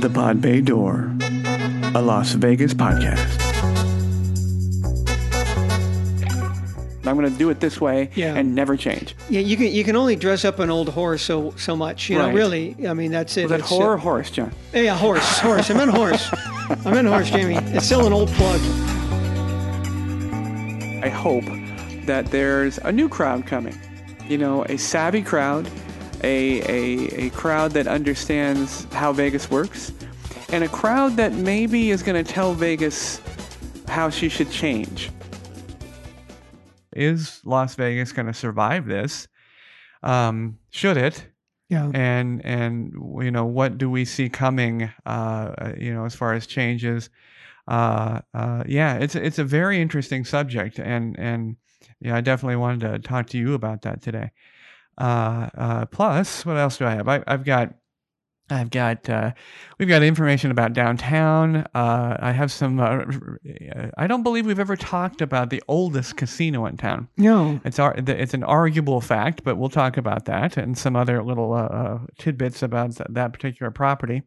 The 0.00 0.10
Pod 0.10 0.40
Bay 0.40 0.60
Door, 0.60 1.10
a 1.94 2.00
Las 2.00 2.32
Vegas 2.32 2.72
podcast. 2.74 3.36
I'm 7.06 7.16
going 7.16 7.30
to 7.32 7.38
do 7.38 7.48
it 7.50 7.58
this 7.60 7.80
way 7.80 8.10
Yeah. 8.14 8.34
and 8.34 8.54
never 8.54 8.76
change. 8.76 9.16
Yeah, 9.30 9.40
you 9.40 9.56
can 9.56 9.66
you 9.72 9.82
can 9.82 9.96
only 9.96 10.14
dress 10.14 10.44
up 10.44 10.58
an 10.58 10.68
old 10.70 10.90
horse 10.90 11.22
so 11.22 11.52
so 11.56 11.74
much. 11.74 12.10
You 12.10 12.18
know, 12.18 12.30
really. 12.30 12.76
I 12.86 12.92
mean, 12.94 13.10
that's 13.10 13.36
it. 13.36 13.42
Was 13.44 13.50
that 13.50 13.60
It's, 13.60 13.70
whore 13.70 13.80
or 13.80 13.94
uh, 13.94 13.98
horse, 14.00 14.30
John? 14.30 14.52
yeah, 14.74 14.94
horse, 14.96 15.38
horse. 15.38 15.70
I 15.70 15.74
meant 15.74 15.90
horse. 15.90 16.28
I 16.84 16.90
meant 16.92 17.08
horse, 17.08 17.30
Jamey. 17.30 17.74
It's 17.74 17.86
still 17.86 18.06
an 18.06 18.12
old 18.12 18.28
plug. 18.30 18.60
I 21.02 21.08
hope 21.08 21.44
that 22.06 22.26
there's 22.26 22.78
a 22.78 22.92
new 22.92 23.08
crowd 23.08 23.46
coming. 23.46 23.78
You 24.28 24.36
know, 24.38 24.64
a 24.66 24.76
savvy 24.76 25.22
crowd, 25.22 25.68
a, 26.22 26.60
a, 26.62 27.26
a 27.26 27.30
crowd 27.30 27.72
that 27.72 27.86
understands 27.86 28.84
how 28.92 29.12
Vegas 29.12 29.50
works, 29.50 29.92
and 30.50 30.64
a 30.64 30.68
crowd 30.68 31.16
that 31.16 31.32
maybe 31.32 31.90
is 31.90 32.02
going 32.02 32.22
to 32.22 32.30
tell 32.32 32.54
Vegas 32.54 33.20
how 33.86 34.10
she 34.10 34.28
should 34.28 34.50
change. 34.50 35.10
Is 36.94 37.40
Las 37.44 37.74
Vegas 37.74 38.12
going 38.12 38.26
to 38.26 38.34
survive 38.34 38.86
this? 38.86 39.28
Um, 40.02 40.58
should 40.70 40.96
it? 40.96 41.26
Yeah. 41.70 41.90
and 41.92 42.42
and 42.46 42.94
you 43.22 43.30
know 43.30 43.44
what 43.44 43.76
do 43.76 43.90
we 43.90 44.06
see 44.06 44.30
coming 44.30 44.90
uh 45.04 45.74
you 45.76 45.92
know 45.92 46.06
as 46.06 46.14
far 46.14 46.32
as 46.32 46.46
changes 46.46 47.10
uh 47.66 48.22
uh 48.32 48.64
yeah 48.66 48.94
it's 48.94 49.14
it's 49.14 49.38
a 49.38 49.44
very 49.44 49.78
interesting 49.78 50.24
subject 50.24 50.78
and 50.78 51.18
and 51.18 51.56
yeah 52.00 52.16
i 52.16 52.22
definitely 52.22 52.56
wanted 52.56 52.90
to 52.90 52.98
talk 53.00 53.26
to 53.26 53.38
you 53.38 53.52
about 53.52 53.82
that 53.82 54.00
today 54.00 54.30
uh 54.98 55.48
uh 55.56 55.86
plus 55.86 56.44
what 56.44 56.56
else 56.56 56.78
do 56.78 56.86
i 56.86 56.94
have 56.94 57.08
I, 57.08 57.22
i've 57.26 57.44
got 57.44 57.74
I've 58.50 58.70
got 58.70 59.08
uh, 59.08 59.32
we've 59.78 59.88
got 59.88 60.02
information 60.02 60.50
about 60.50 60.72
downtown. 60.72 61.66
Uh, 61.74 62.16
I 62.18 62.32
have 62.32 62.50
some. 62.50 62.80
Uh, 62.80 63.04
I 63.96 64.06
don't 64.06 64.22
believe 64.22 64.46
we've 64.46 64.58
ever 64.58 64.76
talked 64.76 65.20
about 65.20 65.50
the 65.50 65.62
oldest 65.68 66.16
casino 66.16 66.66
in 66.66 66.76
town. 66.76 67.08
No. 67.16 67.60
It's 67.64 67.78
ar- 67.78 67.94
it's 67.96 68.34
an 68.34 68.44
arguable 68.44 69.00
fact, 69.00 69.44
but 69.44 69.56
we'll 69.56 69.68
talk 69.68 69.96
about 69.96 70.24
that 70.26 70.56
and 70.56 70.78
some 70.78 70.96
other 70.96 71.22
little 71.22 71.52
uh, 71.52 71.98
tidbits 72.18 72.62
about 72.62 72.96
th- 72.96 73.08
that 73.10 73.32
particular 73.32 73.70
property. 73.70 74.22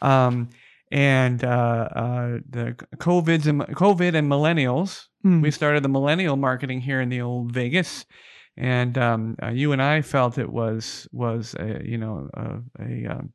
Um, 0.00 0.48
and 0.90 1.42
uh, 1.42 1.88
uh, 1.94 2.38
the 2.48 2.76
COVID's 2.96 3.46
and 3.46 3.62
COVID 3.62 4.14
and 4.14 4.30
millennials. 4.30 5.06
Mm. 5.24 5.42
We 5.42 5.50
started 5.50 5.82
the 5.82 5.88
millennial 5.88 6.36
marketing 6.36 6.80
here 6.80 7.00
in 7.00 7.08
the 7.08 7.20
old 7.20 7.52
Vegas, 7.52 8.04
and 8.56 8.96
um, 8.98 9.36
uh, 9.42 9.48
you 9.50 9.72
and 9.72 9.80
I 9.82 10.02
felt 10.02 10.38
it 10.38 10.50
was 10.50 11.08
was 11.12 11.54
a, 11.58 11.80
you 11.84 11.98
know 11.98 12.28
a, 12.34 12.58
a 12.82 13.06
um, 13.06 13.32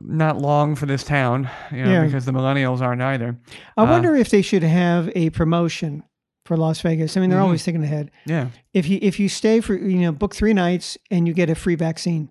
not 0.00 0.38
long 0.38 0.76
for 0.76 0.86
this 0.86 1.02
town, 1.02 1.50
you 1.72 1.82
know, 1.84 1.90
Yeah. 1.90 2.04
because 2.04 2.24
the 2.24 2.32
millennials 2.32 2.80
aren't 2.80 3.02
either. 3.02 3.36
I 3.76 3.82
Uh, 3.82 3.86
wonder 3.90 4.14
if 4.14 4.30
they 4.30 4.42
should 4.42 4.62
have 4.62 5.10
a 5.16 5.30
promotion 5.30 6.04
for 6.44 6.56
Las 6.56 6.80
Vegas. 6.80 7.16
I 7.16 7.20
mean, 7.20 7.30
they're 7.30 7.38
Mhm. 7.40 7.42
always 7.44 7.64
thinking 7.64 7.82
ahead. 7.82 8.10
Yeah. 8.24 8.48
If 8.72 8.88
you 8.88 8.98
if 9.02 9.18
you 9.18 9.28
stay 9.28 9.60
for 9.60 9.74
you 9.74 9.98
know 9.98 10.12
book 10.12 10.34
three 10.34 10.52
nights 10.54 10.96
and 11.10 11.26
you 11.26 11.34
get 11.34 11.50
a 11.50 11.54
free 11.54 11.74
vaccine. 11.74 12.30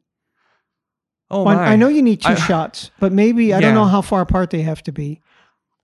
Oh 1.32 1.44
Well, 1.44 1.56
my. 1.58 1.66
I 1.68 1.76
know 1.76 1.90
you 1.90 2.02
need 2.02 2.22
two 2.22 2.30
I- 2.30 2.36
shots, 2.36 2.92
but 3.00 3.12
maybe 3.12 3.54
I 3.54 3.60
don't 3.62 3.76
know 3.76 3.86
how 3.86 4.02
far 4.02 4.22
apart 4.22 4.50
they 4.52 4.62
have 4.64 4.82
to 4.84 4.92
be. 4.92 5.22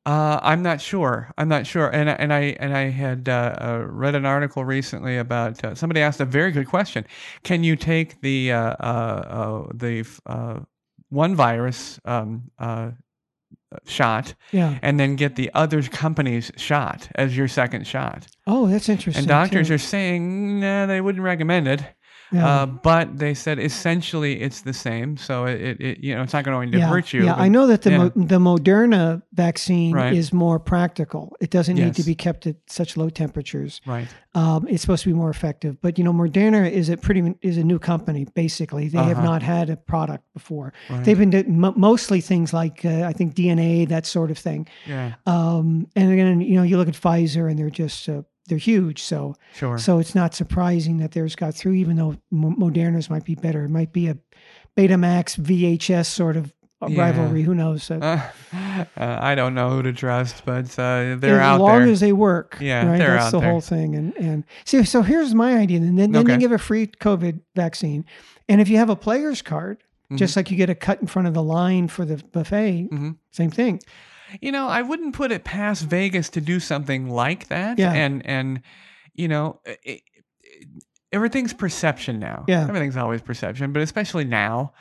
Uh, 0.05 0.39
I'm 0.43 0.61
not 0.61 0.79
sure. 0.81 1.31
I'm 1.37 1.47
not 1.47 1.65
sure. 1.65 1.87
And 1.89 2.09
I- 2.09 2.13
and 2.13 2.31
I 2.31 2.41
and 2.59 2.77
I 2.77 2.89
had 2.89 3.27
uh, 3.27 3.55
uh, 3.59 3.85
read 3.87 4.13
an 4.13 4.25
article 4.25 4.63
recently 4.63 5.17
about 5.17 5.63
uh, 5.63 5.73
somebody 5.73 6.01
asked 6.01 6.19
a 6.21 6.25
very 6.25 6.51
good 6.51 6.67
question. 6.67 7.05
Can 7.43 7.63
you 7.63 7.75
take 7.75 8.21
the 8.21 8.51
uh, 8.51 8.57
uh, 8.59 9.67
the 9.73 10.05
uh, 10.27 10.59
one 11.09 11.35
virus 11.35 11.99
um, 12.05 12.51
uh, 12.59 12.91
shot 13.85 14.35
Yeah. 14.51 14.77
and 14.83 14.99
then 14.99 15.15
get 15.15 15.35
the 15.35 15.49
other 15.55 15.81
company's 15.81 16.51
shot 16.55 17.09
as 17.15 17.35
your 17.35 17.47
second 17.47 17.87
shot? 17.87 18.27
Oh, 18.45 18.67
that's 18.67 18.89
interesting. 18.89 19.21
And 19.21 19.27
doctors 19.27 19.69
too. 19.69 19.73
are 19.75 19.79
saying 19.79 20.59
nah, 20.59 20.85
they 20.85 21.01
wouldn't 21.01 21.23
recommend 21.23 21.67
it. 21.67 21.83
Yeah. 22.31 22.47
Uh, 22.61 22.65
but 22.65 23.17
they 23.19 23.33
said 23.33 23.59
essentially 23.59 24.41
it's 24.41 24.61
the 24.61 24.73
same, 24.73 25.15
so 25.17 25.45
it, 25.45 25.79
it, 25.79 25.99
you 25.99 26.15
know 26.15 26.23
it's 26.23 26.33
not 26.33 26.43
going 26.43 26.71
to 26.71 26.81
hurt 26.81 27.13
you. 27.13 27.23
Yeah, 27.25 27.35
but- 27.35 27.41
I 27.41 27.47
know 27.47 27.67
that 27.67 27.83
the 27.83 27.91
yeah. 27.91 27.97
Mo- 27.97 28.11
the 28.15 28.39
Moderna 28.39 29.21
vaccine 29.33 29.93
Right. 29.93 30.13
is 30.13 30.33
more 30.33 30.59
practical. 30.59 31.35
It 31.39 31.49
doesn't 31.51 31.75
need 31.75 31.93
to 31.95 32.03
be 32.03 32.15
kept 32.15 32.47
at 32.47 32.55
such 32.67 32.97
low 32.97 33.09
temperatures. 33.09 33.79
right. 33.85 34.07
Um, 34.33 34.67
it's 34.67 34.81
supposed 34.81 35.03
to 35.03 35.09
be 35.09 35.13
more 35.15 35.29
effective. 35.29 35.77
But 35.81 35.97
you 35.97 36.03
know, 36.03 36.11
Moderna 36.13 36.69
is 36.69 36.89
a 36.89 36.97
pretty 36.97 37.35
is 37.41 37.57
a 37.57 37.63
new 37.63 37.79
company. 37.79 38.25
Basically, 38.33 38.87
they 38.89 38.97
have 38.97 39.17
Uh-huh. 39.19 39.23
not 39.31 39.41
had 39.43 39.69
a 39.69 39.77
product 39.77 40.23
before. 40.33 40.73
Right. 40.89 41.03
They've 41.05 41.17
been 41.17 41.29
doing 41.29 41.59
mo- 41.59 41.73
mostly 41.77 42.21
things 42.21 42.51
like 42.53 42.83
uh, 42.83 43.03
I 43.05 43.13
think 43.13 43.35
DNA, 43.35 43.87
that 43.89 44.05
sort 44.05 44.31
of 44.31 44.37
thing. 44.37 44.67
yeah. 44.87 45.13
Um, 45.25 45.87
and 45.95 46.11
again, 46.11 46.41
you 46.41 46.55
know, 46.55 46.63
you 46.63 46.77
look 46.77 46.87
at 46.89 46.95
Pfizer, 46.95 47.49
and 47.49 47.57
they're 47.57 47.69
just 47.69 48.09
uh, 48.09 48.23
they're 48.47 48.57
huge. 48.57 49.01
So 49.01 49.35
Sure. 49.53 49.77
so 49.77 49.99
it's 49.99 50.15
not 50.15 50.33
surprising 50.35 50.97
that 50.97 51.11
theirs 51.11 51.35
got 51.35 51.53
through, 51.55 51.73
even 51.73 51.95
though 51.95 52.15
Moderna's 52.33 53.09
might 53.09 53.25
be 53.25 53.35
better. 53.35 53.65
It 53.65 53.69
might 53.69 53.91
be 53.93 54.07
a 54.07 54.17
Betamax 54.77 55.37
VHS 55.37 56.07
sort 56.07 56.37
of 56.37 56.53
Yeah. 56.87 57.01
rivalry. 57.01 57.43
Who 57.43 57.55
knows? 57.55 57.89
Uh, 57.89 58.21
Uh, 58.77 58.85
uh, 58.97 59.17
I 59.21 59.35
don't 59.35 59.53
know 59.55 59.69
who 59.69 59.83
to 59.83 59.93
trust, 59.93 60.43
but 60.45 60.65
uh, 60.77 61.15
they're 61.15 61.15
as 61.15 61.21
out 61.21 61.21
there. 61.21 61.53
as 61.53 61.59
long 61.59 61.81
as 61.89 61.99
they 62.01 62.11
work. 62.13 62.57
Yeah, 62.59 62.85
right? 62.85 62.97
they're 62.97 63.15
That's 63.15 63.31
the 63.31 63.39
there. 63.39 63.49
whole 63.49 63.61
thing. 63.61 63.95
And 63.95 64.13
and 64.17 64.43
see, 64.65 64.83
so 64.83 65.01
here's 65.01 65.33
my 65.33 65.55
idea. 65.57 65.77
And 65.79 65.97
then, 65.97 66.11
then 66.11 66.23
Okay. 66.23 66.33
you 66.33 66.39
give 66.39 66.51
a 66.51 66.57
free 66.57 66.87
COVID 66.87 67.39
vaccine, 67.55 68.05
and 68.49 68.59
if 68.61 68.67
you 68.69 68.77
have 68.77 68.89
a 68.89 68.95
player's 68.95 69.41
card, 69.41 69.77
Mm-hmm. 70.05 70.17
just 70.17 70.35
like 70.35 70.51
you 70.51 70.57
get 70.57 70.69
a 70.69 70.75
cut 70.75 71.01
in 71.01 71.07
front 71.07 71.27
of 71.27 71.33
the 71.33 71.41
line 71.41 71.87
for 71.87 72.05
the 72.05 72.17
buffet, 72.31 72.89
Mhm. 72.91 73.15
same 73.31 73.49
thing. 73.49 73.79
You 74.41 74.51
know, 74.51 74.67
I 74.67 74.81
wouldn't 74.81 75.15
put 75.15 75.31
it 75.31 75.43
past 75.43 75.83
Vegas 75.83 76.29
to 76.29 76.41
do 76.41 76.59
something 76.59 77.09
like 77.09 77.47
that. 77.47 77.79
Yeah. 77.79 77.93
And 77.93 78.25
and 78.25 78.61
you 79.13 79.27
know, 79.27 79.61
it, 79.65 79.79
it, 79.83 80.01
everything's 81.11 81.53
perception 81.53 82.19
now. 82.19 82.45
Yeah. 82.47 82.63
Everything's 82.67 82.97
always 82.97 83.21
perception, 83.21 83.71
but 83.71 83.81
especially 83.81 84.25
now. 84.25 84.73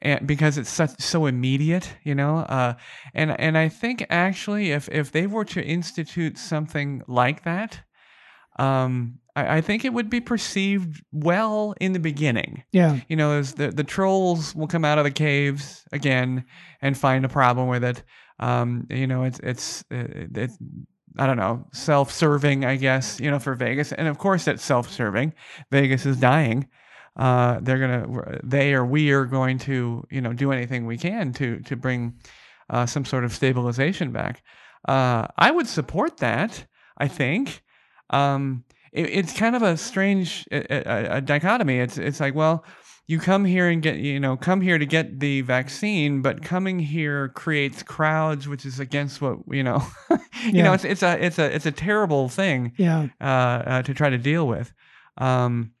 And 0.00 0.26
because 0.26 0.58
it's 0.58 0.70
such 0.70 1.00
so 1.00 1.26
immediate, 1.26 1.88
you 2.02 2.14
know, 2.14 2.38
uh, 2.38 2.74
and 3.14 3.38
and 3.38 3.56
I 3.56 3.68
think 3.68 4.04
actually, 4.10 4.72
if 4.72 4.88
if 4.88 5.12
they 5.12 5.26
were 5.26 5.44
to 5.46 5.62
institute 5.62 6.36
something 6.36 7.02
like 7.06 7.44
that, 7.44 7.80
um, 8.58 9.20
I, 9.36 9.58
I 9.58 9.60
think 9.60 9.84
it 9.84 9.92
would 9.92 10.10
be 10.10 10.20
perceived 10.20 11.04
well 11.12 11.74
in 11.80 11.92
the 11.92 12.00
beginning. 12.00 12.64
Yeah, 12.72 12.98
you 13.08 13.14
know, 13.14 13.38
as 13.38 13.54
the 13.54 13.70
the 13.70 13.84
trolls 13.84 14.54
will 14.54 14.66
come 14.66 14.84
out 14.84 14.98
of 14.98 15.04
the 15.04 15.12
caves 15.12 15.84
again 15.92 16.44
and 16.82 16.98
find 16.98 17.24
a 17.24 17.28
problem 17.28 17.68
with 17.68 17.84
it. 17.84 18.02
Um, 18.38 18.86
you 18.90 19.06
know, 19.06 19.24
it's 19.24 19.40
it's 19.40 19.84
uh, 19.90 20.04
it's 20.34 20.56
I 21.18 21.26
don't 21.26 21.36
know, 21.36 21.66
self-serving, 21.72 22.64
I 22.64 22.76
guess. 22.76 23.18
You 23.20 23.30
know, 23.30 23.38
for 23.38 23.54
Vegas, 23.54 23.92
and 23.92 24.08
of 24.08 24.18
course, 24.18 24.46
it's 24.46 24.64
self-serving. 24.64 25.32
Vegas 25.70 26.06
is 26.06 26.16
dying. 26.18 26.68
Uh, 27.16 27.58
they're 27.62 27.78
gonna, 27.78 28.38
they 28.44 28.74
or 28.74 28.84
we 28.84 29.10
are 29.10 29.24
going 29.24 29.58
to, 29.58 30.06
you 30.10 30.20
know, 30.20 30.32
do 30.32 30.52
anything 30.52 30.86
we 30.86 30.96
can 30.96 31.32
to 31.32 31.58
to 31.60 31.76
bring 31.76 32.14
uh, 32.70 32.86
some 32.86 33.04
sort 33.04 33.24
of 33.24 33.32
stabilization 33.32 34.12
back. 34.12 34.42
Uh, 34.86 35.26
I 35.36 35.50
would 35.50 35.66
support 35.66 36.18
that. 36.18 36.66
I 36.96 37.08
think. 37.08 37.62
Um, 38.10 38.64
it, 38.92 39.10
it's 39.10 39.32
kind 39.36 39.56
of 39.56 39.62
a 39.62 39.76
strange 39.76 40.46
a, 40.50 40.58
a, 40.72 41.16
a 41.16 41.20
dichotomy. 41.20 41.78
It's 41.78 41.98
it's 41.98 42.20
like, 42.20 42.34
well, 42.34 42.64
you 43.08 43.18
come 43.18 43.44
here 43.46 43.68
and 43.68 43.82
get 43.82 43.96
you 43.96 44.20
know 44.20 44.36
come 44.36 44.60
here 44.60 44.78
to 44.78 44.86
get 44.86 45.18
the 45.18 45.40
vaccine, 45.40 46.22
but 46.22 46.42
coming 46.44 46.78
here 46.78 47.30
creates 47.30 47.82
crowds, 47.82 48.46
which 48.46 48.64
is 48.64 48.78
against 48.78 49.20
what 49.20 49.38
you 49.50 49.64
know. 49.64 49.82
you 50.10 50.18
Yeah. 50.52 50.64
know, 50.64 50.72
it's 50.74 50.84
it's 50.84 51.02
a 51.02 51.24
it's 51.24 51.38
a 51.38 51.52
it's 51.54 51.66
a 51.66 51.72
terrible 51.72 52.28
thing 52.28 52.72
yeah, 52.76 53.08
uh, 53.20 53.24
uh, 53.24 53.82
to 53.82 53.94
try 53.94 54.10
to 54.10 54.18
deal 54.18 54.46
with. 54.46 54.72
Um, 55.16 55.72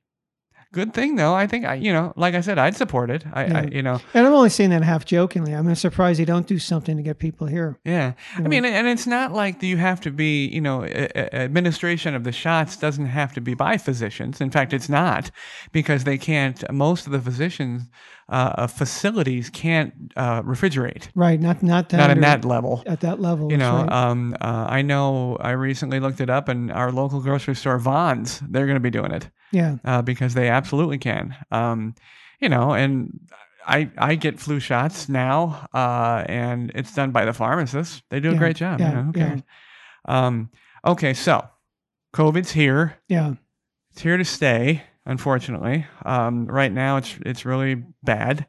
good 0.72 0.94
thing 0.94 1.16
though. 1.16 1.34
I 1.34 1.46
think 1.46 1.64
I 1.64 1.74
you 1.74 1.92
know 1.92 2.12
like 2.16 2.34
I 2.34 2.40
said, 2.40 2.58
I'd 2.58 2.76
support 2.76 3.10
it. 3.10 3.24
I, 3.32 3.44
I 3.44 3.62
you 3.72 3.82
know 3.82 4.00
and 4.14 4.26
I'm 4.26 4.32
only 4.32 4.50
saying 4.50 4.70
that 4.70 4.82
half 4.82 5.04
jokingly. 5.04 5.52
I'm 5.52 5.74
surprised 5.74 6.20
they 6.20 6.24
don't 6.24 6.46
do 6.46 6.58
something 6.58 6.96
to 6.96 7.02
get 7.02 7.18
people 7.18 7.46
here. 7.46 7.78
Yeah, 7.84 8.12
I 8.36 8.40
know. 8.40 8.48
mean, 8.48 8.64
and 8.64 8.86
it's 8.86 9.06
not 9.06 9.32
like 9.32 9.62
you 9.62 9.76
have 9.76 10.00
to 10.02 10.10
be, 10.10 10.46
you 10.46 10.60
know, 10.60 10.84
administration 10.84 12.14
of 12.14 12.24
the 12.24 12.32
shots 12.32 12.76
doesn't 12.76 13.06
have 13.06 13.32
to 13.34 13.40
be 13.40 13.54
by 13.54 13.78
physicians. 13.78 14.40
In 14.40 14.50
fact, 14.50 14.72
it's 14.72 14.88
not 14.88 15.30
because 15.72 16.04
they 16.04 16.18
can't. 16.18 16.70
Most 16.72 17.06
of 17.06 17.12
the 17.12 17.20
physicians 17.20 17.82
uh, 18.28 18.66
facilities 18.66 19.48
can't 19.50 20.12
uh, 20.16 20.42
refrigerate, 20.42 21.08
Right? 21.14 21.40
Not 21.40 21.62
not 21.62 21.92
not 21.92 22.10
in 22.10 22.20
that 22.20 22.44
level. 22.44 22.82
at 22.86 23.00
that 23.00 23.20
level. 23.20 23.50
You 23.50 23.56
know, 23.56 23.84
right. 23.84 23.92
um, 23.92 24.36
uh, 24.40 24.66
I 24.68 24.82
know. 24.82 25.36
I 25.40 25.52
recently 25.52 25.98
looked 26.00 26.20
it 26.20 26.28
up, 26.28 26.48
and 26.48 26.70
our 26.70 26.92
local 26.92 27.20
grocery 27.20 27.54
store, 27.54 27.78
Vons, 27.78 28.40
they're 28.40 28.66
going 28.66 28.76
to 28.76 28.80
be 28.80 28.90
doing 28.90 29.12
it 29.12 29.30
yeah, 29.52 29.76
uh, 29.84 30.02
because 30.02 30.34
they 30.34 30.48
absolutely 30.48 30.98
can. 30.98 31.34
Um, 31.50 31.94
you 32.40 32.48
know, 32.48 32.72
and 32.72 33.18
I 33.66 33.90
I 33.98 34.14
get 34.14 34.38
flu 34.40 34.60
shots 34.60 35.08
now, 35.08 35.66
uh, 35.74 36.24
and 36.28 36.70
it's 36.74 36.94
done 36.94 37.10
by 37.10 37.24
the 37.24 37.32
pharmacists. 37.32 38.02
They 38.10 38.20
do 38.20 38.32
a 38.32 38.36
great 38.36 38.56
job. 38.56 38.80
yeah, 38.80 38.88
you 38.90 38.94
know, 38.96 39.02
who 39.02 39.18
yeah. 39.20 39.36
Um, 40.06 40.50
okay, 40.84 41.14
so 41.14 41.46
COVID's 42.14 42.52
here. 42.52 42.96
yeah, 43.08 43.34
It's 43.92 44.02
here 44.02 44.16
to 44.16 44.24
stay. 44.24 44.82
Unfortunately, 45.04 45.86
um, 46.04 46.46
right 46.46 46.72
now 46.72 46.96
it's 46.98 47.16
it's 47.24 47.44
really 47.44 47.82
bad. 48.02 48.46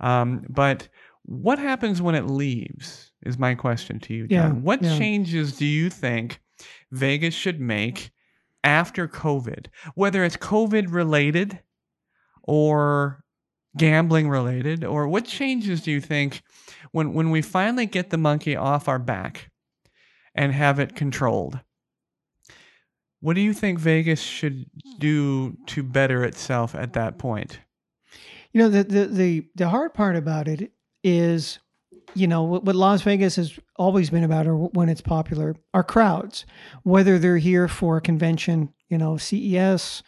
Um, 0.00 0.44
but 0.48 0.88
What 1.24 1.58
happens 1.60 2.02
when 2.02 2.14
it 2.16 2.26
leaves? 2.26 3.12
Is 3.24 3.38
my 3.38 3.54
question 3.54 4.00
to 4.00 4.14
you, 4.14 4.26
John. 4.26 4.56
Yeah, 4.56 4.60
what 4.60 4.82
yeah. 4.82 4.98
changes 4.98 5.56
do 5.56 5.64
you 5.64 5.88
think 5.90 6.40
Vegas 6.90 7.34
should 7.34 7.60
make 7.60 8.10
after 8.64 9.08
COVID? 9.08 9.66
Whether 9.94 10.24
it's 10.24 10.36
COVID 10.36 10.92
related 10.92 11.60
or 12.42 13.24
gambling 13.76 14.28
related, 14.28 14.84
or 14.84 15.08
what 15.08 15.24
changes 15.24 15.82
do 15.82 15.90
you 15.90 16.00
think 16.00 16.42
when 16.92 17.14
when 17.14 17.30
we 17.30 17.42
finally 17.42 17.86
get 17.86 18.10
the 18.10 18.18
monkey 18.18 18.56
off 18.56 18.88
our 18.88 18.98
back 18.98 19.50
and 20.34 20.52
have 20.52 20.78
it 20.78 20.94
controlled? 20.94 21.60
What 23.20 23.34
do 23.34 23.40
you 23.40 23.52
think 23.52 23.78
Vegas 23.78 24.20
should 24.20 24.66
do 24.98 25.56
to 25.66 25.82
better 25.82 26.24
itself 26.24 26.74
at 26.74 26.94
that 26.94 27.18
point? 27.18 27.60
You 28.52 28.60
know, 28.60 28.68
the 28.68 28.84
the 28.84 29.06
the, 29.06 29.48
the 29.54 29.68
hard 29.68 29.94
part 29.94 30.16
about 30.16 30.48
it 30.48 30.72
is, 31.04 31.58
you 32.14 32.26
know, 32.26 32.42
what, 32.42 32.64
what 32.64 32.76
Las 32.76 33.02
Vegas 33.02 33.36
has 33.36 33.58
always 33.76 34.10
been 34.10 34.24
about, 34.24 34.46
or 34.46 34.56
when 34.56 34.88
it's 34.88 35.00
popular, 35.00 35.56
are 35.74 35.84
crowds. 35.84 36.44
Whether 36.82 37.18
they're 37.18 37.38
here 37.38 37.68
for 37.68 37.96
a 37.96 38.00
convention, 38.00 38.72
you 38.88 38.98
know, 38.98 39.16
CES, 39.16 40.02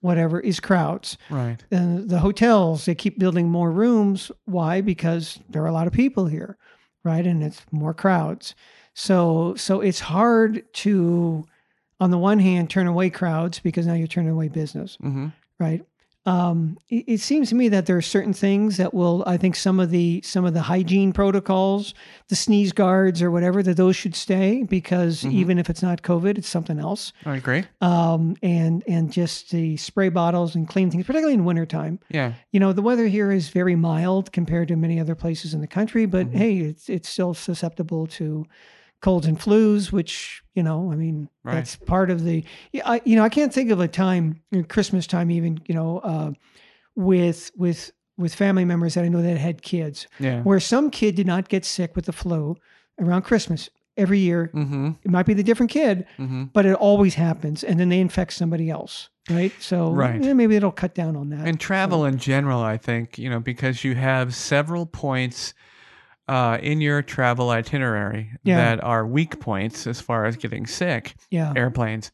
whatever, 0.00 0.40
is 0.40 0.60
crowds. 0.60 1.18
Right. 1.28 1.62
And 1.70 2.08
the 2.08 2.20
hotels, 2.20 2.84
they 2.86 2.94
keep 2.94 3.18
building 3.18 3.48
more 3.48 3.70
rooms. 3.70 4.30
Why? 4.46 4.80
Because 4.80 5.38
there 5.48 5.62
are 5.62 5.66
a 5.68 5.72
lot 5.72 5.86
of 5.86 5.92
people 5.92 6.26
here, 6.26 6.56
right? 7.04 7.26
And 7.26 7.42
it's 7.42 7.62
more 7.70 7.94
crowds. 7.94 8.54
So 8.94 9.54
so 9.56 9.80
it's 9.80 10.00
hard 10.00 10.64
to, 10.74 11.46
on 12.00 12.10
the 12.10 12.18
one 12.18 12.38
hand, 12.38 12.70
turn 12.70 12.86
away 12.86 13.10
crowds 13.10 13.60
because 13.60 13.86
now 13.86 13.94
you're 13.94 14.06
turning 14.08 14.30
away 14.32 14.48
business 14.48 14.96
Mm-hmm. 15.02 15.28
right? 15.58 15.84
Um, 16.26 16.76
it, 16.90 17.04
it 17.06 17.20
seems 17.20 17.48
to 17.48 17.54
me 17.54 17.68
that 17.70 17.86
there 17.86 17.96
are 17.96 18.02
certain 18.02 18.34
things 18.34 18.76
that 18.76 18.92
will, 18.92 19.24
I 19.26 19.38
think, 19.38 19.56
some 19.56 19.80
of 19.80 19.90
the 19.90 20.20
some 20.22 20.44
of 20.44 20.52
the 20.52 20.60
hygiene 20.60 21.12
protocols, 21.14 21.94
the 22.28 22.36
sneeze 22.36 22.72
guards 22.72 23.22
or 23.22 23.30
whatever, 23.30 23.62
that 23.62 23.78
those 23.78 23.96
should 23.96 24.14
stay 24.14 24.62
because 24.62 25.22
Mhm. 25.22 25.32
even 25.32 25.58
if 25.58 25.70
it's 25.70 25.82
not 25.82 26.02
COVID, 26.02 26.36
it's 26.36 26.48
something 26.48 26.78
else. 26.78 27.12
I 27.24 27.36
agree. 27.36 27.64
Um, 27.80 28.36
and 28.42 28.84
and 28.86 29.10
just 29.10 29.50
the 29.50 29.78
spray 29.78 30.10
bottles 30.10 30.54
and 30.54 30.68
clean 30.68 30.90
things, 30.90 31.06
particularly 31.06 31.34
in 31.34 31.46
wintertime. 31.46 31.98
Yeah. 32.10 32.34
You 32.52 32.60
know, 32.60 32.74
the 32.74 32.82
weather 32.82 33.06
here 33.06 33.32
is 33.32 33.48
very 33.48 33.74
mild 33.74 34.30
compared 34.30 34.68
to 34.68 34.76
many 34.76 35.00
other 35.00 35.14
places 35.14 35.54
in 35.54 35.62
the 35.62 35.66
country, 35.66 36.04
but 36.04 36.26
Mhm. 36.30 36.34
hey, 36.36 36.56
it's 36.58 36.90
it's 36.90 37.08
still 37.08 37.32
susceptible 37.32 38.06
to 38.08 38.44
colds 39.00 39.26
and 39.26 39.38
flus, 39.38 39.90
which 39.92 40.42
you 40.54 40.62
know, 40.62 40.92
I 40.92 40.96
mean, 40.96 41.28
Right. 41.44 41.54
that's 41.54 41.76
part 41.76 42.10
of 42.10 42.24
the. 42.24 42.44
Yeah, 42.72 42.82
I, 42.88 43.00
you 43.04 43.16
know, 43.16 43.24
I 43.24 43.28
can't 43.30 43.52
think 43.52 43.70
of 43.70 43.80
a 43.80 43.88
time, 43.88 44.40
Christmas 44.68 45.06
time, 45.06 45.30
even 45.30 45.60
you 45.66 45.74
know, 45.74 45.98
uh, 46.00 46.32
with 46.96 47.50
with 47.56 47.92
with 48.18 48.34
family 48.34 48.64
members 48.64 48.94
that 48.94 49.04
I 49.04 49.08
know 49.08 49.22
that 49.22 49.38
had 49.38 49.62
kids, 49.62 50.06
Yeah. 50.18 50.42
where 50.42 50.60
some 50.60 50.90
kid 50.90 51.14
did 51.14 51.26
not 51.26 51.48
get 51.48 51.64
sick 51.64 51.96
with 51.96 52.04
the 52.04 52.12
flu 52.12 52.56
around 53.00 53.22
Christmas 53.22 53.70
every 53.96 54.18
year. 54.18 54.50
Mm-hmm. 54.52 54.90
It 55.02 55.10
might 55.10 55.24
be 55.24 55.32
the 55.34 55.42
different 55.42 55.70
kid, 55.72 56.06
Mm-hmm. 56.18 56.44
but 56.52 56.66
it 56.66 56.74
always 56.74 57.14
happens, 57.14 57.64
and 57.64 57.80
then 57.80 57.88
they 57.88 57.98
infect 58.00 58.34
somebody 58.34 58.68
else, 58.68 59.08
right? 59.30 59.52
So 59.58 59.90
Right. 59.92 60.22
eh, 60.22 60.34
maybe 60.34 60.54
it'll 60.56 60.70
cut 60.72 60.94
down 60.94 61.16
on 61.16 61.30
that. 61.30 61.46
And 61.48 61.58
travel 61.58 62.04
in 62.04 62.18
general, 62.18 62.60
I 62.60 62.76
think, 62.76 63.18
you 63.18 63.30
know, 63.30 63.40
because 63.40 63.84
you 63.84 63.94
have 63.94 64.34
several 64.34 64.84
points 64.84 65.54
uh, 66.30 66.58
in 66.62 66.80
your 66.80 67.02
travel 67.02 67.50
itinerary 67.50 68.30
Yeah. 68.44 68.56
that 68.56 68.84
are 68.84 69.04
weak 69.06 69.40
points 69.40 69.86
as 69.86 70.00
far 70.00 70.24
as 70.26 70.36
getting 70.36 70.66
sick 70.66 71.14
yeah, 71.30 71.52
airplanes, 71.56 72.12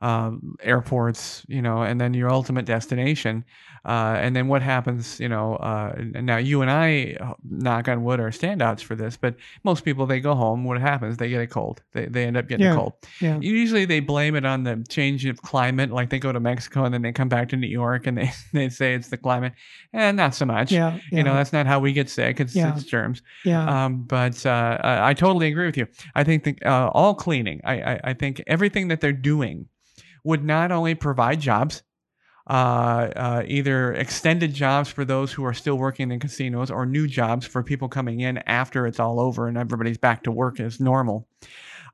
um, 0.00 0.54
airports, 0.62 1.44
you 1.48 1.60
know, 1.62 1.82
and 1.82 2.00
then 2.00 2.14
your 2.14 2.30
ultimate 2.30 2.64
destination. 2.64 3.44
Uh, 3.84 4.16
and 4.20 4.34
then 4.36 4.48
what 4.48 4.60
happens, 4.60 5.18
you 5.20 5.28
know, 5.28 5.54
uh, 5.56 5.94
now 6.20 6.36
you 6.36 6.60
and 6.62 6.70
I, 6.70 7.16
uh, 7.20 7.34
knock 7.48 7.88
on 7.88 8.02
wood, 8.04 8.20
are 8.20 8.30
standouts 8.30 8.82
for 8.82 8.94
this, 8.96 9.16
but 9.16 9.36
most 9.64 9.84
people, 9.84 10.04
they 10.04 10.20
go 10.20 10.34
home. 10.34 10.64
What 10.64 10.80
happens? 10.80 11.16
They 11.16 11.28
get 11.30 11.40
a 11.40 11.46
cold. 11.46 11.80
They, 11.94 12.06
they 12.06 12.24
end 12.24 12.36
up 12.36 12.48
getting 12.48 12.66
Yeah. 12.66 12.72
a 12.72 12.76
cold. 12.76 12.92
yeah, 13.20 13.38
Usually 13.40 13.84
they 13.86 14.00
blame 14.00 14.34
it 14.34 14.44
on 14.44 14.64
the 14.64 14.84
change 14.88 15.24
of 15.24 15.40
climate. 15.42 15.90
Like 15.90 16.10
they 16.10 16.18
go 16.18 16.32
to 16.32 16.40
Mexico 16.40 16.84
and 16.84 16.92
then 16.92 17.02
they 17.02 17.12
come 17.12 17.28
back 17.28 17.48
to 17.50 17.56
New 17.56 17.68
York 17.68 18.06
and 18.06 18.18
they, 18.18 18.30
they 18.52 18.68
say 18.68 18.94
it's 18.94 19.08
the 19.08 19.16
climate. 19.16 19.54
And 19.92 20.16
not 20.16 20.34
so 20.34 20.44
much. 20.44 20.70
yeah, 20.70 20.94
yeah. 21.10 21.18
You 21.18 21.22
know, 21.22 21.34
that's 21.34 21.52
not 21.52 21.66
how 21.66 21.78
we 21.80 21.92
get 21.92 22.10
sick. 22.10 22.40
It's, 22.40 22.54
Yeah. 22.54 22.74
it's 22.74 22.84
germs. 22.84 23.22
yeah. 23.44 23.84
Um, 23.86 24.02
but 24.02 24.44
uh, 24.44 24.78
I 24.82 25.10
I 25.10 25.14
totally 25.14 25.48
agree 25.48 25.66
with 25.66 25.76
you. 25.78 25.86
I 26.14 26.24
think 26.24 26.44
the, 26.44 26.56
uh, 26.66 26.88
all 26.88 27.14
cleaning, 27.14 27.60
I, 27.64 27.80
I, 27.80 28.00
I 28.04 28.12
think 28.12 28.42
everything 28.46 28.88
that 28.88 29.00
they're 29.00 29.12
doing 29.12 29.66
would 30.24 30.44
not 30.44 30.70
only 30.72 30.94
provide 30.94 31.40
jobs, 31.40 31.82
uh, 32.48 32.52
uh, 33.14 33.42
either 33.46 33.92
extended 33.92 34.54
jobs 34.54 34.88
for 34.88 35.04
those 35.04 35.32
who 35.32 35.44
are 35.44 35.52
still 35.54 35.76
working 35.76 36.10
in 36.10 36.18
casinos 36.18 36.70
or 36.70 36.86
new 36.86 37.06
jobs 37.06 37.46
for 37.46 37.62
people 37.62 37.88
coming 37.88 38.20
in 38.20 38.38
after 38.46 38.86
it's 38.86 38.98
all 39.00 39.20
over 39.20 39.48
and 39.48 39.58
everybody's 39.58 39.98
back 39.98 40.22
to 40.22 40.30
work 40.32 40.58
as 40.60 40.80
normal. 40.80 41.28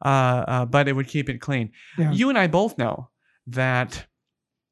Uh, 0.04 0.08
uh, 0.48 0.64
but 0.64 0.86
it 0.88 0.92
would 0.94 1.08
keep 1.08 1.28
it 1.28 1.38
clean. 1.40 1.70
Yeah. 1.98 2.12
You 2.12 2.28
and 2.28 2.38
I 2.38 2.46
both 2.46 2.78
know 2.78 3.08
that 3.48 4.06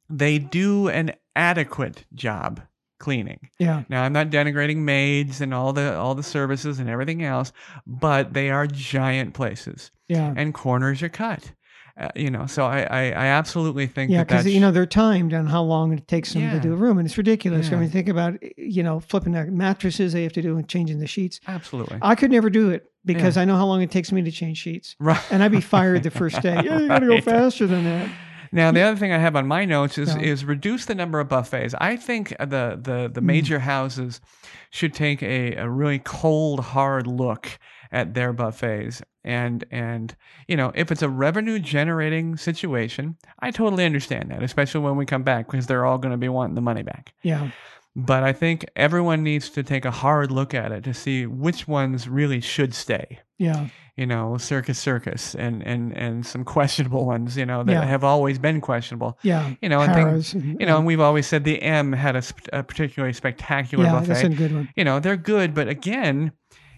they 0.09 0.39
do 0.39 0.89
an 0.89 1.13
adequate 1.35 2.05
job 2.15 2.61
cleaning. 2.99 3.49
yeah. 3.59 3.83
Now 3.89 4.05
I'm 4.05 4.13
not 4.13 4.29
denigrating 4.31 4.77
maids 4.79 5.41
and 5.41 5.53
all 5.53 5.73
the 5.73 5.97
all 5.97 6.15
the 6.15 6.23
services 6.23 6.79
and 6.79 6.89
everything 6.89 7.25
else, 7.25 7.53
but 7.87 8.33
they 8.35 8.51
are 8.51 8.69
giant 8.69 9.35
places 9.35 9.91
Yeah. 10.07 10.33
and 10.37 10.55
corners 10.55 11.03
are 11.03 11.09
cut. 11.09 11.53
Uh, 11.99 12.09
you 12.17 12.31
know, 12.31 12.47
so 12.47 12.65
I 12.65 12.81
I, 12.83 13.01
I 13.11 13.27
absolutely 13.27 13.87
think 13.87 14.11
Yeah, 14.11 14.25
because 14.25 14.47
you 14.47 14.61
know 14.61 14.71
they're 14.71 14.87
timed 14.87 15.35
on 15.35 15.47
how 15.47 15.63
long 15.63 15.93
it 15.93 16.09
takes 16.09 16.33
them 16.33 16.43
Yeah. 16.43 16.55
to 16.55 16.61
do 16.61 16.73
a 16.73 16.77
room, 16.77 16.99
and 16.99 17.07
it's 17.07 17.19
ridiculous. 17.19 17.69
Yeah. 17.71 17.77
I 17.77 17.81
mean, 17.81 17.91
think 17.91 18.09
about 18.09 18.35
you 18.59 18.83
know 18.83 19.01
flipping 19.01 19.33
the 19.33 19.45
mattresses 19.47 20.13
they 20.15 20.23
have 20.23 20.33
to 20.33 20.43
do 20.43 20.57
and 20.57 20.67
changing 20.69 21.01
the 21.01 21.07
sheets. 21.07 21.39
absolutely 21.47 21.99
I 22.01 22.15
could 22.15 22.31
never 22.31 22.49
do 22.49 22.71
it 22.71 22.91
because 23.05 23.37
I 23.37 23.45
know 23.45 23.57
how 23.57 23.67
long 23.67 23.83
it 23.83 23.91
takes 23.91 24.11
me 24.13 24.23
to 24.23 24.31
change 24.31 24.57
sheets, 24.59 24.97
right. 25.01 25.21
and 25.31 25.43
I'd 25.43 25.53
be 25.53 25.61
fired 25.61 26.03
the 26.03 26.11
first 26.23 26.41
day. 26.41 26.55
Yeah, 26.65 26.79
you 26.79 26.89
got 26.89 27.01
to 27.01 27.07
go 27.09 27.21
faster 27.21 27.67
than 27.67 27.85
that. 27.85 28.09
Now 28.55 28.71
the 28.71 28.81
other 28.83 28.97
thing 28.99 29.13
I 29.13 29.19
have 29.19 29.35
on 29.37 29.47
my 29.47 29.65
notes 29.67 29.99
is 29.99 30.15
Yeah. 30.15 30.21
is 30.23 30.45
reduce 30.47 30.87
the 30.87 30.95
number 30.95 31.21
of 31.21 31.29
buffets. 31.29 31.75
I 31.79 31.97
think 31.97 32.31
the 32.39 32.79
the 32.81 33.11
the 33.13 33.21
Mm. 33.21 33.25
major 33.25 33.59
houses 33.59 34.21
should 34.71 34.95
take 34.95 35.23
a, 35.23 35.57
a 35.57 35.69
really 35.69 35.99
cold 35.99 36.61
hard 36.61 37.07
look 37.07 37.59
at 37.91 38.15
their 38.15 38.33
buffets 38.33 39.03
and 39.25 39.65
and 39.71 40.15
you 40.49 40.57
know 40.57 40.73
if 40.75 40.91
it's 40.93 41.03
a 41.03 41.09
revenue 41.09 41.59
generating 41.59 42.37
situation, 42.37 43.17
I 43.39 43.51
totally 43.51 43.85
understand 43.85 44.31
that, 44.31 44.43
especially 44.43 44.81
when 44.81 44.97
we 44.97 45.07
come 45.07 45.23
back 45.23 45.47
because 45.51 45.67
they're 45.67 45.85
all 45.87 45.99
going 45.99 46.13
to 46.13 46.19
be 46.19 46.29
wanting 46.29 46.55
the 46.55 46.61
money 46.61 46.83
back. 46.83 47.13
Yeah, 47.23 47.51
But 47.95 48.23
I 48.23 48.33
think 48.33 48.65
everyone 48.77 49.23
needs 49.23 49.51
to 49.51 49.63
take 49.63 49.85
a 49.85 49.91
hard 49.91 50.31
look 50.31 50.55
at 50.55 50.73
it 50.73 50.85
to 50.85 50.95
see 50.95 51.27
which 51.27 51.69
ones 51.69 52.09
really 52.09 52.41
should 52.41 52.75
stay 52.75 53.21
yeah, 53.39 53.67
you 53.97 54.07
know, 54.07 54.39
Circus 54.39 54.79
Circus 54.79 55.35
and 55.35 55.67
and 55.67 55.93
and 55.97 56.25
some 56.25 56.45
questionable 56.45 57.05
ones, 57.07 57.37
you 57.37 57.45
know, 57.45 57.65
that 57.65 57.73
Yeah. 57.73 57.85
have 57.85 58.05
always 58.05 58.39
been 58.39 58.61
questionable. 58.61 59.19
yeah. 59.23 59.55
You 59.61 59.69
know, 59.69 59.81
and 59.81 59.93
and- 59.93 60.61
you 60.61 60.67
know, 60.67 60.77
and 60.79 60.87
we've 60.87 61.01
always 61.01 61.27
said 61.27 61.43
the 61.43 61.61
M 61.61 61.93
had 61.93 62.15
a, 62.15 62.23
sp- 62.23 62.49
a 62.53 62.63
particularly 62.63 63.13
spectacular 63.15 63.85
yeah, 63.85 63.93
buffet. 63.93 64.07
that's 64.09 64.23
a 64.23 64.29
good 64.29 64.53
one. 64.55 64.69
you 64.77 64.85
know, 64.85 65.01
they're 65.01 65.17
good, 65.17 65.55
but 65.55 65.67
again, 65.67 66.31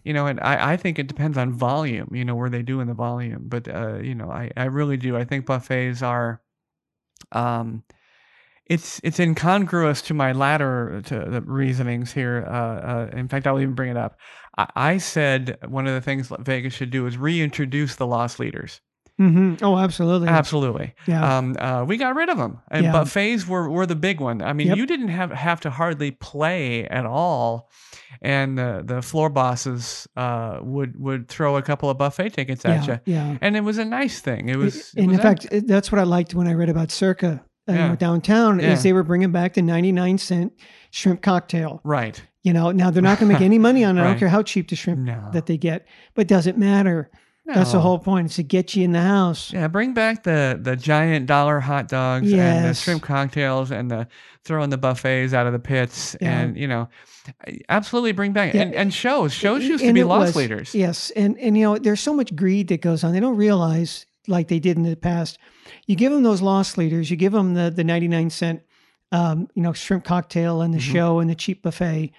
you 0.05 0.13
know, 0.13 0.27
and 0.27 0.39
I, 0.41 0.73
I 0.73 0.77
think 0.77 0.99
it 0.99 1.09
depends 1.09 1.39
on 1.39 1.53
volume, 1.53 2.11
you 2.13 2.25
know, 2.25 2.35
where 2.35 2.51
they 2.51 2.63
do 2.63 2.81
in 2.81 2.87
the 2.87 2.95
volume. 2.95 3.45
But 3.49 3.69
uh, 3.69 3.99
you 3.99 4.15
know, 4.15 4.31
I, 4.31 4.51
I 4.57 4.65
really 4.65 4.97
do. 4.97 5.17
I 5.17 5.25
think 5.25 5.47
buffets 5.47 6.03
are 6.03 6.41
um 7.33 7.83
it's 8.67 9.01
it's 9.05 9.19
incongruous 9.19 10.03
to 10.03 10.15
my 10.15 10.33
latter 10.33 11.03
to 11.07 11.19
the 11.29 11.41
reasonings 11.43 12.13
here. 12.13 12.47
Uh, 12.47 12.53
uh, 12.53 13.11
in 13.13 13.29
fact, 13.29 13.47
I'll 13.47 13.61
even 13.61 13.75
bring 13.75 13.91
it 13.91 13.97
up. 13.97 14.19
I, 14.57 14.69
I 14.75 14.99
said 14.99 15.59
one 15.67 15.87
of 15.87 15.95
the 15.95 16.01
things 16.01 16.31
Vegas 16.41 16.75
should 16.75 16.91
do 16.91 17.07
is 17.07 17.19
reintroduce 17.19 17.97
the 17.97 18.07
lost 18.07 18.39
leaders. 18.39 18.81
Hmm 19.19 19.55
Oh, 19.63 19.79
absolutely. 19.79 20.29
Absolutely. 20.29 20.95
Yeah, 21.07 21.39
Um, 21.39 21.57
uh, 21.59 21.85
we 21.87 21.97
got 21.97 22.15
rid 22.17 22.29
of 22.29 22.37
them, 22.39 22.59
and 22.71 22.85
Yeah. 22.87 22.93
buffets 22.93 23.47
were, 23.47 23.71
were 23.71 23.87
the 23.87 23.95
big 23.97 24.21
one. 24.21 24.43
I 24.43 24.53
mean, 24.53 24.69
Yep. 24.69 24.77
you 24.77 24.87
didn't 24.87 25.09
have 25.09 25.31
have 25.31 25.61
to 25.61 25.71
hardly 25.71 26.11
play 26.11 26.87
at 26.89 27.07
all, 27.07 27.71
and 28.23 28.59
the 28.59 28.83
the 28.85 29.03
floor 29.03 29.29
bosses 29.31 30.09
uh, 30.17 30.59
would 30.63 30.99
would 30.99 31.29
throw 31.29 31.57
a 31.57 31.63
couple 31.63 31.89
of 31.91 31.97
buffet 31.99 32.31
tickets 32.31 32.65
at 32.65 32.87
yeah, 32.89 32.99
you, 33.07 33.13
yeah. 33.15 33.39
and 33.41 33.57
it 33.57 33.63
was 33.63 33.79
a 33.79 33.85
nice 33.85 34.21
thing. 34.21 34.49
It 34.49 34.57
was, 34.57 34.77
it 34.95 35.01
and 35.03 35.09
was 35.09 35.17
in 35.19 35.23
fact, 35.23 35.47
it- 35.53 35.67
that's 35.69 35.93
what 35.93 35.99
I 36.01 36.05
liked 36.05 36.35
when 36.35 36.47
I 36.49 36.55
read 36.55 36.69
about 36.69 36.91
Circa. 36.91 37.45
Uh, 37.67 37.73
Yeah. 37.73 37.97
downtown 37.97 38.59
Yeah. 38.61 38.73
is 38.73 38.83
they 38.83 38.93
were 38.93 39.03
bringing 39.05 39.33
back 39.33 39.55
the 39.55 39.63
99 39.63 40.19
cent 40.19 40.53
shrimp 40.91 41.23
cocktail. 41.23 41.81
right. 41.85 42.21
You 42.43 42.53
know, 42.53 42.73
now 42.73 42.91
they're 42.91 43.03
not 43.03 43.19
going 43.19 43.31
to 43.31 43.35
make 43.39 43.43
any 43.51 43.59
money 43.59 43.85
on 43.85 43.97
it. 43.97 44.03
I 44.03 44.05
don't 44.05 44.19
care 44.19 44.29
how 44.29 44.43
cheap 44.43 44.69
the 44.69 44.77
shrimp 44.77 45.01
No, 45.01 45.31
that 45.33 45.47
they 45.47 45.57
get, 45.57 45.87
but 46.15 46.27
does 46.29 46.47
it 46.47 46.59
matter? 47.47 47.61
That's 47.61 47.73
the 47.73 47.81
whole 47.81 47.99
point. 47.99 48.27
It's 48.27 48.37
to 48.37 48.43
get 48.43 48.75
you 48.75 48.85
in 48.85 48.93
the 48.93 49.01
house. 49.03 49.53
Yeah, 49.53 49.69
bring 49.69 49.95
back 49.95 50.23
the 50.25 50.59
the 50.61 50.77
giant 50.77 51.27
dollar 51.27 51.61
hot 51.61 51.89
dogs 51.89 52.33
and 52.33 52.65
the 52.69 52.75
shrimp 52.75 53.03
cocktails 53.03 53.71
and 53.71 53.91
the 53.91 54.07
throwing 54.45 54.71
the 54.71 54.79
buffets 54.79 55.33
out 55.33 55.47
of 55.47 55.53
the 55.53 55.59
pits 55.59 56.17
Yeah. 56.21 56.41
and 56.41 56.57
you 56.57 56.69
know, 56.69 56.89
absolutely 57.69 58.13
bring 58.13 58.33
back 58.33 58.55
Yeah. 58.55 58.63
and, 58.63 58.75
and 58.75 58.95
shows. 58.95 59.33
Shows 59.33 59.65
used 59.65 59.81
to 59.83 59.89
And 59.89 59.95
be 59.95 60.01
it 60.01 60.07
lost 60.07 60.29
was- 60.29 60.37
leaders. 60.37 60.75
Yes, 60.75 61.11
and 61.17 61.39
and 61.39 61.57
you 61.57 61.65
know, 61.65 61.79
there's 61.79 62.01
so 62.01 62.15
much 62.15 62.35
greed 62.37 62.69
that 62.69 62.81
goes 62.81 63.05
on. 63.05 63.13
They 63.13 63.21
don't 63.21 63.37
realize 63.37 64.07
like 64.27 64.49
they 64.49 64.59
did 64.59 64.77
in 64.77 64.83
the 64.85 64.97
past. 64.97 65.39
You 65.87 65.97
give 65.97 66.13
them 66.13 66.23
those 66.23 66.41
lost 66.43 66.79
leaders. 66.79 67.11
You 67.11 67.17
give 67.17 67.33
them 67.33 67.55
the 67.55 67.71
the 67.71 67.85
99 67.85 68.31
cent, 68.31 68.63
um, 69.13 69.49
you 69.55 69.63
know, 69.63 69.73
shrimp 69.73 70.05
cocktail 70.05 70.63
and 70.63 70.73
the 70.73 70.79
Mhm. 70.79 70.93
show 70.93 71.19
and 71.21 71.29
the 71.31 71.35
cheap 71.35 71.63
buffet. 71.63 72.13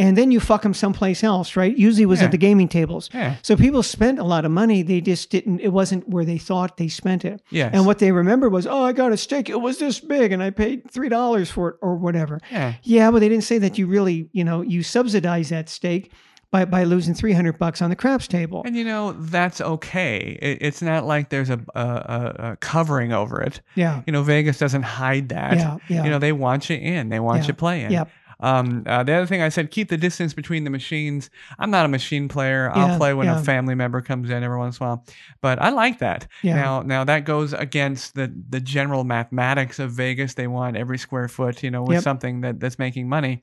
And 0.00 0.16
then 0.16 0.30
you 0.30 0.40
fuck 0.40 0.62
them 0.62 0.74
someplace 0.74 1.22
else, 1.22 1.54
right? 1.56 1.76
Usually 1.76 2.02
it 2.04 2.06
was 2.06 2.20
Yeah. 2.20 2.26
at 2.26 2.30
the 2.32 2.38
gaming 2.38 2.68
tables. 2.68 3.10
Yeah. 3.12 3.34
So 3.42 3.54
people 3.56 3.82
spent 3.82 4.18
a 4.18 4.24
lot 4.24 4.44
of 4.44 4.50
money. 4.50 4.82
They 4.82 5.00
just 5.00 5.30
didn't. 5.30 5.60
It 5.60 5.72
wasn't 5.72 6.08
where 6.08 6.24
they 6.24 6.38
thought 6.38 6.76
they 6.78 6.88
spent 6.88 7.24
it. 7.24 7.42
Yes. 7.50 7.70
And 7.74 7.86
what 7.86 7.98
they 7.98 8.10
remember 8.10 8.48
was, 8.48 8.66
oh, 8.66 8.82
I 8.82 8.92
got 8.92 9.12
a 9.12 9.16
steak. 9.16 9.48
It 9.50 9.60
was 9.60 9.78
this 9.78 10.00
big, 10.00 10.32
and 10.32 10.42
I 10.42 10.50
paid 10.50 10.90
three 10.90 11.08
dollars 11.08 11.50
for 11.50 11.68
it, 11.70 11.76
or 11.82 11.94
whatever. 11.96 12.40
Yeah. 12.50 12.74
Yeah, 12.82 13.10
but 13.10 13.20
they 13.20 13.28
didn't 13.28 13.44
say 13.44 13.58
that 13.58 13.78
you 13.78 13.86
really, 13.86 14.28
you 14.32 14.42
know, 14.44 14.62
you 14.62 14.82
subsidize 14.82 15.50
that 15.50 15.68
steak 15.68 16.10
by 16.52 16.64
by 16.64 16.82
losing 16.84 17.14
three 17.14 17.32
hundred 17.32 17.58
bucks 17.58 17.80
on 17.80 17.90
the 17.90 17.96
craps 17.96 18.26
table. 18.26 18.62
And 18.64 18.74
you 18.76 18.84
know 18.84 19.12
that's 19.12 19.60
okay. 19.60 20.36
It, 20.42 20.58
it's 20.60 20.82
not 20.82 21.04
like 21.06 21.28
there's 21.28 21.48
a, 21.50 21.60
a, 21.76 21.80
a, 21.80 22.34
a 22.52 22.56
covering 22.56 23.12
over 23.12 23.40
it. 23.40 23.60
Yeah. 23.76 24.02
You 24.06 24.12
know, 24.12 24.22
Vegas 24.24 24.58
doesn't 24.58 24.82
hide 24.82 25.28
that. 25.28 25.56
Yeah, 25.58 25.76
yeah. 25.88 26.04
You 26.04 26.10
know, 26.10 26.18
they 26.18 26.32
want 26.32 26.68
you 26.68 26.76
in. 26.76 27.08
They 27.08 27.20
want 27.20 27.42
Yeah, 27.42 27.46
you 27.48 27.54
playing. 27.54 27.90
Yep. 27.92 28.10
Um, 28.40 28.84
uh, 28.86 29.02
the 29.02 29.12
other 29.12 29.26
thing 29.26 29.42
I 29.42 29.48
said, 29.50 29.70
keep 29.70 29.88
the 29.90 29.96
distance 29.96 30.32
between 30.34 30.64
the 30.64 30.70
machines. 30.70 31.30
I'm 31.58 31.70
not 31.70 31.84
a 31.84 31.88
machine 31.88 32.26
player. 32.28 32.70
I'll 32.74 32.88
Yeah, 32.88 32.96
play 32.98 33.14
when 33.14 33.26
yeah. 33.26 33.40
a 33.40 33.44
family 33.44 33.74
member 33.74 34.00
comes 34.00 34.30
in 34.30 34.42
every 34.42 34.58
once 34.58 34.78
in 34.78 34.86
a 34.86 34.88
while, 34.88 35.04
but 35.42 35.60
I 35.60 35.68
like 35.70 35.98
that. 35.98 36.26
Yeah. 36.42 36.56
Now, 36.56 36.82
now 36.82 37.04
that 37.04 37.24
goes 37.24 37.52
against 37.52 38.14
the 38.14 38.32
the 38.48 38.60
general 38.60 39.04
mathematics 39.04 39.78
of 39.78 39.92
Vegas. 39.92 40.34
They 40.34 40.46
want 40.46 40.76
every 40.76 40.98
square 40.98 41.28
foot, 41.28 41.62
you 41.62 41.70
know, 41.70 41.82
with 41.82 41.96
Yep. 41.96 42.02
something 42.02 42.40
that 42.40 42.60
that's 42.60 42.78
making 42.78 43.08
money. 43.08 43.42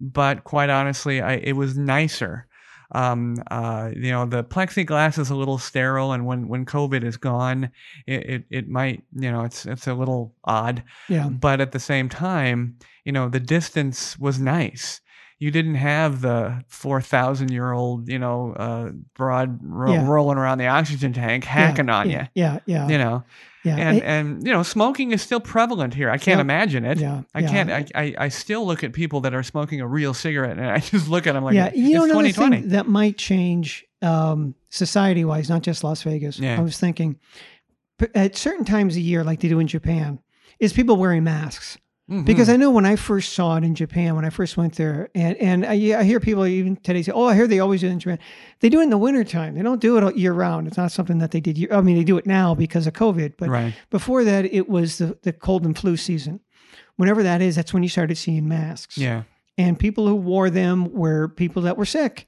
But 0.00 0.44
quite 0.44 0.70
honestly, 0.70 1.20
I, 1.20 1.34
it 1.34 1.52
was 1.56 1.76
nicer. 1.76 2.46
Um, 2.92 3.42
uh, 3.50 3.90
you 3.96 4.12
know, 4.12 4.26
the 4.26 4.44
plexiglass 4.44 5.18
is 5.18 5.30
a 5.30 5.34
little 5.34 5.58
sterile, 5.58 6.12
and 6.12 6.24
when 6.24 6.46
when 6.46 6.64
COVID 6.64 7.02
is 7.02 7.16
gone, 7.16 7.70
it, 8.06 8.30
it 8.30 8.44
it 8.50 8.68
might, 8.68 9.02
you 9.12 9.32
know, 9.32 9.42
it's 9.42 9.66
it's 9.66 9.88
a 9.88 9.94
little 9.94 10.34
odd 10.44 10.84
Yeah. 11.08 11.28
but 11.28 11.60
at 11.60 11.72
the 11.72 11.80
same 11.80 12.08
time, 12.08 12.76
you 13.06 13.12
know, 13.12 13.28
the 13.30 13.40
distance 13.40 14.18
was 14.18 14.38
nice. 14.38 15.00
You 15.38 15.50
didn't 15.50 15.74
have 15.74 16.22
the 16.22 16.64
four 16.66 17.00
thousand 17.02 17.50
year 17.52 17.72
old, 17.72 18.08
you 18.08 18.18
know, 18.18 18.52
uh, 18.54 18.90
broad 19.14 19.58
ro- 19.62 19.92
Yeah. 19.92 20.06
rolling 20.08 20.38
around 20.38 20.58
the 20.58 20.66
oxygen 20.66 21.12
tank 21.12 21.44
hacking 21.44 21.88
on 21.90 22.08
yeah, 22.10 22.28
Yeah. 22.34 22.58
Yeah. 22.66 22.86
you. 22.86 22.92
You 22.92 22.98
know, 22.98 23.24
Yeah. 23.62 23.76
and 23.76 23.98
Eh, 23.98 24.04
and 24.04 24.46
you 24.46 24.52
know, 24.52 24.62
smoking 24.62 25.12
is 25.12 25.20
still 25.20 25.40
prevalent 25.40 25.92
here. 25.94 26.08
I 26.10 26.16
can't 26.16 26.38
Yeah. 26.38 26.48
imagine 26.48 26.84
it. 26.86 26.98
yeah. 26.98 27.20
I 27.34 27.40
yeah. 27.40 27.48
can't. 27.50 27.70
I, 27.70 27.84
I 27.94 28.14
I 28.26 28.28
still 28.28 28.66
look 28.66 28.82
at 28.82 28.92
people 28.94 29.20
that 29.22 29.34
are 29.34 29.42
smoking 29.42 29.80
a 29.82 29.86
real 29.86 30.14
cigarette, 30.14 30.56
and 30.58 30.66
I 30.70 30.78
just 30.94 31.06
look 31.08 31.26
at 31.26 31.34
them 31.34 31.44
like, 31.44 31.54
yeah, 31.54 31.70
you 31.74 31.94
know 31.94 32.04
another 32.04 32.32
thing 32.32 32.68
that 32.70 32.88
might 32.88 33.18
change 33.18 33.84
um, 34.02 34.54
society-wise, 34.70 35.50
not 35.50 35.62
just 35.62 35.84
Las 35.84 36.02
Vegas. 36.02 36.38
Yeah. 36.38 36.58
I 36.58 36.62
was 36.62 36.78
thinking 36.78 37.16
at 38.14 38.36
certain 38.36 38.64
times 38.64 38.96
a 38.96 39.00
year, 39.00 39.22
like 39.24 39.40
they 39.40 39.48
do 39.48 39.58
in 39.58 39.66
Japan, 39.66 40.18
is 40.60 40.72
people 40.72 40.96
wearing 40.96 41.24
masks. 41.24 41.76
Mhm. 42.08 42.24
Because 42.24 42.48
I 42.48 42.56
know 42.56 42.70
when 42.70 42.86
I 42.86 42.94
first 42.94 43.32
saw 43.32 43.56
it 43.56 43.64
in 43.64 43.74
Japan, 43.74 44.14
when 44.14 44.24
I 44.24 44.30
first 44.30 44.56
went 44.56 44.76
there, 44.76 45.08
and, 45.12 45.36
and 45.38 45.66
I, 45.66 45.72
I 45.98 46.04
hear 46.04 46.20
people 46.20 46.46
even 46.46 46.76
today 46.76 47.02
say, 47.02 47.10
"Oh, 47.12 47.24
I 47.24 47.34
hear 47.34 47.48
they 47.48 47.58
always 47.58 47.80
do 47.80 47.88
it 47.88 47.90
in 47.90 47.98
Japan." 47.98 48.20
They 48.60 48.68
do 48.68 48.78
it 48.78 48.84
in 48.84 48.90
the 48.90 48.98
wintertime. 48.98 49.56
They 49.56 49.62
don't 49.62 49.80
do 49.80 49.96
it 49.96 50.04
all 50.04 50.12
year 50.12 50.32
round. 50.32 50.68
It's 50.68 50.76
not 50.76 50.92
something 50.92 51.18
that 51.18 51.32
they 51.32 51.40
did. 51.40 51.58
Year, 51.58 51.68
I 51.72 51.80
mean, 51.80 51.96
they 51.96 52.04
do 52.04 52.16
it 52.16 52.24
now 52.26 52.54
because 52.54 52.86
of 52.86 52.92
COVID, 52.92 53.32
but 53.36 53.48
right, 53.48 53.74
before 53.90 54.22
that, 54.22 54.44
it 54.44 54.68
was 54.68 54.98
the, 54.98 55.18
the 55.22 55.32
cold 55.32 55.64
and 55.66 55.76
flu 55.76 55.96
season. 55.96 56.38
Whenever 56.94 57.24
that 57.24 57.42
is, 57.42 57.56
that's 57.56 57.74
when 57.74 57.82
you 57.82 57.88
started 57.88 58.16
seeing 58.16 58.46
masks 58.46 58.96
yeah, 58.96 59.24
and 59.58 59.76
people 59.78 60.06
who 60.06 60.14
wore 60.14 60.48
them 60.48 60.92
were 60.92 61.26
people 61.28 61.62
that 61.62 61.76
were 61.76 61.84
sick 61.84 62.26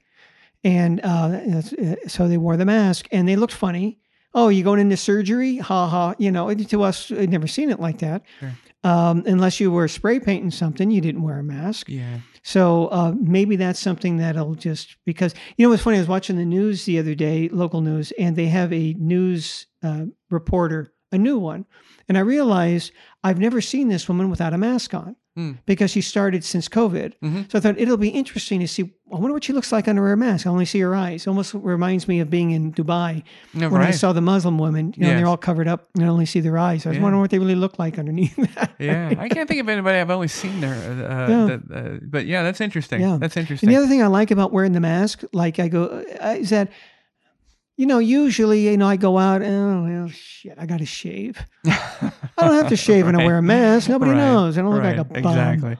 and 0.63 0.99
uh, 1.03 1.39
uh, 1.55 1.61
so 2.07 2.27
they 2.27 2.37
wore 2.37 2.57
the 2.57 2.65
mask 2.65 3.07
and 3.11 3.27
they 3.27 3.35
looked 3.35 3.53
funny 3.53 3.97
oh 4.35 4.49
you 4.49 4.63
going 4.63 4.79
into 4.79 4.97
surgery 4.97 5.57
ha 5.57 5.87
ha 5.87 6.13
you 6.19 6.29
know 6.31 6.53
to 6.53 6.83
us 6.83 7.11
i'd 7.11 7.29
never 7.29 7.47
seen 7.47 7.69
it 7.71 7.79
like 7.79 7.99
that 7.99 8.21
Sure. 8.39 8.53
Um, 8.83 9.23
unless 9.25 9.59
you 9.59 9.71
were 9.71 9.87
spray 9.87 10.19
painting 10.19 10.51
something 10.51 10.91
you 10.91 11.01
didn't 11.01 11.21
wear 11.21 11.39
a 11.39 11.43
mask. 11.43 11.89
Yeah, 11.89 12.19
so 12.43 12.87
uh, 12.87 13.13
maybe 13.19 13.55
that's 13.55 13.79
something 13.79 14.17
that'll 14.17 14.55
just 14.55 14.97
because 15.05 15.33
you 15.57 15.65
know 15.65 15.69
what's 15.69 15.83
funny 15.83 15.97
i 15.97 15.99
was 15.99 16.07
watching 16.07 16.37
the 16.37 16.45
news 16.45 16.85
the 16.85 16.99
other 16.99 17.15
day 17.15 17.49
local 17.49 17.81
news 17.81 18.11
and 18.17 18.35
they 18.35 18.47
have 18.47 18.71
a 18.73 18.93
news 18.93 19.67
uh, 19.83 20.05
reporter 20.29 20.93
a 21.11 21.17
new 21.17 21.37
one. 21.37 21.65
And 22.07 22.17
i 22.17 22.21
realized 22.21 22.91
i've 23.23 23.39
never 23.39 23.61
seen 23.61 23.87
this 23.87 24.07
woman 24.07 24.29
without 24.29 24.53
a 24.53 24.57
mask 24.57 24.93
on 24.93 25.15
Hmm. 25.39 25.51
because 25.71 25.89
she 25.95 26.01
started 26.01 26.41
since 26.43 26.67
covid 26.67 27.13
Mhm. 27.23 27.41
so 27.49 27.57
i 27.57 27.61
thought 27.61 27.77
it'll 27.83 28.03
be 28.09 28.09
interesting 28.21 28.59
to 28.59 28.67
see 28.67 28.83
i 29.13 29.15
wonder 29.21 29.33
what 29.37 29.43
she 29.47 29.53
looks 29.53 29.71
like 29.75 29.87
under 29.91 30.03
her 30.11 30.17
mask 30.17 30.45
i 30.45 30.49
only 30.49 30.65
see 30.65 30.81
her 30.87 30.93
eyes 31.05 31.27
almost 31.27 31.53
reminds 31.53 32.03
me 32.11 32.19
of 32.23 32.29
being 32.29 32.49
in 32.57 32.63
dubai 32.73 33.23
No, 33.53 33.69
when 33.69 33.81
i 33.81 33.91
saw 34.01 34.09
the 34.19 34.25
muslim 34.31 34.57
women 34.65 34.85
you 34.97 35.03
know 35.03 35.09
Yes. 35.11 35.17
they're 35.19 35.31
all 35.33 35.37
covered 35.49 35.69
up 35.73 35.81
and 35.95 36.03
I 36.03 36.07
only 36.09 36.25
see 36.33 36.41
their 36.47 36.57
eyes 36.57 36.85
i 36.85 36.89
was 36.89 36.97
Yeah. 36.97 37.03
wondering 37.05 37.21
what 37.21 37.31
they 37.33 37.39
really 37.45 37.59
look 37.65 37.75
like 37.83 37.97
underneath 38.01 38.35
that 38.55 38.71
yeah, 38.79 39.13
I 39.25 39.27
can't 39.29 39.47
think 39.47 39.61
of 39.61 39.69
anybody 39.69 39.97
I've 39.99 40.11
always 40.17 40.33
seen 40.43 40.59
there. 40.65 40.75
Uh, 40.75 41.29
Yeah. 41.33 41.45
that, 41.51 41.61
uh, 41.79 41.97
but 42.15 42.23
yeah, 42.33 42.41
that's 42.47 42.61
interesting. 42.67 42.99
Yeah. 43.01 43.17
That's 43.21 43.35
And 43.37 43.43
interesting. 43.43 43.69
the 43.69 43.75
other 43.79 43.87
thing 43.91 44.01
I 44.01 44.07
like 44.19 44.31
about 44.37 44.51
wearing 44.51 44.73
the 44.79 44.79
mask, 44.93 45.17
like 45.43 45.55
I 45.59 45.67
go, 45.77 45.81
uh, 46.27 46.35
is 46.43 46.49
that, 46.55 46.67
you 47.79 47.85
know, 47.85 47.99
usually, 47.99 48.67
you 48.67 48.75
know, 48.75 48.89
I 48.89 48.97
go 48.97 49.17
out, 49.17 49.41
oh, 49.41 49.83
well, 49.83 50.09
shit, 50.09 50.53
I 50.57 50.65
got 50.65 50.79
to 50.79 50.85
shave. 50.85 51.37
I 51.65 52.11
don't 52.37 52.53
have 52.55 52.67
to 52.67 52.75
shave 52.75 53.07
and 53.07 53.15
I 53.15 53.25
wear 53.25 53.37
a 53.37 53.41
mask. 53.41 53.87
Nobody 53.87 54.11
Right, 54.11 54.17
knows. 54.17 54.57
I 54.57 54.63
don't 54.63 54.73
look 54.73 54.83
like 54.83 54.97
a 54.97 55.03
right, 55.03 55.23
bum. 55.23 55.31
Exactly. 55.31 55.77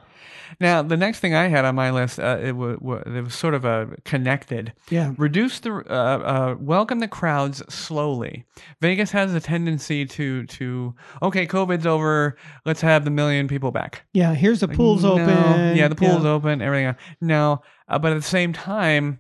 Now, 0.62 0.82
the 0.82 0.96
next 0.96 1.20
thing 1.20 1.36
I 1.36 1.50
had 1.50 1.66
on 1.66 1.76
my 1.76 1.92
list, 1.92 2.18
uh, 2.18 2.38
it, 2.42 2.54
was, 2.54 2.78
it 3.06 3.22
was 3.22 3.36
sort 3.36 3.54
of 3.54 3.66
a 3.66 3.90
connected. 4.06 4.72
Yeah. 4.90 5.12
Reduce 5.18 5.60
the 5.60 5.74
uh, 5.90 5.94
uh, 5.94 6.56
welcome 6.58 7.00
the 7.00 7.10
crowds 7.10 7.62
slowly. 7.68 8.46
Vegas 8.80 9.12
has 9.12 9.34
a 9.34 9.42
tendency 9.42 10.06
to 10.06 10.46
to 10.46 10.96
okay, 11.22 11.46
COVID's 11.46 11.86
over. 11.86 12.38
Let's 12.66 12.80
have 12.80 13.04
the 13.04 13.12
million 13.12 13.50
people 13.50 13.72
back. 13.72 14.04
Yeah. 14.14 14.34
Here's 14.36 14.62
the 14.62 14.68
Like, 14.68 14.78
pool's 14.78 15.04
no. 15.04 15.14
open. 15.14 15.76
Yeah, 15.76 15.90
the 15.90 15.96
pool's 15.96 16.24
yeah. 16.24 16.30
open. 16.30 16.62
Everything. 16.62 16.86
else. 16.88 16.98
No, 17.20 17.62
uh, 17.90 18.00
but 18.00 18.14
at 18.14 18.16
the 18.16 18.22
same 18.22 18.54
time, 18.54 19.20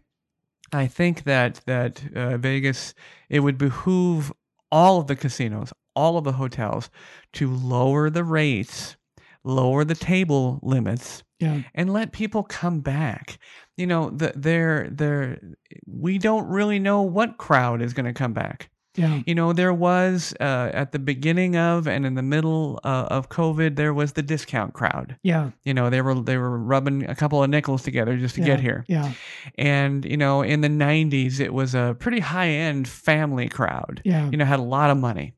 I 0.74 0.88
think 0.88 1.24
that 1.24 1.62
that 1.66 2.02
uh, 2.16 2.38
Vegas 2.38 2.94
it 3.30 3.40
would 3.42 3.58
behoove 3.58 4.32
all 4.72 5.00
of 5.00 5.08
the 5.08 5.16
casinos, 5.16 5.74
all 5.96 6.18
of 6.18 6.24
the 6.24 6.34
hotels, 6.34 6.90
to 7.34 7.52
lower 7.54 8.10
the 8.10 8.24
rates, 8.24 8.98
lower 9.44 9.84
the 9.84 9.96
table 9.96 10.60
limits, 10.62 11.24
Yeah. 11.40 11.62
and 11.74 11.92
let 11.92 12.12
people 12.12 12.44
come 12.44 12.82
back. 12.82 13.40
You 13.78 13.88
know, 13.88 14.10
the, 14.12 14.34
they're 14.36 14.90
they're 14.92 15.40
we 15.88 16.18
don't 16.18 16.48
really 16.48 16.80
know 16.80 17.02
what 17.02 17.38
crowd 17.38 17.82
is 17.82 17.94
going 17.94 18.06
to 18.06 18.14
come 18.14 18.34
back. 18.34 18.70
Yeah. 19.00 19.22
You 19.25 19.36
know, 19.36 19.53
there 19.53 19.74
was 19.74 20.34
uh, 20.39 20.72
at 20.74 20.91
the 20.91 21.00
beginning 21.00 21.56
of 21.56 21.88
and 21.88 22.06
in 22.06 22.15
the 22.15 22.22
middle 22.22 22.79
uh, 22.84 23.08
of 23.10 23.29
COVID, 23.29 23.75
there 23.75 23.94
was 23.94 24.13
the 24.13 24.22
discount 24.22 24.74
crowd. 24.74 25.18
Yeah. 25.24 25.51
You 25.63 25.74
know, 25.74 25.89
they 25.89 26.01
were 26.01 26.15
they 26.15 26.38
were 26.38 26.58
rubbing 26.58 27.10
a 27.10 27.15
couple 27.15 27.41
of 27.44 27.50
nickels 27.50 27.84
together 27.84 28.18
just 28.18 28.36
to 28.36 28.41
yeah, 28.41 28.48
get 28.48 28.60
here. 28.60 28.86
Yeah. 28.88 29.13
And 29.58 30.03
you 30.06 30.18
know, 30.18 30.41
in 30.41 30.62
the 30.62 30.68
'90s, 30.68 31.39
it 31.39 31.53
was 31.53 31.75
a 31.75 31.96
pretty 32.00 32.20
high 32.20 32.50
end 32.50 32.88
family 32.88 33.48
crowd. 33.48 34.01
Yeah. 34.03 34.29
You 34.29 34.38
know, 34.38 34.46
had 34.46 34.60
a 34.60 34.63
lot 34.63 34.89
of 34.89 34.98
money, 34.98 35.34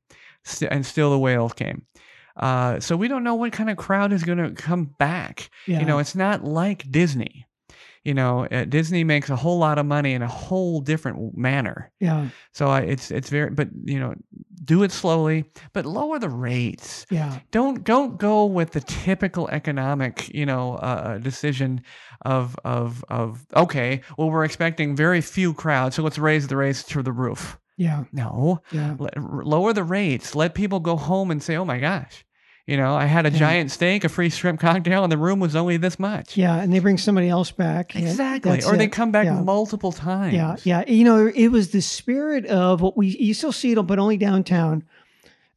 and 0.70 0.86
still 0.86 1.12
the 1.12 1.20
whales 1.20 1.53
came. 1.53 1.86
Uh, 2.36 2.80
so 2.80 2.96
we 2.96 3.08
don't 3.08 3.24
know 3.24 3.36
what 3.36 3.51
kind 3.51 3.70
of 3.70 3.77
crowd 3.77 4.13
is 4.13 4.24
going 4.24 4.38
to 4.38 4.51
come 4.51 4.86
back. 4.86 5.50
Yeah. 5.68 5.80
You 5.80 5.86
know, 5.86 6.00
it's 6.00 6.15
not 6.15 6.44
like 6.44 6.89
Disney. 6.89 7.46
You 8.03 8.15
know, 8.15 8.46
uh, 8.48 8.65
Disney 8.65 9.03
makes 9.03 9.29
a 9.29 9.36
whole 9.36 9.60
lot 9.60 9.77
of 9.77 9.86
money 9.86 10.13
in 10.13 10.22
a 10.24 10.27
whole 10.27 10.81
different 10.81 11.38
manner. 11.38 11.91
yeah. 12.00 12.29
So 12.51 12.67
I, 12.67 12.79
it's 12.81 13.12
it's 13.12 13.29
very, 13.29 13.51
but 13.51 13.70
you 13.86 14.00
know, 14.00 14.15
do 14.63 14.81
it 14.84 14.91
slowly, 14.91 15.46
but 15.74 15.86
lower 15.86 16.17
the 16.17 16.29
rates. 16.29 17.05
Yeah. 17.12 17.39
Don't 17.51 17.84
don't 17.84 18.17
go 18.17 18.46
with 18.46 18.72
the 18.72 18.81
typical 18.81 19.48
economic, 19.50 20.34
you 20.34 20.46
know, 20.48 20.75
uh, 20.75 21.20
decision 21.20 21.81
of 22.25 22.55
of 22.65 23.03
of 23.10 23.46
okay, 23.55 24.01
well 24.17 24.31
we're 24.31 24.46
expecting 24.46 24.96
very 24.96 25.22
few 25.22 25.53
crowds, 25.53 25.96
so 25.96 26.01
let's 26.03 26.17
raise 26.17 26.48
the 26.48 26.58
rates 26.58 26.84
to 26.84 27.03
the 27.03 27.12
roof. 27.12 27.60
Yeah. 27.77 28.03
No, 28.12 28.62
Yeah. 28.72 28.96
r- 29.00 29.43
lower 29.43 29.74
the 29.74 29.84
rates. 29.84 30.36
Let 30.36 30.53
people 30.55 30.79
go 30.79 30.96
home 30.98 31.31
and 31.31 31.41
say, 31.41 31.55
oh 31.55 31.65
my 31.65 31.79
gosh, 31.79 32.25
you 32.72 32.78
know, 32.78 32.96
I 32.96 33.06
had 33.06 33.25
a 33.25 33.30
Yeah. 33.32 33.38
giant 33.38 33.70
steak, 33.70 34.06
a 34.06 34.10
free 34.10 34.30
shrimp 34.30 34.62
cocktail, 34.62 35.04
and 35.04 35.12
the 35.12 35.18
room 35.18 35.42
was 35.42 35.58
only 35.58 35.75
this 35.75 36.00
much. 36.00 36.38
Yeah. 36.38 36.56
And 36.56 36.72
they 36.74 36.80
bring 36.80 36.98
somebody 36.98 37.28
else 37.28 37.51
back. 37.51 37.96
Exactly. 37.98 38.63
Or 38.63 38.78
they 38.78 38.88
come 38.88 39.12
back 39.12 39.25
Yeah. 39.25 39.42
multiple 39.42 39.92
times. 39.92 40.34
Yeah, 40.34 40.56
yeah. 40.63 40.84
You 40.88 41.04
know, 41.04 41.28
it 41.28 41.50
was 41.50 41.72
the 41.72 41.82
spirit 41.82 42.46
of 42.46 42.80
what 42.80 42.96
we 42.96 43.08
you 43.20 43.34
still 43.34 43.51
see 43.51 43.74
it, 43.74 43.82
but 43.82 44.00
only 44.00 44.16
downtown. 44.16 44.84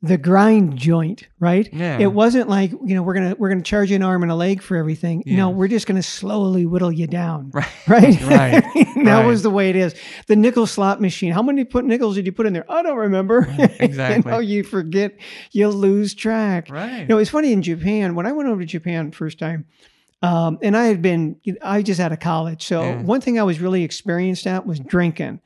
The 0.07 0.19
grind 0.19 0.77
joint, 0.77 1.27
right? 1.41 1.69
Yeah. 1.73 1.99
It 1.99 2.13
wasn't 2.13 2.49
like 2.49 2.71
you 2.73 2.95
know 2.95 3.03
we're 3.03 3.15
gonna 3.15 3.35
we're 3.39 3.49
gonna 3.49 3.63
charge 3.63 3.91
you 3.91 3.97
an 3.97 4.03
arm 4.03 4.23
and 4.23 4.31
a 4.31 4.35
leg 4.35 4.61
for 4.63 4.77
everything. 4.77 5.23
No, 5.27 5.51
we're 5.51 5.69
just 5.69 5.87
gonna 5.87 6.03
slowly 6.03 6.67
whittle 6.67 6.93
you 6.93 7.07
down. 7.07 7.51
Right. 7.55 7.65
Right. 7.89 8.21
Right. 8.25 8.65
that 8.65 8.97
Right. 8.97 9.27
was 9.27 9.43
the 9.43 9.51
way 9.51 9.71
it 9.71 9.77
is. 9.77 9.95
The 10.27 10.37
nickel 10.37 10.67
slot 10.67 11.01
machine. 11.01 11.33
How 11.33 11.43
many 11.43 11.65
put 11.65 11.85
nickels 11.85 12.15
did 12.17 12.27
you 12.27 12.33
put 12.33 12.47
in 12.47 12.53
there? 12.53 12.71
I 12.71 12.83
don't 12.83 12.97
remember. 12.99 13.47
exactly. 13.81 14.31
you 14.31 14.37
know, 14.37 14.39
you 14.41 14.63
forget. 14.63 15.17
You 15.53 15.69
lose 15.69 16.15
track. 16.15 16.69
Right. 16.71 17.01
You 17.01 17.07
know, 17.07 17.19
it's 17.19 17.31
funny 17.31 17.53
in 17.53 17.63
Japan 17.63 18.15
when 18.15 18.27
I 18.27 18.33
went 18.33 18.49
over 18.49 18.61
to 18.61 18.67
Japan 18.67 19.11
first 19.11 19.39
time, 19.39 19.65
um, 20.23 20.59
and 20.63 20.77
I 20.77 20.85
had 20.87 21.03
been 21.03 21.37
I 21.63 21.83
just 21.83 22.01
out 22.01 22.13
of 22.13 22.21
college, 22.21 22.65
so 22.65 22.83
Yeah. 22.83 23.03
one 23.03 23.21
thing 23.21 23.39
I 23.39 23.43
was 23.43 23.61
really 23.61 23.83
experienced 23.85 24.47
at 24.47 24.67
was 24.67 24.81
drinking, 24.81 25.41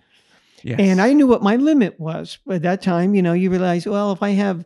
yes. 0.63 0.79
and 0.81 1.01
I 1.01 1.13
knew 1.13 1.27
what 1.27 1.43
my 1.43 1.57
limit 1.57 1.99
was. 2.01 2.39
At 2.51 2.63
that 2.63 2.83
time, 2.83 3.15
you 3.15 3.23
know, 3.23 3.33
you 3.33 3.51
realize, 3.51 3.87
well, 3.87 4.13
if 4.13 4.23
I 4.23 4.31
have, 4.31 4.65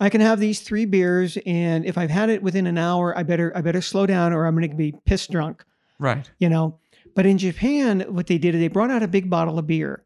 I 0.00 0.08
can 0.10 0.20
have 0.20 0.40
these 0.40 0.60
three 0.60 0.84
beers, 0.86 1.38
and 1.46 1.84
if 1.84 1.96
I've 1.98 2.10
had 2.10 2.30
it 2.30 2.42
within 2.42 2.66
an 2.66 2.78
hour, 2.78 3.16
I 3.16 3.22
better 3.22 3.52
I 3.56 3.60
better 3.60 3.80
slow 3.82 4.06
down, 4.06 4.32
or 4.32 4.46
I'm 4.46 4.56
going 4.56 4.68
to 4.70 4.76
be 4.76 4.94
piss 5.04 5.26
drunk. 5.26 5.64
right. 5.98 6.28
You 6.38 6.48
know. 6.48 6.78
But 7.14 7.26
in 7.26 7.38
Japan, 7.38 8.00
what 8.08 8.26
they 8.26 8.38
did 8.38 8.56
is 8.56 8.60
they 8.60 8.66
brought 8.68 8.90
out 8.90 9.04
a 9.04 9.08
big 9.08 9.30
bottle 9.30 9.56
of 9.58 9.68
beer, 9.68 10.02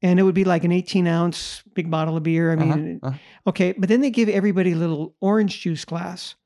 and 0.00 0.20
it 0.20 0.22
would 0.22 0.34
be 0.34 0.44
like 0.44 0.62
an 0.62 0.70
18 0.70 1.08
ounce 1.08 1.62
big 1.74 1.90
bottle 1.90 2.16
of 2.16 2.22
beer. 2.22 2.52
I 2.52 2.56
mean, 2.56 3.00
Uh-huh, 3.02 3.08
uh-huh. 3.08 3.18
okay, 3.48 3.72
but 3.76 3.88
then 3.88 4.00
they 4.00 4.10
give 4.10 4.28
everybody 4.28 4.70
a 4.72 4.76
little 4.76 5.16
orange 5.20 5.60
juice 5.60 5.84
glass, 5.84 6.36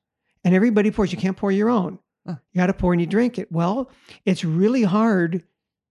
and 0.42 0.54
everybody 0.54 0.90
pours. 0.90 1.12
You 1.12 1.18
can't 1.18 1.36
pour 1.36 1.52
your 1.52 1.68
own. 1.68 1.98
You 2.26 2.34
got 2.56 2.66
to 2.68 2.72
pour 2.72 2.92
and 2.92 3.00
you 3.00 3.06
drink 3.06 3.38
it. 3.38 3.52
Well, 3.52 3.88
it's 4.24 4.42
really 4.44 4.82
hard 4.82 5.44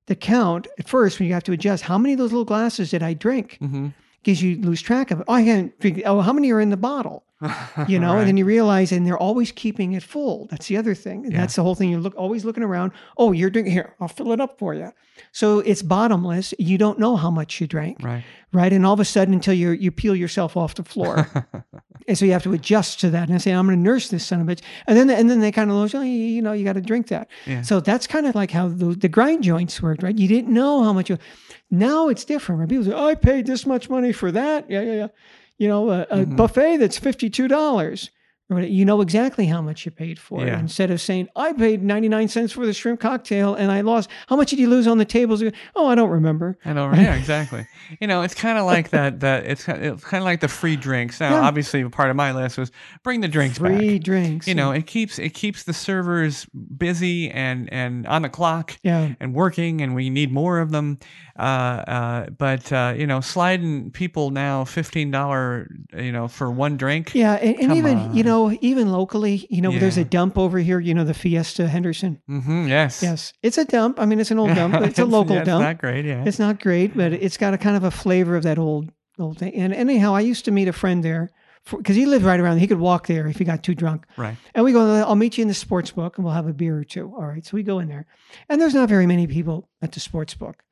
to 0.07 0.15
count 0.15 0.67
at 0.77 0.87
first 0.87 1.19
when 1.19 1.27
you 1.27 1.33
have 1.33 1.43
to 1.43 1.51
adjust 1.51 1.83
how 1.83 1.97
many 1.97 2.13
of 2.13 2.19
those 2.19 2.31
little 2.31 2.45
glasses 2.45 2.91
did 2.91 3.03
I 3.03 3.13
drink 3.13 3.57
mm-hmm. 3.61 3.87
because 4.23 4.41
you 4.41 4.57
lose 4.61 4.81
track 4.81 5.11
of 5.11 5.21
it. 5.21 5.25
Oh, 5.27 5.33
I 5.33 5.43
can't 5.43 5.79
drink. 5.79 6.01
Oh, 6.05 6.21
how 6.21 6.33
many 6.33 6.51
are 6.51 6.61
in 6.61 6.69
the 6.69 6.77
bottle? 6.77 7.23
you 7.87 7.99
know 7.99 8.13
Right. 8.13 8.19
and 8.19 8.27
then 8.29 8.37
you 8.37 8.45
realize 8.45 8.91
and 8.91 9.05
they're 9.05 9.17
always 9.17 9.51
keeping 9.51 9.93
it 9.93 10.03
full. 10.03 10.47
That's 10.49 10.67
the 10.67 10.77
other 10.77 10.95
thing. 10.95 11.23
And 11.25 11.33
Yeah. 11.33 11.41
that's 11.41 11.55
the 11.55 11.63
whole 11.63 11.75
thing. 11.75 11.89
You're 11.89 11.99
look 11.99 12.15
always 12.15 12.45
looking 12.45 12.63
around 12.63 12.91
oh 13.17 13.31
you're 13.33 13.49
doing 13.49 13.65
here 13.65 13.93
i'll 13.99 14.07
fill 14.07 14.31
it 14.31 14.39
up 14.39 14.57
for 14.57 14.73
you 14.73 14.91
so 15.31 15.59
it's 15.59 15.81
bottomless. 15.81 16.53
You 16.59 16.77
don't 16.77 16.99
know 16.99 17.15
how 17.15 17.31
much 17.31 17.61
you 17.61 17.67
drank 17.67 18.03
right. 18.03 18.23
right? 18.51 18.73
And 18.73 18.85
all 18.85 18.93
of 18.93 18.99
a 18.99 19.05
sudden 19.05 19.33
until 19.33 19.53
you 19.53 19.71
you 19.71 19.91
peel 19.91 20.15
yourself 20.15 20.55
off 20.57 20.75
the 20.75 20.83
floor. 20.83 21.27
And 22.07 22.15
so 22.15 22.23
you 22.23 22.33
have 22.33 22.43
to 22.43 22.53
adjust 22.53 22.99
to 22.99 23.09
that 23.09 23.29
and 23.29 23.41
say 23.41 23.49
i'm 23.51 23.65
going 23.65 23.79
to 23.79 23.81
nurse 23.83 24.09
this 24.09 24.23
son 24.23 24.39
of 24.39 24.47
a 24.47 24.51
bitch. 24.55 24.61
And 24.85 24.95
then 24.95 25.09
and 25.09 25.27
then 25.27 25.39
they 25.39 25.51
kind 25.51 25.71
of 25.71 25.77
lose 25.77 25.95
oh, 25.95 26.01
you 26.01 26.11
you 26.11 26.41
know 26.41 26.51
you 26.53 26.63
got 26.63 26.73
to 26.73 26.81
drink 26.81 27.07
that. 27.07 27.27
Yeah. 27.47 27.63
so 27.63 27.79
that's 27.79 28.05
kind 28.05 28.27
of 28.27 28.35
like 28.35 28.51
how 28.51 28.67
the, 28.67 28.87
the 28.93 29.09
grind 29.09 29.41
joints 29.43 29.81
worked 29.81 30.03
right? 30.03 30.15
You 30.15 30.27
didn't 30.27 30.53
know 30.53 30.83
how 30.83 30.93
much 30.93 31.09
you 31.09 31.17
now 31.71 32.09
it's 32.09 32.23
different 32.23 32.59
right? 32.59 32.69
people 32.69 32.85
say 32.85 32.91
oh, 32.93 33.07
i 33.07 33.15
paid 33.15 33.47
this 33.47 33.65
much 33.65 33.89
money 33.89 34.11
for 34.11 34.31
that. 34.31 34.69
Yeah 34.69 34.81
yeah 34.81 34.93
yeah 34.93 35.07
you 35.57 35.67
know 35.67 35.89
a, 35.91 36.01
a 36.09 36.17
Mhm. 36.25 36.35
buffet 36.35 36.77
that's 36.77 36.99
$52 36.99 37.51
or 37.51 37.89
what- 37.91 38.09
you 38.49 38.85
know 38.85 39.01
exactly 39.01 39.47
how 39.47 39.61
much 39.61 39.85
you 39.85 39.91
paid 39.91 40.19
for 40.19 40.45
it 40.45 40.53
instead 40.53 40.91
of 40.91 41.01
saying 41.01 41.27
i 41.35 41.51
paid 41.51 41.81
99 41.81 42.27
cents 42.27 42.51
for 42.53 42.65
the 42.65 42.73
shrimp 42.73 42.99
cocktail 42.99 43.55
and 43.55 43.71
i 43.71 43.81
lost 43.81 44.07
how 44.27 44.35
much 44.35 44.51
did 44.51 44.59
you 44.59 44.69
lose 44.69 44.85
on 44.85 44.99
the 44.99 45.05
tables 45.05 45.41
oh 45.75 45.87
i 45.87 45.95
don't 45.95 46.11
remember 46.11 46.57
I 46.63 46.73
know, 46.73 46.91
yeah, 46.93 47.15
exactly. 47.15 47.65
You 47.99 48.07
know, 48.07 48.21
it's 48.21 48.33
kind 48.33 48.57
of 48.57 48.65
like 48.65 48.89
that. 48.89 49.19
That 49.19 49.45
it's 49.45 49.63
kind 49.63 49.83
of, 49.83 49.95
it's 49.95 50.03
kind 50.03 50.21
of 50.21 50.25
like 50.25 50.39
the 50.39 50.47
free 50.47 50.75
drinks. 50.75 51.19
Now, 51.19 51.31
Yeah. 51.31 51.41
obviously, 51.41 51.87
part 51.89 52.09
of 52.09 52.15
my 52.15 52.31
list 52.31 52.57
was 52.57 52.71
bring 53.03 53.21
the 53.21 53.27
drinks 53.27 53.57
free 53.57 53.97
back. 53.97 54.03
drinks 54.03 54.47
You 54.47 54.55
know, 54.55 54.71
it 54.71 54.87
keeps 54.87 55.19
it 55.19 55.33
keeps 55.33 55.63
the 55.63 55.73
servers 55.73 56.45
busy 56.77 57.29
and 57.29 57.71
and 57.71 58.05
on 58.07 58.21
the 58.23 58.29
clock 58.29 58.77
yeah 58.83 59.13
and 59.19 59.33
working, 59.33 59.81
and 59.81 59.93
we 59.95 60.09
need 60.09 60.31
more 60.31 60.59
of 60.59 60.71
them. 60.71 60.97
Uh, 61.37 61.41
uh, 61.41 62.29
but 62.29 62.71
uh, 62.71 62.93
you 62.97 63.05
know, 63.05 63.21
sliding 63.21 63.91
people 63.91 64.31
now 64.31 64.63
fifteen 64.65 65.11
dollar, 65.11 65.69
you 65.95 66.11
know, 66.11 66.27
for 66.27 66.49
one 66.49 66.77
drink. 66.77 67.13
Yeah, 67.13 67.33
and, 67.33 67.59
and 67.59 67.73
even 67.75 68.15
you 68.15 68.23
on. 68.23 68.25
Know, 68.35 68.57
even 68.61 68.91
locally, 68.91 69.47
you 69.49 69.61
know, 69.61 69.71
there's 69.77 69.97
a 69.97 70.03
dump 70.05 70.37
over 70.37 70.59
here. 70.59 70.79
You 70.79 70.93
know, 70.93 71.03
the 71.03 71.13
Fiesta 71.13 71.67
Henderson. 71.67 72.21
Mm-hmm, 72.29 72.67
yes. 72.67 73.01
Yes, 73.01 73.33
it's 73.41 73.57
a 73.57 73.65
dump. 73.65 73.99
I 73.99 74.05
mean, 74.05 74.19
it's 74.19 74.31
an 74.31 74.39
old 74.39 74.53
dump. 74.55 74.73
But 74.73 74.89
it's 74.89 74.99
a 74.99 75.05
local 75.17 75.35
yeah, 75.35 75.41
it's 75.41 75.47
dump. 75.47 75.63
Not 75.63 75.77
great. 75.77 76.05
Yeah. 76.05 76.23
It's 76.25 76.39
not 76.39 76.59
great, 76.61 76.95
but 76.95 77.13
it's 77.13 77.37
got 77.37 77.53
a 77.53 77.57
kind 77.57 77.75
of 77.75 77.83
a 77.83 77.91
flavor 77.91 78.35
of 78.35 78.43
that 78.43 78.57
old 78.57 78.91
old 79.19 79.39
thing. 79.39 79.53
And 79.55 79.73
anyhow, 79.73 80.13
I 80.13 80.21
used 80.21 80.45
to 80.45 80.51
meet 80.51 80.67
a 80.67 80.73
friend 80.73 81.03
there 81.03 81.29
because 81.71 81.95
he 81.95 82.05
lived 82.05 82.25
right 82.25 82.39
around. 82.39 82.59
He 82.59 82.67
could 82.67 82.79
walk 82.79 83.07
there 83.07 83.27
if 83.27 83.37
he 83.37 83.43
got 83.45 83.63
too 83.63 83.73
drunk. 83.75 84.05
right. 84.17 84.37
And 84.53 84.63
we 84.63 84.71
go, 84.71 85.03
I'll 85.03 85.15
meet 85.15 85.37
you 85.37 85.41
in 85.41 85.47
the 85.47 85.53
sports 85.53 85.91
book 85.91 86.17
and 86.17 86.25
we'll 86.25 86.33
have 86.33 86.47
a 86.47 86.53
beer 86.53 86.77
or 86.77 86.83
two. 86.83 87.13
All 87.15 87.25
right. 87.25 87.45
So 87.45 87.55
we 87.55 87.63
go 87.63 87.79
in 87.79 87.87
there. 87.87 88.05
And 88.49 88.61
there's 88.61 88.75
not 88.75 88.89
very 88.89 89.07
many 89.07 89.25
people 89.27 89.69
at 89.81 89.91
the 89.93 89.99
sports 89.99 90.35
book. 90.35 90.63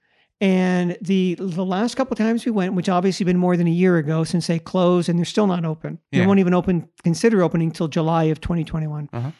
And 0.43 0.97
the 0.99 1.35
the 1.35 1.63
last 1.63 1.95
couple 1.95 2.17
times 2.17 2.43
we 2.43 2.51
went, 2.51 2.73
which 2.73 2.89
obviously 2.89 3.23
been 3.23 3.37
more 3.37 3.55
than 3.55 3.65
a 3.65 3.71
year 3.71 3.95
ago 3.95 4.25
since 4.25 4.47
they 4.47 4.59
closed 4.59 5.07
and 5.07 5.17
they're 5.17 5.23
still 5.23 5.47
not 5.47 5.63
open. 5.63 5.99
They 6.11 6.25
won't 6.27 6.41
even 6.41 6.53
open 6.53 6.89
consider 7.01 7.41
opening 7.41 7.71
till 7.71 7.87
July 7.87 8.25
of 8.25 8.41
2021. 8.41 9.09
Uh-huh. 9.13 9.31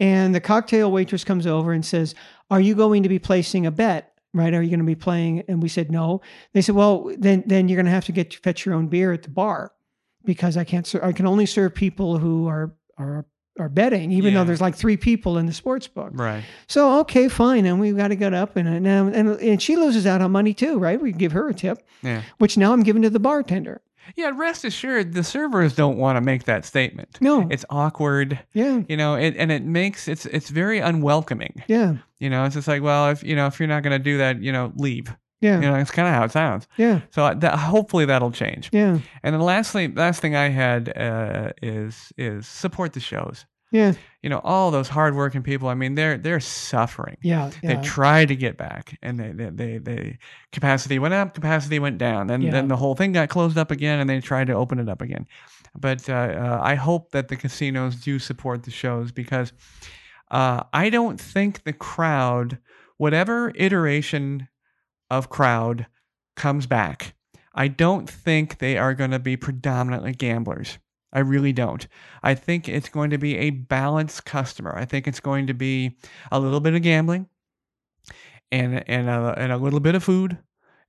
And 0.00 0.34
the 0.34 0.40
cocktail 0.40 0.90
waitress 0.90 1.22
comes 1.22 1.46
over 1.46 1.72
and 1.72 1.86
says, 1.86 2.16
"Are 2.50 2.60
you 2.60 2.74
going 2.74 3.04
to 3.04 3.08
be 3.08 3.20
placing 3.20 3.64
a 3.64 3.70
bet? 3.70 4.12
Right? 4.34 4.52
Are 4.52 4.60
you 4.60 4.70
going 4.70 4.80
to 4.80 4.84
be 4.84 4.96
playing?" 4.96 5.44
And 5.46 5.62
we 5.62 5.68
said, 5.68 5.92
"No." 5.92 6.20
They 6.52 6.62
said, 6.62 6.74
"Well, 6.74 7.12
then 7.16 7.44
then 7.46 7.68
you're 7.68 7.76
going 7.76 7.86
to 7.86 7.92
have 7.92 8.06
to 8.06 8.12
get 8.12 8.32
to 8.32 8.38
fetch 8.38 8.66
your 8.66 8.74
own 8.74 8.88
beer 8.88 9.12
at 9.12 9.22
the 9.22 9.30
bar 9.30 9.70
because 10.24 10.56
I 10.56 10.64
can't 10.64 10.84
ser- 10.84 11.04
I 11.04 11.12
can 11.12 11.28
only 11.28 11.46
serve 11.46 11.76
people 11.76 12.18
who 12.18 12.48
are 12.48 12.74
are 12.98 13.24
are 13.60 13.68
betting, 13.68 14.10
even 14.12 14.34
though 14.34 14.44
there's 14.44 14.60
like 14.60 14.74
three 14.74 14.96
people 14.96 15.38
in 15.38 15.46
the 15.46 15.52
sports 15.52 15.86
book." 15.86 16.10
Right. 16.14 16.42
So 16.66 17.00
okay, 17.00 17.28
fine, 17.28 17.66
and 17.66 17.78
we've 17.80 17.96
got 17.96 18.08
to 18.08 18.16
get 18.16 18.34
up 18.34 18.56
and 18.56 18.66
and 18.68 18.86
and, 19.14 19.28
and 19.40 19.62
she 19.62 19.76
loses 19.76 20.06
out 20.06 20.20
on 20.22 20.32
money 20.32 20.54
too, 20.54 20.78
right? 20.78 21.00
We 21.00 21.12
give 21.12 21.32
her 21.32 21.48
a 21.48 21.54
tip, 21.54 21.86
Yeah. 22.02 22.22
which 22.38 22.56
now 22.56 22.72
I'm 22.72 22.82
giving 22.82 23.02
to 23.02 23.10
the 23.10 23.20
bartender. 23.20 23.80
Yeah. 24.16 24.32
Rest 24.34 24.64
assured, 24.64 25.12
the 25.12 25.22
servers 25.22 25.74
don't 25.76 25.96
want 25.98 26.16
to 26.16 26.20
make 26.20 26.44
that 26.44 26.64
statement. 26.64 27.18
No, 27.20 27.46
It's 27.50 27.64
awkward. 27.70 28.40
yeah, 28.54 28.80
you 28.88 28.96
know 28.96 29.14
it, 29.14 29.36
and 29.36 29.52
it 29.52 29.62
makes 29.64 30.08
it's 30.08 30.26
it's 30.26 30.48
very 30.50 30.80
unwelcoming 30.80 31.62
yeah, 31.68 31.94
you 32.18 32.30
know 32.30 32.44
it's 32.44 32.54
just 32.54 32.66
like 32.68 32.82
well 32.82 33.10
if 33.10 33.22
you 33.22 33.36
know 33.36 33.46
if 33.46 33.60
you're 33.60 33.68
not 33.68 33.82
going 33.82 33.96
to 33.96 34.02
do 34.02 34.18
that 34.18 34.42
you 34.42 34.50
know 34.52 34.72
leave 34.76 35.14
yeah, 35.42 35.54
you 35.60 35.62
know 35.62 35.74
it's 35.76 35.90
kind 35.90 36.06
of 36.08 36.14
how 36.14 36.24
it 36.24 36.30
sounds 36.32 36.66
yeah, 36.76 37.00
so 37.10 37.32
that, 37.34 37.54
hopefully 37.58 38.04
that'll 38.04 38.32
change 38.32 38.68
yeah, 38.72 38.98
and 39.22 39.34
then 39.34 39.40
lastly 39.40 39.88
last 39.88 40.20
thing 40.20 40.34
i 40.34 40.48
had 40.48 40.88
uh, 40.96 41.50
is 41.62 42.12
is 42.18 42.46
support 42.48 42.92
the 42.94 43.00
shows 43.00 43.46
yeah, 43.70 43.92
you 44.22 44.28
know 44.30 44.40
all 44.44 44.70
those 44.70 44.88
hardworking 44.88 45.42
people 45.42 45.68
i 45.68 45.74
mean 45.74 45.94
they're 45.94 46.18
they're 46.18 46.40
suffering. 46.40 47.16
Yeah, 47.22 47.50
they 47.62 47.74
yeah. 47.74 47.82
tried 47.82 48.28
to 48.28 48.36
get 48.36 48.56
back 48.56 48.98
and 49.02 49.18
they, 49.18 49.32
they 49.32 49.50
they 49.50 49.78
they 49.78 50.18
capacity 50.52 50.98
went 50.98 51.14
up 51.14 51.34
capacity 51.34 51.78
went 51.78 51.98
down. 51.98 52.26
Then 52.26 52.42
Yeah. 52.42 52.50
then 52.50 52.68
the 52.68 52.76
whole 52.76 52.94
thing 52.94 53.12
got 53.12 53.28
closed 53.28 53.56
up 53.58 53.70
again 53.70 54.00
and 54.00 54.10
they 54.10 54.20
tried 54.20 54.48
to 54.48 54.54
open 54.54 54.78
it 54.78 54.88
up 54.88 55.00
again. 55.02 55.26
But 55.78 56.08
uh, 56.08 56.12
uh, 56.14 56.60
i 56.62 56.74
hope 56.74 57.12
that 57.12 57.28
the 57.28 57.36
casinos 57.36 57.96
do 57.96 58.18
support 58.18 58.64
the 58.64 58.72
shows 58.72 59.12
because 59.12 59.52
uh, 60.30 60.64
i 60.72 60.90
don't 60.90 61.20
think 61.20 61.62
the 61.64 61.72
crowd 61.72 62.58
whatever 62.96 63.52
iteration 63.54 64.48
of 65.10 65.30
crowd 65.30 65.86
comes 66.36 66.66
back 66.66 67.14
i 67.54 67.68
don't 67.68 68.10
think 68.10 68.58
they 68.58 68.76
are 68.76 68.94
going 68.94 69.12
to 69.12 69.18
be 69.20 69.36
predominantly 69.36 70.12
gamblers 70.12 70.78
I 71.12 71.20
really 71.20 71.52
don't. 71.52 71.86
I 72.22 72.34
think 72.34 72.68
it's 72.68 72.88
going 72.88 73.10
to 73.10 73.18
be 73.18 73.36
a 73.36 73.50
balanced 73.50 74.24
customer. 74.24 74.74
I 74.76 74.84
think 74.84 75.08
it's 75.08 75.20
going 75.20 75.48
to 75.48 75.54
be 75.54 75.96
a 76.30 76.38
little 76.38 76.60
bit 76.60 76.74
of 76.74 76.82
gambling 76.82 77.28
and 78.52 78.88
and 78.88 79.08
a, 79.08 79.34
and 79.36 79.52
a 79.52 79.56
little 79.56 79.80
bit 79.80 79.94
of 79.94 80.04
food 80.04 80.38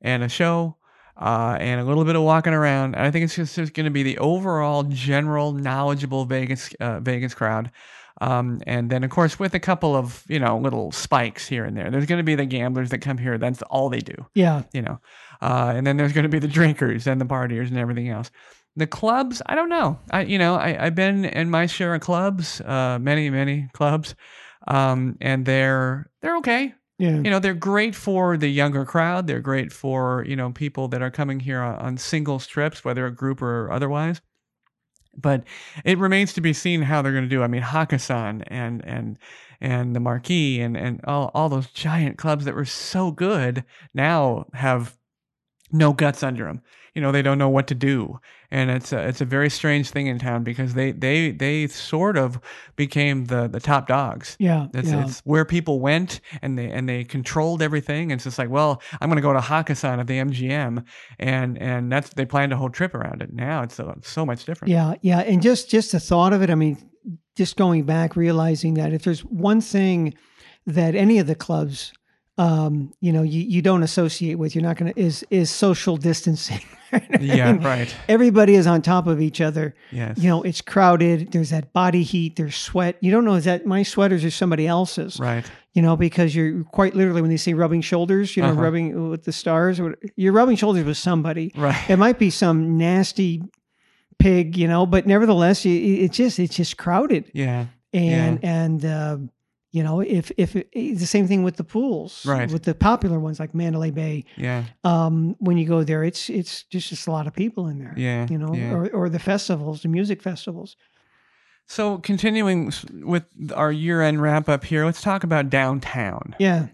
and 0.01 0.23
a 0.23 0.29
show 0.29 0.77
uh, 1.17 1.57
and 1.59 1.79
a 1.79 1.83
little 1.83 2.05
bit 2.05 2.15
of 2.15 2.23
walking 2.23 2.53
around. 2.53 2.95
And 2.95 3.05
I 3.05 3.11
think 3.11 3.25
it's 3.25 3.35
just, 3.35 3.55
just 3.55 3.73
going 3.73 3.85
to 3.85 3.91
be 3.91 4.03
the 4.03 4.17
overall 4.17 4.83
general 4.83 5.53
knowledgeable 5.53 6.25
Vegas 6.25 6.73
uh, 6.79 6.99
Vegas 6.99 7.33
crowd. 7.33 7.71
Um, 8.19 8.61
and 8.67 8.91
then 8.91 9.03
of 9.03 9.09
course 9.09 9.39
with 9.39 9.55
a 9.55 9.59
couple 9.59 9.95
of 9.95 10.23
you 10.27 10.39
know 10.39 10.57
little 10.57 10.91
spikes 10.91 11.47
here 11.47 11.65
and 11.65 11.75
there. 11.75 11.89
There's 11.89 12.05
going 12.05 12.19
to 12.19 12.23
be 12.23 12.35
the 12.35 12.45
gamblers 12.45 12.89
that 12.91 12.99
come 12.99 13.17
here. 13.17 13.37
That's 13.37 13.61
all 13.63 13.89
they 13.89 13.99
do 13.99 14.13
yeah, 14.35 14.63
you 14.73 14.81
know. 14.81 14.99
Uh, 15.41 15.73
and 15.75 15.87
then 15.87 15.97
there's 15.97 16.13
going 16.13 16.23
to 16.23 16.29
be 16.29 16.37
the 16.37 16.47
drinkers 16.47 17.07
and 17.07 17.19
the 17.19 17.25
partiers 17.25 17.69
and 17.69 17.77
everything 17.77 18.09
else. 18.09 18.29
The 18.77 18.87
clubs, 18.87 19.41
I 19.45 19.55
don't 19.55 19.69
know. 19.69 19.99
I, 20.11 20.21
you 20.21 20.37
know, 20.37 20.55
I, 20.55 20.85
I've 20.85 20.95
been 20.95 21.25
in 21.25 21.49
my 21.49 21.65
share 21.65 21.93
of 21.93 22.01
clubs, 22.01 22.61
uh, 22.61 22.99
many, 23.01 23.29
many 23.29 23.69
clubs, 23.73 24.15
um, 24.67 25.17
and 25.19 25.45
they're 25.45 26.09
they're 26.21 26.37
okay. 26.37 26.73
yeah, 26.97 27.15
You 27.15 27.29
know, 27.29 27.39
they're 27.39 27.53
great 27.53 27.95
for 27.95 28.37
the 28.37 28.47
younger 28.47 28.85
crowd. 28.85 29.27
They're 29.27 29.41
great 29.41 29.73
for 29.73 30.23
you 30.27 30.35
know 30.37 30.51
people 30.51 30.87
that 30.89 31.01
are 31.01 31.11
coming 31.11 31.41
here 31.41 31.61
on, 31.61 31.75
on 31.79 31.97
single 31.97 32.39
trips, 32.39 32.85
whether 32.85 33.05
a 33.05 33.13
group 33.13 33.41
or 33.41 33.69
otherwise. 33.71 34.21
But 35.17 35.43
it 35.83 35.97
remains 35.97 36.31
to 36.33 36.41
be 36.41 36.53
seen 36.53 36.83
how 36.83 37.01
they're 37.01 37.11
going 37.11 37.25
to 37.25 37.29
do. 37.29 37.43
I 37.43 37.47
mean, 37.47 37.63
Hakkasan 37.63 38.43
and 38.47 38.85
and 38.85 39.17
and 39.59 39.93
the 39.93 39.99
Marquee 39.99 40.61
and 40.61 40.77
and 40.77 41.01
all 41.03 41.29
all 41.33 41.49
those 41.49 41.67
giant 41.67 42.17
clubs 42.17 42.45
that 42.45 42.55
were 42.55 42.63
so 42.65 43.11
good 43.11 43.65
now 43.93 44.45
have 44.53 44.97
no 45.71 45.91
guts 45.91 46.23
under 46.23 46.45
them. 46.45 46.61
You 46.95 47.01
know, 47.01 47.11
they 47.11 47.21
don't 47.21 47.37
know 47.37 47.49
what 47.49 47.67
to 47.67 47.75
do, 47.75 48.19
and 48.51 48.69
it's 48.69 48.91
a 48.91 49.07
it's 49.07 49.21
a 49.21 49.25
very 49.25 49.49
strange 49.49 49.89
thing 49.89 50.07
in 50.07 50.19
town 50.19 50.43
because 50.43 50.73
they 50.73 50.91
they 50.91 51.31
they 51.31 51.67
sort 51.67 52.17
of 52.17 52.39
became 52.75 53.25
the 53.25 53.47
the 53.47 53.59
top 53.59 53.87
dogs. 53.87 54.35
yeah, 54.39 54.67
It's, 54.73 54.89
yeah. 54.89 55.05
it's 55.05 55.19
where 55.21 55.45
people 55.45 55.79
went 55.79 56.19
and 56.41 56.57
they 56.57 56.69
and 56.69 56.87
they 56.87 57.03
controlled 57.03 57.61
everything. 57.61 58.11
It's 58.11 58.25
just 58.25 58.37
like, 58.37 58.49
well, 58.49 58.81
I'm 58.99 59.09
going 59.09 59.15
to 59.15 59.21
go 59.21 59.33
to 59.33 59.39
Hakkasan 59.39 59.99
at 59.99 60.07
the 60.07 60.19
MGM, 60.19 60.83
and 61.17 61.57
and 61.57 61.91
that's 61.91 62.09
they 62.09 62.25
planned 62.25 62.51
a 62.51 62.57
whole 62.57 62.69
trip 62.69 62.93
around 62.93 63.21
it. 63.21 63.33
Now 63.33 63.63
it's 63.63 63.75
so, 63.75 63.97
so 64.03 64.25
much 64.25 64.45
different. 64.45 64.71
Yeah, 64.71 64.95
yeah, 65.01 65.19
and 65.19 65.41
just 65.41 65.69
just 65.69 65.93
the 65.93 65.99
thought 65.99 66.33
of 66.33 66.41
it. 66.41 66.49
I 66.49 66.55
mean, 66.55 66.77
just 67.37 67.55
going 67.55 67.83
back, 67.83 68.15
realizing 68.15 68.73
that 68.75 68.93
if 68.93 69.03
there's 69.03 69.21
one 69.21 69.61
thing 69.61 70.13
that 70.65 70.93
any 70.93 71.17
of 71.19 71.27
the 71.27 71.35
clubs, 71.35 71.93
um, 72.37 72.93
you 73.01 73.11
know, 73.11 73.21
you, 73.23 73.41
you 73.41 73.61
don't 73.61 73.83
associate 73.83 74.35
with, 74.35 74.55
you're 74.55 74.63
not 74.63 74.77
going 74.77 74.93
to 74.93 74.99
is 74.99 75.25
is 75.29 75.49
social 75.51 75.97
distancing. 75.97 76.61
Yeah, 77.21 77.55
right. 77.65 77.95
Everybody 78.09 78.55
is 78.55 78.67
on 78.67 78.81
top 78.81 79.07
of 79.07 79.21
each 79.21 79.39
other. 79.39 79.73
Yes. 79.93 80.17
You 80.17 80.27
know, 80.27 80.41
it's 80.43 80.59
crowded. 80.59 81.31
There's 81.31 81.51
that 81.51 81.71
body 81.71 82.03
heat. 82.03 82.35
There's 82.35 82.57
sweat. 82.57 82.97
You 82.99 83.11
don't 83.11 83.23
know 83.23 83.35
is 83.35 83.45
that 83.45 83.65
my 83.65 83.81
sweaters 83.83 84.25
or 84.25 84.29
somebody 84.29 84.67
else's. 84.67 85.17
Right. 85.17 85.49
You 85.73 85.81
know, 85.83 85.95
because 85.95 86.35
you're 86.35 86.65
quite 86.65 86.93
literally 86.93 87.21
when 87.21 87.29
they 87.31 87.37
say 87.37 87.53
rubbing 87.53 87.79
shoulders, 87.79 88.35
you 88.35 88.43
know, 88.43 88.49
Uh-huh. 88.49 88.61
rubbing 88.61 89.09
with 89.09 89.23
the 89.23 89.31
stars. 89.31 89.79
or 89.79 89.95
You're 90.17 90.33
rubbing 90.33 90.57
shoulders 90.57 90.83
with 90.83 90.97
somebody 90.97 91.53
Right. 91.55 91.79
it 91.89 91.95
might 91.95 92.19
be 92.19 92.29
some 92.29 92.77
nasty 92.77 93.41
pig, 94.19 94.57
you 94.57 94.67
know, 94.67 94.85
but 94.85 95.07
nevertheless, 95.07 95.65
it's 95.65 96.17
just 96.17 96.39
it's 96.39 96.57
just 96.57 96.75
crowded, 96.75 97.31
Yeah. 97.33 97.67
and 97.93 98.43
and 98.43 98.83
uh, 98.83 99.17
You 99.73 99.83
know, 99.83 100.01
if 100.01 100.31
if 100.37 100.55
it, 100.57 100.69
the 100.73 101.05
same 101.05 101.27
thing 101.27 101.43
with 101.43 101.55
the 101.55 101.63
pools, 101.63 102.25
Right. 102.25 102.51
With 102.51 102.63
the 102.63 102.75
popular 102.75 103.19
ones 103.19 103.39
like 103.39 103.55
Mandalay 103.55 103.91
Bay, 103.91 104.25
Yeah. 104.35 104.65
um, 104.83 105.35
when 105.39 105.57
you 105.57 105.65
go 105.65 105.83
there, 105.85 106.03
it's 106.03 106.29
it's 106.29 106.63
just 106.63 106.89
just 106.89 107.07
a 107.07 107.11
lot 107.11 107.25
of 107.25 107.33
people 107.33 107.67
in 107.67 107.79
there. 107.79 107.93
Yeah. 107.95 108.27
You 108.29 108.37
know, 108.37 108.53
yeah. 108.53 108.73
or 108.73 108.89
or 108.89 109.09
the 109.09 109.19
festivals, 109.19 109.81
the 109.81 109.87
music 109.87 110.21
festivals. 110.21 110.75
So 111.67 111.99
continuing 111.99 112.73
with 112.91 113.23
our 113.55 113.71
year-end 113.71 114.21
wrap-up 114.21 114.65
here, 114.65 114.83
let's 114.85 115.01
talk 115.01 115.23
about 115.23 115.49
downtown. 115.49 116.35
Yeah, 116.37 116.67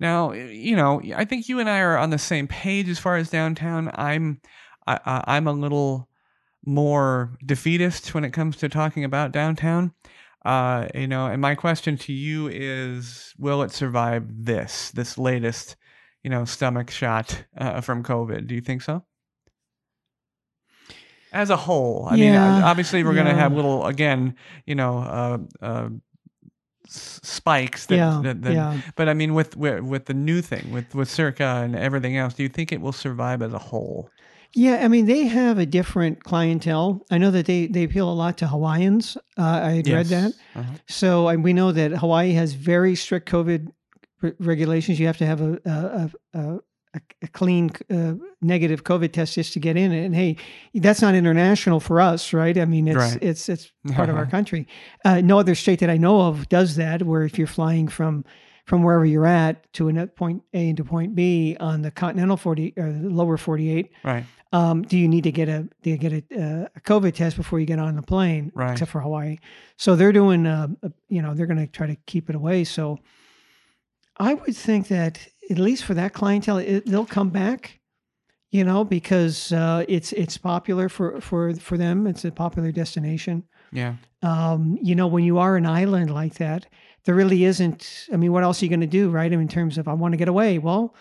Now, 0.00 0.32
you 0.32 0.74
know, 0.74 1.02
I 1.14 1.26
think 1.26 1.50
you 1.50 1.58
and 1.60 1.68
I 1.68 1.80
are 1.80 1.98
on 1.98 2.08
the 2.10 2.18
same 2.18 2.46
page 2.48 2.88
as 2.88 2.98
far 2.98 3.16
as 3.16 3.28
downtown. 3.28 3.90
I'm, 3.94 4.40
I, 4.86 4.98
I- 5.04 5.24
I'm 5.36 5.46
a 5.48 5.52
little 5.52 6.08
more 6.64 7.36
defeatist 7.44 8.14
when 8.14 8.24
it 8.24 8.30
comes 8.32 8.56
to 8.58 8.68
talking 8.70 9.04
about 9.04 9.32
downtown. 9.32 9.92
Uh, 10.44 10.86
you 10.94 11.08
know, 11.08 11.26
and 11.26 11.42
my 11.42 11.54
question 11.54 11.96
to 11.98 12.12
you 12.12 12.48
is, 12.48 13.34
will 13.38 13.62
it 13.62 13.72
survive 13.72 14.24
this, 14.28 14.90
this 14.92 15.18
latest, 15.18 15.76
you 16.22 16.30
know, 16.30 16.44
stomach 16.44 16.90
shot 16.90 17.44
uh, 17.56 17.80
from 17.80 18.02
COVID? 18.02 18.46
Do 18.46 18.54
you 18.54 18.60
think 18.60 18.82
so? 18.82 19.04
As 21.32 21.50
a 21.50 21.56
whole, 21.56 22.06
I 22.08 22.16
mean, 22.16 22.32
obviously 22.64 23.04
we're 23.04 23.14
going 23.14 23.26
to 23.26 23.34
have 23.34 23.52
little, 23.52 23.84
again, 23.84 24.36
you 24.64 24.74
know, 24.74 24.98
uh, 24.98 25.38
uh, 25.60 25.88
s- 26.86 27.20
spikes 27.22 27.84
that, 27.86 27.96
yeah, 27.96 28.20
that, 28.22 28.42
that 28.42 28.54
yeah. 28.54 28.80
but 28.96 29.10
I 29.10 29.14
mean, 29.14 29.34
with, 29.34 29.54
with 29.54 29.82
with 29.82 30.06
the 30.06 30.14
new 30.14 30.40
thing, 30.40 30.72
with 30.72 30.94
with 30.94 31.10
Circa 31.10 31.44
and 31.64 31.76
everything 31.76 32.16
else, 32.16 32.32
do 32.32 32.42
you 32.42 32.48
think 32.48 32.72
it 32.72 32.80
will 32.80 32.92
survive 32.92 33.42
as 33.42 33.52
a 33.52 33.58
whole? 33.58 34.08
Yeah, 34.54 34.80
I 34.82 34.88
mean 34.88 35.06
they 35.06 35.24
have 35.26 35.58
a 35.58 35.66
different 35.66 36.24
clientele. 36.24 37.04
I 37.10 37.18
know 37.18 37.30
that 37.30 37.46
they 37.46 37.66
they 37.66 37.84
appeal 37.84 38.10
a 38.10 38.14
lot 38.14 38.38
to 38.38 38.46
Hawaiians. 38.48 39.16
Uh, 39.36 39.42
I 39.64 39.70
had 39.72 39.88
read 39.88 40.06
that. 40.06 40.32
Uh-huh. 40.54 40.72
So 40.88 41.26
I, 41.26 41.36
we 41.36 41.52
know 41.52 41.70
that 41.72 41.90
Hawaii 41.92 42.32
has 42.32 42.54
very 42.54 42.94
strict 42.94 43.28
COVID 43.28 43.68
re- 44.22 44.32
regulations. 44.38 44.98
You 44.98 45.06
have 45.06 45.18
to 45.18 45.26
have 45.26 45.40
a 45.42 45.60
a, 45.66 46.10
a, 46.34 46.40
a, 46.94 47.00
a 47.22 47.28
clean 47.28 47.70
uh, 47.90 48.14
negative 48.40 48.84
COVID 48.84 49.12
test 49.12 49.34
just 49.34 49.52
to 49.52 49.60
get 49.60 49.76
in. 49.76 49.92
And 49.92 50.14
hey, 50.14 50.36
that's 50.74 51.02
not 51.02 51.14
international 51.14 51.78
for 51.78 52.00
us, 52.00 52.32
right? 52.32 52.56
I 52.56 52.64
mean, 52.64 52.88
it's 52.88 52.96
Right. 52.96 53.22
it's 53.22 53.48
it's 53.50 53.70
part 53.92 54.08
of 54.08 54.16
our 54.16 54.26
country. 54.26 54.66
Uh, 55.04 55.20
no 55.20 55.38
other 55.38 55.54
state 55.54 55.80
that 55.80 55.90
I 55.90 55.98
know 55.98 56.22
of 56.22 56.48
does 56.48 56.76
that. 56.76 57.02
Where 57.02 57.22
if 57.22 57.36
you're 57.36 57.46
flying 57.46 57.86
from 57.86 58.24
from 58.68 58.82
wherever 58.82 59.06
you're 59.06 59.26
at 59.26 59.72
to 59.72 59.88
a 59.88 60.06
point 60.06 60.42
A 60.52 60.68
into 60.68 60.84
point 60.84 61.14
B 61.14 61.56
on 61.58 61.80
the 61.80 61.90
continental 61.90 62.36
40 62.36 62.74
or 62.76 62.92
the 62.92 63.08
lower 63.08 63.38
48, 63.38 63.90
Right. 64.04 64.24
um, 64.52 64.82
do 64.82 64.98
you 64.98 65.08
need 65.08 65.24
to 65.24 65.32
get 65.32 65.48
a 65.48 65.66
do 65.82 65.88
you 65.88 65.96
get 65.96 66.12
a, 66.12 66.18
uh, 66.38 66.68
a 66.76 66.80
COVID 66.80 67.14
test 67.14 67.36
before 67.38 67.58
you 67.60 67.64
get 67.66 67.78
on 67.78 67.96
the 67.96 68.02
plane? 68.02 68.52
Right. 68.54 68.72
Except 68.72 68.90
for 68.90 69.00
Hawaii, 69.00 69.38
so 69.78 69.96
they're 69.96 70.12
doing, 70.12 70.46
uh, 70.46 70.68
you 71.08 71.22
know, 71.22 71.32
they're 71.32 71.46
going 71.46 71.64
to 71.66 71.72
try 71.78 71.86
to 71.86 71.96
keep 72.06 72.28
it 72.28 72.36
away. 72.36 72.64
So 72.64 72.98
I 74.18 74.34
would 74.34 74.54
think 74.54 74.88
that 74.88 75.18
at 75.50 75.58
least 75.58 75.84
for 75.84 75.94
that 75.94 76.12
clientele, 76.12 76.58
it, 76.58 76.84
they'll 76.84 77.06
come 77.06 77.30
back, 77.30 77.80
you 78.50 78.64
know, 78.64 78.84
because 78.84 79.50
uh, 79.50 79.84
it's 79.88 80.12
it's 80.12 80.36
popular 80.36 80.90
for 80.90 81.22
for 81.22 81.54
for 81.54 81.78
them. 81.78 82.06
It's 82.06 82.24
a 82.26 82.30
popular 82.30 82.70
destination. 82.70 83.44
Yeah. 83.72 83.94
Um, 84.22 84.78
you 84.82 84.94
know, 84.94 85.06
when 85.06 85.24
you 85.24 85.38
are 85.38 85.56
an 85.56 85.64
island 85.66 86.12
like 86.12 86.34
that, 86.34 86.66
there 87.04 87.14
really 87.14 87.44
isn't. 87.44 88.08
I 88.12 88.16
mean, 88.16 88.32
what 88.32 88.42
else 88.44 88.60
are 88.60 88.64
you 88.64 88.68
going 88.70 88.80
to 88.80 88.86
do, 88.86 89.10
right? 89.10 89.26
I 89.32 89.36
mean, 89.36 89.42
in 89.42 89.48
terms 89.48 89.78
of 89.78 89.88
I 89.88 89.92
want 89.94 90.12
to 90.12 90.16
get 90.18 90.28
away. 90.28 90.58
Well, 90.58 90.94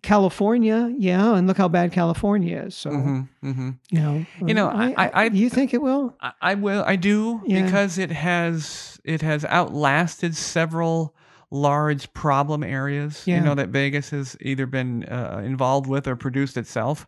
California, 0.00 0.92
yeah, 0.98 1.34
and 1.36 1.46
look 1.46 1.58
how 1.58 1.68
bad 1.68 1.92
California 1.92 2.62
is. 2.62 2.74
So 2.74 2.90
hmm 2.90 3.20
hmm 3.42 3.70
you 3.90 4.00
know, 4.00 4.26
You 4.46 4.54
know, 4.54 4.68
I- 4.68 5.10
I- 5.24 5.28
do 5.28 5.36
you 5.38 5.50
think 5.50 5.74
it 5.74 5.82
will? 5.82 6.16
I, 6.20 6.32
I 6.40 6.54
will. 6.54 6.82
I 6.86 6.96
do 6.96 7.42
Yeah. 7.44 7.62
because 7.62 7.98
it 7.98 8.10
has 8.10 8.98
it 9.04 9.20
has 9.22 9.44
outlasted 9.44 10.34
several 10.36 11.14
large 11.50 12.10
problem 12.14 12.62
areas. 12.64 13.22
Yeah. 13.26 13.36
You 13.36 13.42
know 13.42 13.54
that 13.54 13.68
Vegas 13.68 14.10
has 14.10 14.36
either 14.40 14.66
been 14.66 15.04
uh, 15.04 15.42
involved 15.44 15.86
with 15.86 16.08
or 16.08 16.16
produced 16.16 16.56
itself. 16.56 17.06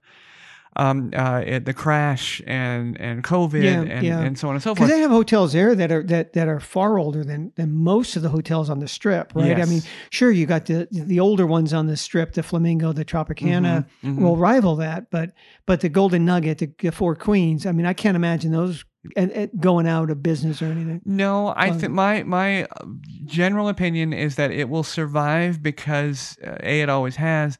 Um, 0.77 1.13
uh, 1.15 1.43
it, 1.47 1.65
the 1.67 1.73
crash 1.73 2.43
and 2.47 3.01
and 3.01 3.23
COVID 3.23 3.63
Yeah, 3.63 3.83
and, 3.83 4.05
yeah. 4.07 4.21
and 4.21 4.37
so 4.37 4.49
on 4.49 4.55
and 4.55 4.63
so 4.63 4.71
forth. 4.71 4.79
Because 4.79 4.91
they 4.91 5.01
have 5.03 5.11
hotels 5.13 5.53
there 5.53 5.75
that 5.77 5.93
are 5.93 6.03
that 6.05 6.33
that 6.33 6.49
are 6.49 6.59
far 6.59 6.99
older 6.99 7.23
than 7.25 7.53
than 7.55 7.73
most 7.73 8.17
of 8.17 8.23
the 8.23 8.29
hotels 8.29 8.69
on 8.71 8.81
the 8.81 8.89
strip, 8.89 9.33
right? 9.37 9.61
I 9.61 9.67
mean, 9.67 9.83
sure, 10.11 10.33
you 10.33 10.47
got 10.47 10.67
the 10.67 10.89
the 10.91 11.21
older 11.21 11.47
ones 11.47 11.73
on 11.73 11.87
the 11.87 11.97
strip, 11.97 12.33
the 12.33 12.43
Flamingo, 12.43 12.93
the 12.93 13.05
Tropicana, 13.05 13.87
Mhm, 14.03 14.17
mhm. 14.17 14.19
will 14.21 14.37
rival 14.37 14.75
that, 14.77 15.11
but 15.11 15.31
but 15.67 15.81
the 15.81 15.89
Golden 15.89 16.25
Nugget, 16.25 16.59
the, 16.59 16.71
the 16.81 16.91
Four 16.91 17.15
Queens, 17.15 17.67
I 17.67 17.73
mean, 17.73 17.87
I 17.87 17.93
can't 17.93 18.17
imagine 18.17 18.51
those 18.51 18.85
and, 19.17 19.31
and 19.33 19.51
going 19.61 19.87
out 19.87 20.11
of 20.11 20.23
business 20.23 20.61
or 20.63 20.67
anything. 20.67 21.03
No, 21.05 21.53
I 21.57 21.71
think 21.71 21.93
my 21.93 22.23
my 22.25 22.65
uh, 22.65 22.67
general 23.27 23.69
opinion 23.69 24.13
is 24.13 24.37
that 24.37 24.51
it 24.51 24.69
will 24.69 24.83
survive 24.83 25.63
because 25.63 26.37
uh, 26.45 26.57
a 26.63 26.81
it 26.81 26.89
always 26.89 27.17
has, 27.17 27.59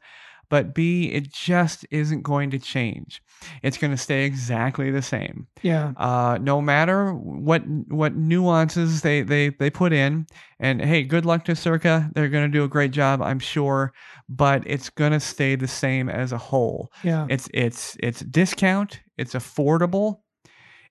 but 0.49 0.73
b 0.73 1.05
it 1.11 1.31
just 1.31 1.85
isn't 1.91 2.21
going 2.21 2.51
to 2.51 2.59
change. 2.59 3.21
It's 3.63 3.77
going 3.77 3.91
to 3.91 3.97
stay 3.97 4.25
exactly 4.25 4.91
the 4.91 5.01
same. 5.01 5.47
Yeah, 5.61 5.93
Uh, 5.97 6.37
no 6.41 6.61
matter 6.61 7.13
what 7.13 7.63
what 7.89 8.15
nuances 8.15 9.01
they 9.01 9.21
they 9.21 9.49
they 9.49 9.69
put 9.69 9.93
in, 9.93 10.27
and 10.59 10.81
hey, 10.81 11.03
good 11.03 11.25
luck 11.25 11.45
to 11.45 11.55
Circa. 11.55 12.09
They're 12.13 12.29
going 12.29 12.49
to 12.49 12.57
do 12.57 12.63
a 12.63 12.69
great 12.69 12.91
job, 12.91 13.21
I'm 13.21 13.39
sure, 13.39 13.93
but 14.29 14.63
it's 14.65 14.89
going 14.89 15.11
to 15.11 15.19
stay 15.19 15.55
the 15.55 15.67
same 15.67 16.09
as 16.09 16.31
a 16.31 16.37
whole. 16.37 16.91
yeah. 17.03 17.27
It's 17.29 17.49
it's 17.53 17.97
it's 17.99 18.21
discount. 18.21 19.01
It's 19.17 19.33
affordable. 19.33 20.19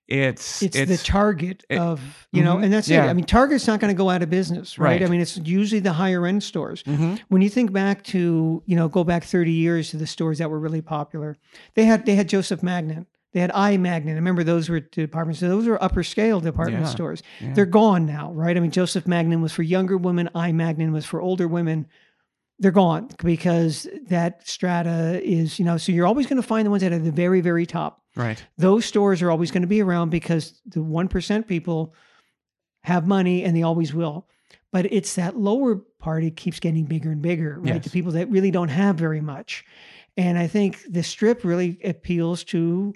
It's 0.06 0.62
It's, 0.62 0.76
the 0.76 0.98
target 0.98 1.64
it- 1.70 1.78
of 1.78 2.00
you 2.30 2.42
know, 2.44 2.56
Mhm, 2.56 2.64
and 2.64 2.72
that's 2.72 2.88
yeah. 2.88 3.06
it. 3.06 3.08
I 3.08 3.14
mean, 3.14 3.24
Target's 3.24 3.66
not 3.66 3.80
going 3.80 3.92
to 3.94 3.96
go 3.96 4.10
out 4.10 4.22
of 4.22 4.28
business, 4.28 4.78
right? 4.78 5.00
Right. 5.00 5.02
I 5.02 5.10
mean, 5.10 5.20
it's 5.20 5.38
usually 5.38 5.80
the 5.80 5.94
higher 5.94 6.26
end 6.26 6.42
stores. 6.42 6.82
Mhm. 6.82 7.18
when 7.28 7.40
you 7.40 7.48
think 7.48 7.72
back 7.72 8.02
to 8.04 8.62
you 8.66 8.76
know 8.76 8.88
go 8.88 9.02
back 9.04 9.24
30 9.24 9.52
years 9.52 9.90
to 9.90 9.96
the 9.96 10.06
stores 10.06 10.38
that 10.38 10.50
were 10.50 10.58
really 10.60 10.82
popular 10.82 11.36
they 11.74 11.84
had 11.86 12.04
they 12.06 12.14
had 12.14 12.28
joseph 12.28 12.62
magnin 12.62 13.06
they 13.32 13.40
had 13.40 13.50
i 13.54 13.76
magnin 13.76 14.14
remember 14.14 14.44
those 14.44 14.68
were 14.68 14.80
department 14.80 15.36
stores 15.36 15.50
those 15.50 15.66
were 15.66 15.82
upper 15.82 16.02
scale 16.02 16.40
department 16.40 16.84
Yeah, 16.84 16.88
stores 16.90 17.22
yeah. 17.40 17.52
they're 17.54 17.66
gone 17.66 18.04
now 18.06 18.32
right 18.32 18.56
i 18.56 18.60
mean 18.60 18.70
joseph 18.70 19.06
magnin 19.06 19.40
was 19.40 19.52
for 19.52 19.62
younger 19.62 19.96
women 19.96 20.28
i 20.34 20.52
magnin 20.52 20.92
was 20.92 21.04
for 21.06 21.20
older 21.20 21.48
women 21.48 21.86
they're 22.58 22.70
gone 22.70 23.08
because 23.22 23.86
that 24.08 24.46
strata 24.46 25.20
is 25.22 25.58
you 25.58 25.64
know 25.64 25.76
so 25.76 25.90
you're 25.92 26.06
always 26.06 26.26
going 26.26 26.40
to 26.40 26.46
find 26.46 26.64
the 26.64 26.70
ones 26.70 26.82
that 26.82 26.92
are 26.92 26.98
the 26.98 27.10
very 27.10 27.40
very 27.40 27.66
top 27.66 28.02
right. 28.16 28.44
those 28.58 28.84
stores 28.84 29.20
are 29.22 29.30
always 29.30 29.50
going 29.50 29.62
to 29.62 29.68
be 29.68 29.82
around 29.82 30.10
because 30.10 30.60
the 30.66 30.80
1% 30.80 31.46
people 31.48 31.94
have 32.82 33.06
money 33.06 33.42
and 33.44 33.56
they 33.56 33.62
always 33.62 33.94
will. 33.94 34.28
But 34.70 34.92
it's 34.92 35.14
that 35.14 35.36
lower 35.36 35.76
part, 35.98 36.22
it 36.24 36.36
keeps 36.36 36.60
getting 36.60 36.84
bigger 36.84 37.10
and 37.10 37.22
bigger, 37.22 37.58
right? 37.60 37.76
Yes. 37.76 37.84
The 37.84 37.90
people 37.90 38.12
that 38.12 38.28
really 38.30 38.50
don't 38.50 38.68
have 38.68 38.96
very 38.96 39.20
much. 39.20 39.64
And 40.16 40.38
I 40.38 40.46
think 40.48 40.80
the 40.88 41.02
strip 41.02 41.44
really 41.44 41.78
appeals 41.84 42.44
to, 42.44 42.92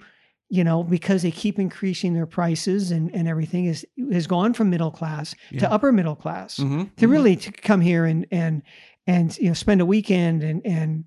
you 0.49 0.63
know, 0.63 0.83
because 0.83 1.23
they 1.23 1.31
keep 1.31 1.57
increasing 1.57 2.13
their 2.13 2.25
prices 2.27 2.91
and, 2.91 3.13
and 3.15 3.27
everything 3.27 3.65
is 3.65 3.85
has 4.11 4.27
gone 4.27 4.53
from 4.53 4.69
middle 4.69 4.91
class 4.91 5.33
Yeah. 5.51 5.61
to 5.61 5.71
upper 5.71 5.91
middle 5.91 6.15
class 6.15 6.57
Mhm, 6.57 6.95
to 6.97 7.07
mhm. 7.07 7.11
really 7.11 7.35
to 7.37 7.51
come 7.51 7.81
here 7.81 8.05
and 8.05 8.27
and 8.31 8.61
and 9.09 9.37
you 9.37 9.47
know 9.49 9.53
spend 9.53 9.81
a 9.81 9.85
weekend 9.85 10.43
and 10.43 10.61
and 10.65 11.05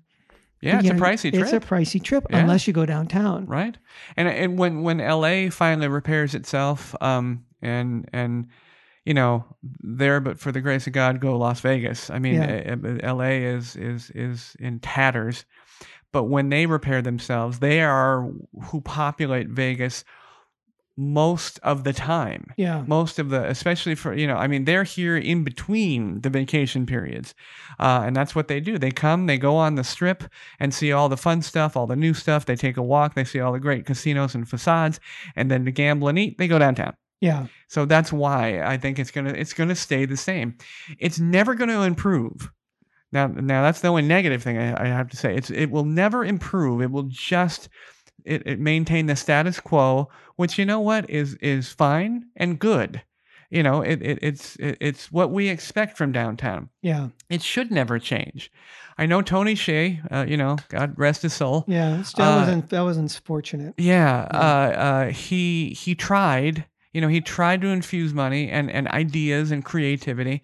Yeah, 0.61 0.79
it's 0.79 0.89
a 0.89 0.93
know, 0.93 0.99
pricey 0.99 1.31
trip. 1.31 1.43
It's 1.43 1.53
a 1.53 1.59
pricey 1.59 2.01
trip 2.01 2.25
Yeah. 2.29 2.39
unless 2.41 2.67
you 2.67 2.73
go 2.73 2.85
downtown. 2.85 3.45
right 3.47 3.75
and 4.17 4.27
and 4.27 4.57
when 4.59 4.83
when 4.83 4.97
LA 4.99 5.49
finally 5.49 5.87
repairs 5.87 6.35
itself 6.35 6.95
um 7.01 7.45
and 7.61 8.09
and 8.13 8.47
you 9.05 9.13
know 9.13 9.43
there 9.81 10.19
but 10.21 10.39
for 10.39 10.51
the 10.51 10.61
grace 10.61 10.87
of 10.87 10.93
God 10.93 11.19
go 11.19 11.37
Las 11.37 11.59
Vegas 11.61 12.09
I 12.09 12.19
mean 12.19 12.35
Yeah. 12.35 12.77
uh, 12.83 13.07
uh, 13.07 13.15
LA 13.15 13.31
is 13.55 13.75
is 13.75 14.11
is 14.15 14.55
in 14.59 14.79
tatters 14.79 15.45
but 16.11 16.23
when 16.25 16.49
they 16.49 16.65
repair 16.65 17.01
themselves 17.01 17.59
they 17.59 17.81
are 17.81 18.29
who 18.67 18.81
populate 18.81 19.49
Vegas 19.49 20.03
most 20.95 21.59
of 21.63 21.83
the 21.83 21.93
time. 21.93 22.45
Yeah. 22.57 22.83
most 22.87 23.17
of 23.17 23.29
the 23.29 23.43
especially 23.49 23.95
for 23.95 24.13
you 24.13 24.27
know 24.27 24.35
i 24.35 24.47
mean 24.47 24.65
they're 24.65 24.83
here 24.83 25.17
in 25.17 25.43
between 25.43 26.21
the 26.21 26.29
vacation 26.29 26.85
periods 26.85 27.33
uh, 27.79 28.03
and 28.05 28.15
that's 28.15 28.35
what 28.35 28.47
they 28.47 28.59
do. 28.59 28.77
They 28.77 28.91
come 28.91 29.25
they 29.25 29.37
go 29.37 29.55
on 29.55 29.75
the 29.75 29.83
strip 29.83 30.23
and 30.59 30.73
see 30.73 30.91
all 30.91 31.09
the 31.09 31.17
fun 31.17 31.41
stuff 31.41 31.75
all 31.75 31.87
the 31.87 31.95
new 31.95 32.13
stuff. 32.13 32.45
They 32.45 32.55
take 32.55 32.77
a 32.77 32.83
walk 32.83 33.15
they 33.15 33.23
see 33.23 33.39
all 33.39 33.51
the 33.53 33.59
great 33.59 33.85
casinos 33.85 34.35
and 34.35 34.47
facades 34.47 34.99
and 35.35 35.49
then 35.49 35.65
to 35.65 35.71
gamble 35.71 36.07
and 36.07 36.19
eat 36.19 36.37
they 36.37 36.47
go 36.47 36.59
downtown. 36.59 36.95
Yeah. 37.21 37.47
so 37.69 37.85
that's 37.85 38.11
why 38.11 38.61
i 38.61 38.75
think 38.77 38.99
it's 38.99 39.09
gonna 39.11 39.31
it's 39.31 39.53
gonna 39.53 39.75
stay 39.75 40.05
the 40.05 40.17
same. 40.17 40.57
It's 40.99 41.19
never 41.19 41.55
gonna 41.55 41.81
improve. 41.83 42.51
Now 43.11 43.27
now 43.27 43.61
that's 43.63 43.81
the 43.81 43.87
only 43.87 44.01
negative 44.03 44.43
thing 44.43 44.57
i, 44.57 44.83
I 44.83 44.87
have 44.87 45.09
to 45.09 45.17
say. 45.17 45.35
It's 45.35 45.49
it 45.49 45.71
will 45.71 45.85
never 45.85 46.23
improve. 46.25 46.81
It 46.81 46.91
will 46.91 47.09
just 47.09 47.69
it, 48.25 48.43
it 48.45 48.59
maintain 48.59 49.05
the 49.07 49.15
status 49.15 49.59
quo 49.59 50.09
which 50.35 50.57
you 50.57 50.65
know 50.65 50.79
what 50.79 51.09
is 51.09 51.35
is 51.35 51.69
fine 51.69 52.25
and 52.35 52.59
good 52.59 53.01
you 53.49 53.61
know 53.63 53.81
it, 53.81 54.01
it 54.01 54.19
it's 54.21 54.55
it, 54.57 54.77
it's 54.81 55.11
what 55.11 55.31
we 55.31 55.47
expect 55.49 55.97
from 55.97 56.11
downtown 56.11 56.69
Yeah. 56.81 57.09
it 57.29 57.41
should 57.41 57.71
never 57.71 57.99
change 57.99 58.51
i 58.97 59.05
know 59.05 59.21
tony 59.21 59.53
Hsieh 59.55 59.99
uh, 60.11 60.25
you 60.27 60.37
know 60.37 60.57
god 60.69 60.93
rest 60.97 61.21
his 61.21 61.33
soul 61.33 61.65
Yeah, 61.67 61.97
that 61.97 62.19
Uh, 62.19 62.35
wasn't 62.39 62.69
that 62.69 62.81
wasn't 62.81 63.21
fortunate. 63.25 63.73
yeah, 63.77 64.27
uh, 64.31 64.79
uh, 64.87 65.05
he 65.11 65.69
he 65.69 65.95
tried. 65.95 66.65
You 66.93 67.01
know, 67.01 67.07
he 67.07 67.21
tried 67.21 67.61
to 67.61 67.67
infuse 67.67 68.13
money 68.13 68.49
and, 68.49 68.69
and 68.71 68.87
ideas 68.89 69.51
and 69.51 69.65
creativity. 69.65 70.41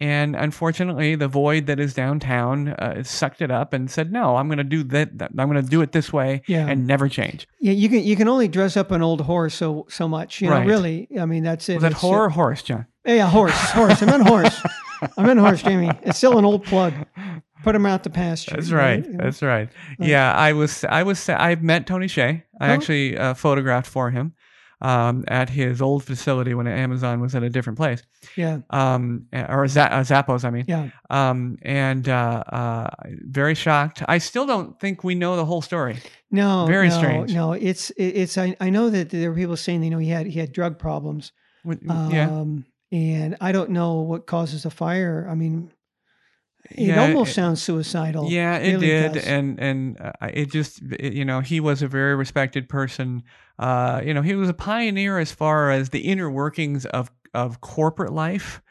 And 0.00 0.34
unfortunately, 0.34 1.14
the 1.14 1.28
void 1.28 1.66
that 1.66 1.78
is 1.78 1.92
downtown 1.92 2.68
uh, 2.68 3.02
sucked 3.02 3.42
it 3.42 3.50
up 3.50 3.74
and 3.74 3.90
said, 3.90 4.10
"No, 4.10 4.36
I'm 4.36 4.48
going 4.48 4.56
to 4.58 4.64
do 4.64 4.82
that. 4.84 5.10
I'm 5.38 5.50
going 5.50 5.62
to 5.62 5.68
do 5.70 5.82
it 5.82 5.92
this 5.92 6.10
way 6.10 6.40
Yeah. 6.46 6.66
and 6.66 6.86
never 6.86 7.06
change." 7.08 7.46
Yeah, 7.60 7.72
you 7.72 7.90
can 7.90 8.02
you 8.02 8.16
can 8.16 8.26
only 8.26 8.48
dress 8.48 8.78
up 8.78 8.92
an 8.92 9.02
old 9.02 9.20
horse 9.20 9.54
so 9.54 9.84
so 9.90 10.08
much. 10.08 10.40
You 10.40 10.48
know, 10.48 10.54
Right. 10.54 10.66
really. 10.66 11.08
I 11.20 11.26
mean, 11.26 11.42
that's 11.42 11.68
it. 11.68 11.74
Was 11.74 11.82
that 11.82 11.92
horror 11.92 12.26
or 12.26 12.30
horse, 12.30 12.62
John? 12.62 12.86
yeah, 13.04 13.28
horse, 13.28 13.52
horse. 13.72 14.02
I 14.02 14.06
meant 14.06 14.26
horse. 14.26 14.58
I 15.18 15.22
meant 15.22 15.38
horse, 15.40 15.62
Jamey. 15.62 15.98
It's 16.02 16.16
still 16.16 16.38
an 16.38 16.46
old 16.46 16.64
plug. 16.64 16.94
Put 17.62 17.74
him 17.74 17.84
out 17.84 18.04
the 18.04 18.10
pasture. 18.10 18.54
That's 18.54 18.70
know, 18.70 18.78
right. 18.78 19.04
That's 19.18 19.42
right. 19.42 19.68
Yeah, 19.98 20.32
I 20.32 20.54
was. 20.54 20.82
I 20.84 21.02
was. 21.02 21.28
I've 21.28 21.62
met 21.62 21.86
Tony 21.86 22.06
Hsieh. 22.06 22.42
I 22.58 22.68
Oh. 22.70 22.72
actually 22.72 23.18
uh, 23.18 23.34
photographed 23.34 23.86
for 23.86 24.10
him 24.10 24.32
um, 24.80 25.24
at 25.28 25.48
his 25.50 25.82
old 25.82 26.04
facility 26.04 26.54
when 26.54 26.66
Amazon 26.66 27.20
was 27.20 27.34
at 27.34 27.42
a 27.42 27.50
different 27.50 27.76
place, 27.78 28.02
Yeah, 28.36 28.60
um, 28.70 29.26
or 29.32 29.66
Z- 29.68 29.80
uh, 29.80 30.00
Zappos. 30.00 30.44
I 30.44 30.50
mean, 30.50 30.64
yeah. 30.68 30.90
um, 31.10 31.58
and 31.62 32.08
uh, 32.08 32.42
uh, 32.48 32.90
very 33.06 33.54
shocked. 33.54 34.02
I 34.08 34.18
still 34.18 34.46
don't 34.46 34.78
think 34.80 35.04
we 35.04 35.14
know 35.14 35.36
the 35.36 35.44
whole 35.44 35.62
story. 35.62 35.98
No, 36.30 36.64
Very 36.66 36.88
no, 36.88 36.96
strange. 36.98 37.34
No, 37.34 37.52
it's 37.52 37.90
it's. 37.96 38.38
I, 38.38 38.56
I 38.60 38.70
know 38.70 38.88
that 38.90 39.10
there 39.10 39.30
were 39.30 39.36
people 39.36 39.56
saying 39.56 39.82
you 39.82 39.90
know 39.90 39.98
he 39.98 40.08
had 40.08 40.26
he 40.26 40.38
had 40.38 40.52
drug 40.52 40.78
problems. 40.78 41.32
Yeah, 41.64 42.30
Um, 42.40 42.64
and 42.92 43.36
I 43.40 43.52
don't 43.52 43.70
know 43.70 44.00
what 44.00 44.26
causes 44.26 44.64
a 44.64 44.70
fire. 44.70 45.26
I 45.30 45.34
mean, 45.34 45.70
it 46.70 46.86
Yeah, 46.88 47.02
almost 47.02 47.30
it- 47.30 47.34
sounds 47.34 47.62
suicidal. 47.62 48.28
yeah, 48.30 48.56
it 48.58 48.72
really 48.74 48.86
did, 48.86 49.12
does. 49.14 49.24
and 49.24 49.58
and 49.60 50.00
uh, 50.00 50.12
it 50.32 50.50
just 50.50 50.80
it, 50.98 51.12
you 51.14 51.24
know 51.24 51.40
he 51.40 51.60
was 51.60 51.82
a 51.82 51.88
very 51.88 52.14
respected 52.14 52.68
person. 52.68 53.22
Uh, 53.58 54.00
you 54.04 54.14
know, 54.14 54.22
he 54.22 54.34
was 54.34 54.48
a 54.48 54.54
pioneer 54.54 55.18
as 55.18 55.32
far 55.32 55.70
as 55.70 55.90
the 55.90 56.00
inner 56.00 56.30
workings 56.30 56.86
of 56.86 57.10
of 57.34 57.60
corporate 57.60 58.12
life. 58.12 58.62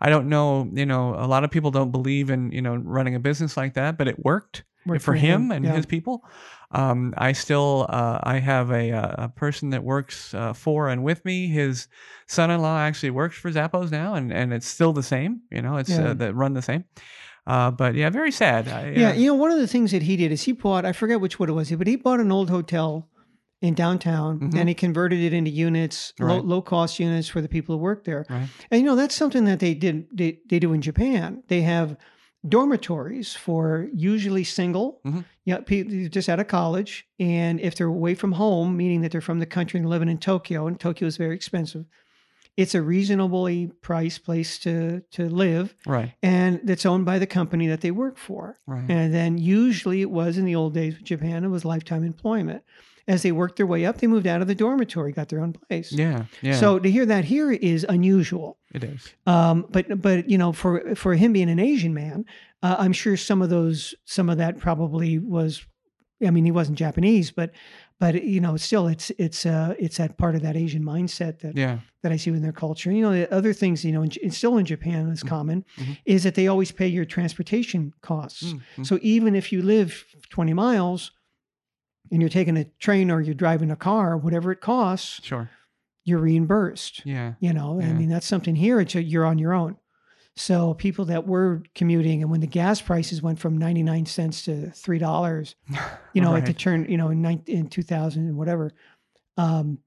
I 0.00 0.10
don't 0.10 0.28
know, 0.28 0.68
you 0.72 0.84
know, 0.84 1.14
a 1.14 1.28
lot 1.28 1.44
of 1.44 1.52
people 1.52 1.70
don't 1.70 1.92
believe 1.92 2.28
in, 2.28 2.50
you 2.50 2.60
know, 2.60 2.74
running 2.74 3.14
a 3.14 3.20
business 3.20 3.56
like 3.56 3.74
that, 3.74 3.96
but 3.96 4.08
it 4.08 4.18
worked. 4.24 4.64
Worked 4.84 5.02
for 5.04 5.14
him 5.14 5.52
and 5.52 5.64
yeah. 5.64 5.76
his 5.76 5.86
people. 5.86 6.24
Um, 6.72 7.14
I 7.16 7.32
still 7.32 7.86
uh, 7.88 8.18
I 8.24 8.38
have 8.38 8.72
a, 8.72 8.90
uh, 8.90 9.24
a 9.26 9.28
person 9.28 9.70
that 9.70 9.84
works 9.84 10.34
uh, 10.34 10.54
for 10.54 10.88
and 10.88 11.04
with 11.04 11.24
me. 11.24 11.46
His 11.46 11.86
son-in-law 12.26 12.78
actually 12.80 13.10
works 13.10 13.36
for 13.36 13.52
Zappos 13.52 13.92
now, 13.92 14.14
and, 14.14 14.32
and 14.32 14.52
it's 14.52 14.66
still 14.66 14.92
the 14.92 15.04
same. 15.04 15.42
You 15.52 15.62
know, 15.62 15.76
it's 15.76 15.90
Yeah. 15.90 16.08
uh, 16.10 16.14
that 16.14 16.34
run 16.34 16.54
the 16.54 16.62
same. 16.62 16.82
Uh, 17.46 17.70
but 17.70 17.94
yeah, 17.94 18.08
very 18.10 18.30
sad. 18.30 18.68
I, 18.68 18.90
Yeah, 18.90 19.10
uh, 19.10 19.12
you 19.14 19.26
know, 19.26 19.34
one 19.34 19.50
of 19.50 19.58
the 19.58 19.66
things 19.66 19.90
that 19.90 20.02
he 20.02 20.16
did 20.16 20.30
is 20.32 20.42
he 20.42 20.52
bought, 20.52 20.84
I 20.84 20.92
forget 20.92 21.20
which 21.20 21.38
one 21.40 21.48
it 21.48 21.52
was, 21.52 21.70
but 21.72 21.86
he 21.86 21.96
bought 21.96 22.20
an 22.20 22.30
old 22.30 22.50
hotel 22.50 23.08
in 23.60 23.74
downtown 23.74 24.38
Mhm. 24.40 24.56
and 24.56 24.68
he 24.68 24.74
converted 24.74 25.20
it 25.20 25.32
into 25.32 25.50
units, 25.50 26.12
low, 26.20 26.26
Right. 26.26 26.44
low 26.44 26.62
cost 26.62 26.98
units 27.00 27.28
for 27.28 27.40
the 27.40 27.48
people 27.48 27.76
who 27.76 27.82
work 27.82 28.04
there. 28.04 28.26
Right. 28.30 28.48
And, 28.70 28.80
you 28.80 28.86
know, 28.86 28.96
that's 28.96 29.14
something 29.14 29.44
that 29.46 29.58
they 29.60 29.74
did, 29.74 30.06
they, 30.12 30.38
they 30.48 30.58
do 30.58 30.72
in 30.72 30.82
Japan. 30.82 31.42
They 31.48 31.62
have 31.62 31.96
dormitories 32.48 33.34
for 33.34 33.88
usually 33.94 34.42
single, 34.44 35.00
Mhm. 35.04 35.24
yeah, 35.44 35.58
people 35.60 36.08
just 36.08 36.28
out 36.28 36.40
of 36.40 36.48
college. 36.48 37.06
And 37.20 37.60
if 37.60 37.76
they're 37.76 37.86
away 37.86 38.14
from 38.14 38.32
home, 38.32 38.76
meaning 38.76 39.00
that 39.02 39.12
they're 39.12 39.20
from 39.20 39.38
the 39.38 39.46
country 39.46 39.78
and 39.78 39.88
living 39.88 40.08
in 40.08 40.18
Tokyo, 40.18 40.66
and 40.66 40.78
Tokyo 40.78 41.06
is 41.06 41.16
very 41.16 41.34
expensive, 41.36 41.84
it's 42.56 42.74
a 42.74 42.82
reasonably 42.82 43.68
priced 43.80 44.24
place 44.24 44.58
to, 44.58 45.00
to 45.12 45.28
live. 45.28 45.74
right, 45.86 46.12
And 46.22 46.60
that's 46.64 46.84
owned 46.84 47.04
by 47.06 47.18
the 47.18 47.26
company 47.26 47.66
that 47.68 47.80
they 47.80 47.90
work 47.90 48.18
for. 48.18 48.56
right. 48.66 48.84
And 48.88 49.12
then 49.14 49.38
usually 49.38 50.00
it 50.02 50.10
was 50.10 50.36
in 50.38 50.44
the 50.44 50.54
old 50.54 50.74
days 50.74 50.94
with 50.94 51.04
Japan, 51.04 51.44
it 51.44 51.48
was 51.48 51.64
lifetime 51.64 52.04
employment. 52.04 52.62
As 53.08 53.22
they 53.22 53.32
worked 53.32 53.56
their 53.56 53.66
way 53.66 53.84
up, 53.84 53.98
they 53.98 54.06
moved 54.06 54.28
out 54.28 54.42
of 54.42 54.46
the 54.48 54.54
dormitory, 54.54 55.10
got 55.12 55.28
their 55.28 55.40
own 55.40 55.54
place. 55.54 55.90
yeah, 55.92 56.26
yeah. 56.40 56.54
So 56.54 56.78
to 56.78 56.88
hear 56.88 57.04
that 57.06 57.24
here 57.24 57.50
is 57.50 57.84
unusual. 57.88 58.58
it 58.72 58.84
is. 58.84 59.12
Um, 59.26 59.66
but 59.70 60.00
but 60.00 60.30
you 60.30 60.38
know, 60.38 60.52
for 60.52 60.94
for 60.94 61.14
him 61.14 61.32
being 61.32 61.50
an 61.50 61.58
Asian 61.58 61.94
man, 61.94 62.24
uh, 62.62 62.76
I'm 62.78 62.92
sure 62.92 63.16
some 63.16 63.42
of 63.42 63.50
those 63.50 63.96
some 64.04 64.30
of 64.30 64.38
that 64.38 64.58
probably 64.58 65.18
was. 65.18 65.66
I 66.24 66.30
mean, 66.30 66.44
he 66.44 66.52
wasn't 66.52 66.78
Japanese, 66.78 67.32
but 67.32 67.50
but 67.98 68.22
you 68.24 68.40
know, 68.40 68.56
still, 68.56 68.86
it's 68.88 69.10
it's 69.18 69.46
uh 69.46 69.74
it's 69.78 69.96
that 69.98 70.16
part 70.18 70.34
of 70.34 70.42
that 70.42 70.56
Asian 70.56 70.82
mindset 70.82 71.40
that 71.40 71.56
Yeah, 71.56 71.78
that 72.02 72.12
I 72.12 72.16
see 72.16 72.30
in 72.30 72.42
their 72.42 72.52
culture. 72.52 72.90
You 72.90 73.02
know, 73.02 73.12
the 73.12 73.32
other 73.32 73.52
things, 73.52 73.84
you 73.84 73.92
know, 73.92 74.02
in, 74.02 74.10
it's 74.22 74.36
still 74.36 74.56
in 74.58 74.64
Japan 74.66 75.08
is 75.08 75.22
common, 75.22 75.64
Mhm. 75.78 75.98
is 76.04 76.22
that 76.24 76.34
they 76.34 76.48
always 76.48 76.72
pay 76.72 76.88
your 76.88 77.04
transportation 77.04 77.92
costs. 78.00 78.42
Mm, 78.52 78.60
mm. 78.78 78.86
So 78.86 78.98
even 79.02 79.34
if 79.34 79.52
you 79.52 79.62
live 79.62 80.04
20 80.30 80.52
miles 80.52 81.12
and 82.10 82.20
you're 82.20 82.28
taking 82.28 82.56
a 82.56 82.64
train 82.80 83.10
or 83.10 83.20
you're 83.20 83.34
driving 83.34 83.70
a 83.70 83.76
car, 83.76 84.16
whatever 84.16 84.52
it 84.52 84.60
costs, 84.60 85.20
sure. 85.22 85.50
you're 86.04 86.18
reimbursed. 86.18 87.02
Yeah, 87.06 87.34
You 87.40 87.52
know, 87.52 87.80
I 87.80 87.92
mean, 87.92 88.08
that's 88.08 88.26
something 88.26 88.56
here. 88.56 88.80
It's 88.80 88.94
a, 88.94 89.02
you're 89.02 89.24
on 89.26 89.38
your 89.38 89.52
own. 89.54 89.76
So 90.36 90.72
people 90.74 91.04
that 91.06 91.26
were 91.26 91.62
commuting 91.74 92.22
and 92.22 92.30
when 92.30 92.40
the 92.40 92.46
gas 92.46 92.80
prices 92.80 93.20
went 93.20 93.38
from 93.38 93.58
99 93.58 94.06
cents 94.06 94.44
to 94.46 94.68
$3, 94.74 95.54
you 96.14 96.22
know, 96.22 96.34
at 96.34 96.46
the 96.46 96.54
turn, 96.54 96.86
you 96.88 96.96
know, 96.96 97.08
in, 97.10 97.20
19, 97.20 97.54
in 97.54 97.66
2000 97.68 98.26
and 98.28 98.36
whatever, 98.38 98.72
um, 99.36 99.78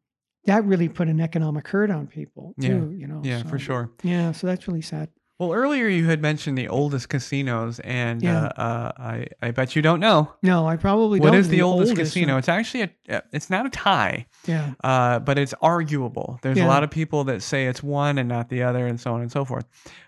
that 0.46 0.64
really 0.66 0.88
put 0.88 1.08
an 1.08 1.20
economic 1.20 1.68
hurt 1.68 1.90
on 1.90 2.06
people 2.06 2.54
Yeah. 2.60 2.70
too, 2.70 2.92
you 2.92 3.08
know. 3.08 3.22
yeah, 3.24 3.42
so- 3.42 3.50
for 3.50 3.58
sure. 3.58 3.90
Yeah, 4.04 4.32
so 4.34 4.46
that's 4.46 4.68
really 4.68 4.84
sad. 4.84 5.10
Well, 5.38 5.52
earlier 5.54 5.88
you 5.90 6.06
had 6.06 6.22
mentioned 6.22 6.58
the 6.58 6.70
oldest 6.70 7.10
casinos, 7.10 7.80
and 7.82 8.22
Yeah. 8.22 8.46
uh, 8.46 8.62
uh, 8.62 8.92
I 8.98 9.28
I 9.42 9.52
bet 9.52 9.76
you 9.76 9.82
don't 9.82 10.00
know 10.00 10.32
No, 10.42 10.66
I 10.66 10.78
probably 10.78 11.20
what 11.20 11.32
don't. 11.32 11.40
is 11.42 11.50
the, 11.50 11.62
oldest, 11.62 11.92
oldest, 11.92 12.14
casino. 12.14 12.38
It's 12.38 12.48
actually 12.48 12.84
a, 13.10 13.18
uh, 13.18 13.22
it's 13.34 13.50
not 13.50 13.66
a 13.66 13.70
tie. 13.70 14.28
Yeah. 14.48 14.72
uh, 14.84 15.20
but 15.20 15.38
it's 15.38 15.54
arguable. 15.62 16.40
There's 16.42 16.58
Yeah. 16.58 16.68
a 16.68 16.70
lot 16.70 16.84
of 16.84 16.90
people 16.92 17.26
that 17.26 17.42
say 17.42 17.66
it's 17.66 17.84
one 17.84 18.18
and 18.18 18.30
not 18.30 18.48
the 18.48 18.64
other, 18.64 18.88
and 18.88 18.98
so 19.00 19.14
on 19.14 19.22
and 19.22 19.32
so 19.32 19.44
forth. 19.44 19.66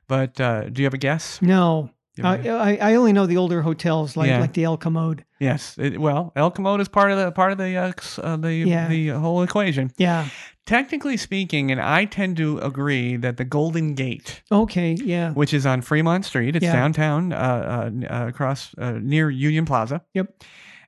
But 0.07 0.39
uh, 0.39 0.69
do 0.69 0.81
you 0.81 0.85
have 0.85 0.93
a 0.93 0.97
guess? 0.97 1.41
No, 1.41 1.89
Do 2.17 2.21
you 2.23 2.27
have 2.27 2.45
a 2.45 2.82
I? 2.82 2.91
I 2.91 2.95
only 2.95 3.13
know 3.13 3.25
the 3.25 3.38
older 3.38 3.62
hotels 3.62 4.17
like 4.17 4.27
Yeah. 4.30 4.39
like 4.39 4.53
the 4.53 4.63
El 4.65 4.77
Commode. 4.77 5.23
yes. 5.39 5.75
It, 5.77 5.99
well, 6.01 6.34
El 6.36 6.51
Commode 6.51 6.82
is 6.82 6.88
part 6.88 7.12
of 7.12 7.17
the 7.17 7.32
part 7.32 7.51
of 7.51 7.58
the 7.58 7.77
uh, 7.77 7.91
uh, 8.21 8.36
the 8.38 8.53
Yeah. 8.53 8.88
the 8.89 9.08
whole 9.10 9.41
equation. 9.43 9.91
Yeah. 9.97 10.27
Technically 10.65 11.15
speaking, 11.15 11.71
and 11.71 11.80
I 11.80 12.03
tend 12.03 12.36
to 12.38 12.58
agree 12.60 13.15
that 13.15 13.38
the 13.38 13.45
Golden 13.45 13.93
Gate, 13.95 14.41
Okay. 14.51 14.97
Yeah. 15.01 15.32
which 15.32 15.53
is 15.53 15.65
on 15.65 15.82
Fremont 15.82 16.25
Street, 16.25 16.58
it's 16.58 16.63
Yeah. 16.63 16.73
downtown, 16.73 17.32
uh, 17.32 17.38
uh, 17.38 18.13
uh, 18.13 18.27
across 18.27 18.75
uh, 18.77 18.99
near 19.01 19.30
Union 19.30 19.63
Plaza. 19.65 20.01
Yep. 20.13 20.43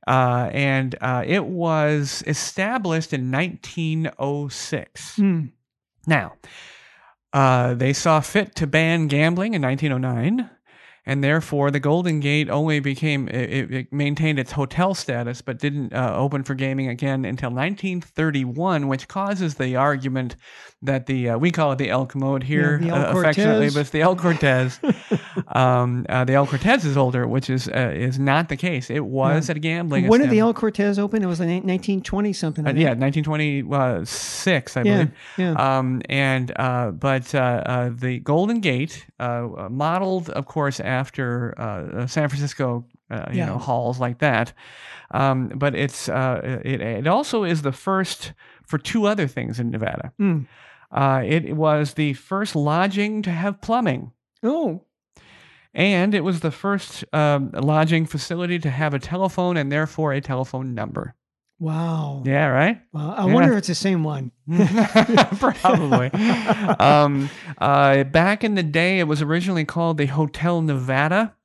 Uh, 0.05 0.49
and 0.51 0.95
uh, 0.99 1.23
it 1.25 1.45
was 1.45 2.23
established 2.27 3.13
in 3.13 3.31
1906. 3.31 5.15
Hmm. 5.15 5.45
Now, 6.07 6.33
uh, 7.33 7.73
they 7.75 7.93
saw 7.93 8.19
fit 8.19 8.55
to 8.55 8.67
ban 8.67 9.07
gambling 9.07 9.53
in 9.53 9.61
1909, 9.61 10.49
and 11.09 11.23
therefore 11.23 11.71
the 11.71 11.79
Golden 11.79 12.19
Gate 12.19 12.51
only 12.51 12.79
became 12.79 13.27
it, 13.29 13.71
it- 13.71 13.91
maintained 13.91 14.37
its 14.37 14.51
hotel 14.51 14.93
status, 14.93 15.41
but 15.41 15.57
didn't 15.57 15.91
uh, 15.91 16.13
open 16.15 16.43
for 16.43 16.53
gaming 16.53 16.87
again 16.87 17.25
until 17.25 17.49
1931, 17.49 18.87
which 18.87 19.07
causes 19.07 19.55
the 19.55 19.75
argument 19.75 20.35
that 20.81 21.07
the 21.07 21.29
uh, 21.31 21.37
we 21.37 21.51
call 21.51 21.73
it 21.73 21.77
the 21.77 21.89
El 21.89 22.05
Commode 22.05 22.43
here 22.43 22.77
the 22.79 22.89
El 22.89 22.95
uh, 22.95 23.19
affectionately, 23.19 23.69
but 23.69 23.81
it's 23.81 23.89
the 23.89 24.01
El 24.01 24.15
Cortez. 24.15 24.79
um, 25.47 26.05
uh, 26.07 26.23
the 26.23 26.33
El 26.33 26.47
Cortez 26.47 26.85
is 26.85 26.95
older, 26.95 27.27
which 27.27 27.49
is 27.49 27.67
uh, 27.67 27.91
is 27.93 28.17
not 28.17 28.47
the 28.49 28.55
case. 28.55 28.89
It 28.89 29.03
was 29.05 29.49
at 29.49 29.57
a 29.57 29.59
gambling. 29.59 30.07
When 30.07 30.21
did 30.21 30.29
the. 30.29 30.39
El 30.39 30.53
Cortez 30.53 30.97
open? 30.97 31.21
It 31.21 31.25
was 31.25 31.41
in 31.41 31.47
1920 31.49 32.31
something. 32.33 32.65
Uh, 32.65 32.69
I 32.69 32.73
yeah, 32.73 32.93
1926, 32.93 34.77
I 34.77 34.81
Yeah. 34.81 34.83
believe. 34.93 35.11
Yeah. 35.37 35.77
Um, 35.77 36.01
and 36.09 36.51
uh, 36.55 36.91
but 36.91 37.33
uh, 37.35 37.37
uh, 37.65 37.89
the 37.93 38.19
Golden 38.19 38.59
Gate, 38.61 39.05
uh, 39.19 39.67
modeled, 39.69 40.29
of 40.29 40.45
course, 40.45 40.79
after 40.79 41.53
uh, 41.59 42.07
San 42.07 42.29
Francisco, 42.29 42.85
uh, 43.11 43.25
you 43.31 43.39
Yeah. 43.39 43.47
know, 43.47 43.57
halls 43.57 43.99
like 43.99 44.19
that. 44.19 44.53
Um, 45.11 45.49
but 45.55 45.75
it's 45.75 46.07
uh, 46.09 46.59
it, 46.63 46.81
it 46.81 47.07
also 47.07 47.43
is 47.43 47.61
the 47.61 47.71
first 47.71 48.33
for 48.65 48.77
two 48.77 49.05
other 49.05 49.27
things 49.27 49.59
in 49.59 49.69
Nevada. 49.71 50.13
Hmm. 50.17 50.41
Uh, 50.91 51.21
it 51.25 51.55
was 51.55 51.93
the 51.93 52.13
first 52.13 52.55
lodging 52.55 53.21
to 53.23 53.31
have 53.31 53.61
plumbing. 53.61 54.11
Oh. 54.43 54.83
And 55.73 56.15
it 56.15 56.21
was 56.23 56.39
the 56.39 56.49
first 56.51 57.05
um, 57.13 57.51
lodging 57.53 58.07
facility 58.07 58.57
to 58.59 58.69
have 58.71 58.93
a 58.95 58.99
telephone 58.99 59.55
and 59.55 59.71
therefore 59.71 60.13
a 60.13 60.21
telephone 60.21 60.73
number. 60.73 61.13
Wow. 61.59 62.23
Yeah, 62.25 62.47
right? 62.47 62.81
Wow. 62.93 63.13
I 63.15 63.27
Yeah. 63.27 63.33
wonder 63.33 63.51
if 63.51 63.59
it's 63.59 63.67
the 63.67 63.75
same 63.75 64.03
one. 64.03 64.31
Probably. 65.37 66.07
um, 66.79 67.29
uh, 67.59 68.03
back 68.05 68.43
in 68.43 68.55
the 68.55 68.63
day, 68.63 68.99
it 68.99 69.03
was 69.07 69.21
originally 69.21 69.65
called 69.65 69.97
the 69.97 70.07
Hotel 70.07 70.61
Nevada. 70.61 71.35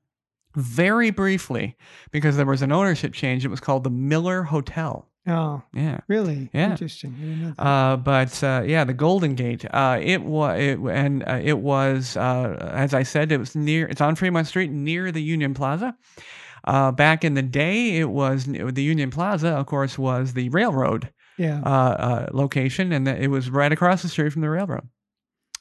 Very 0.54 1.10
briefly, 1.10 1.76
because 2.12 2.36
there 2.36 2.46
was 2.46 2.62
an 2.62 2.70
ownership 2.72 3.12
change, 3.12 3.44
it 3.44 3.48
was 3.48 3.60
called 3.60 3.84
the 3.84 3.90
Miller 3.90 4.42
Hotel. 4.44 5.08
Oh, 5.26 5.62
Yeah. 5.72 6.00
really? 6.06 6.50
Yeah. 6.52 6.72
Interesting. 6.72 7.14
I 7.16 7.20
didn't 7.24 7.42
know 7.42 7.54
that. 7.56 7.62
Uh, 7.66 7.96
but 7.96 8.44
uh, 8.44 8.62
yeah, 8.66 8.84
the 8.84 8.92
Golden 8.94 9.34
Gate. 9.34 9.64
Uh, 9.72 9.98
it 10.02 10.22
was, 10.22 10.60
it, 10.60 10.78
and 10.78 11.24
uh, 11.26 11.40
it 11.42 11.58
was, 11.58 12.16
uh, 12.16 12.70
as 12.74 12.92
I 12.94 13.04
said, 13.04 13.32
it 13.32 13.38
was 13.38 13.56
near. 13.56 13.86
It's 13.86 14.00
on 14.02 14.16
Fremont 14.16 14.46
Street, 14.46 14.70
near 14.70 15.10
the 15.10 15.22
Union 15.22 15.54
Plaza. 15.54 15.96
Uh, 16.66 16.92
back 16.92 17.24
in 17.24 17.34
the 17.34 17.42
day, 17.42 17.96
it 17.96 18.10
was 18.10 18.44
the 18.44 18.82
Union 18.82 19.10
Plaza. 19.10 19.48
Of 19.48 19.66
course, 19.66 19.98
was 19.98 20.34
the 20.34 20.50
railroad 20.50 21.10
Yeah. 21.38 21.60
uh, 21.64 21.68
uh, 21.68 22.26
location, 22.32 22.92
and 22.92 23.08
it 23.08 23.28
was 23.28 23.48
right 23.50 23.72
across 23.72 24.02
the 24.02 24.08
street 24.08 24.32
from 24.32 24.42
the 24.42 24.50
railroad. 24.50 24.88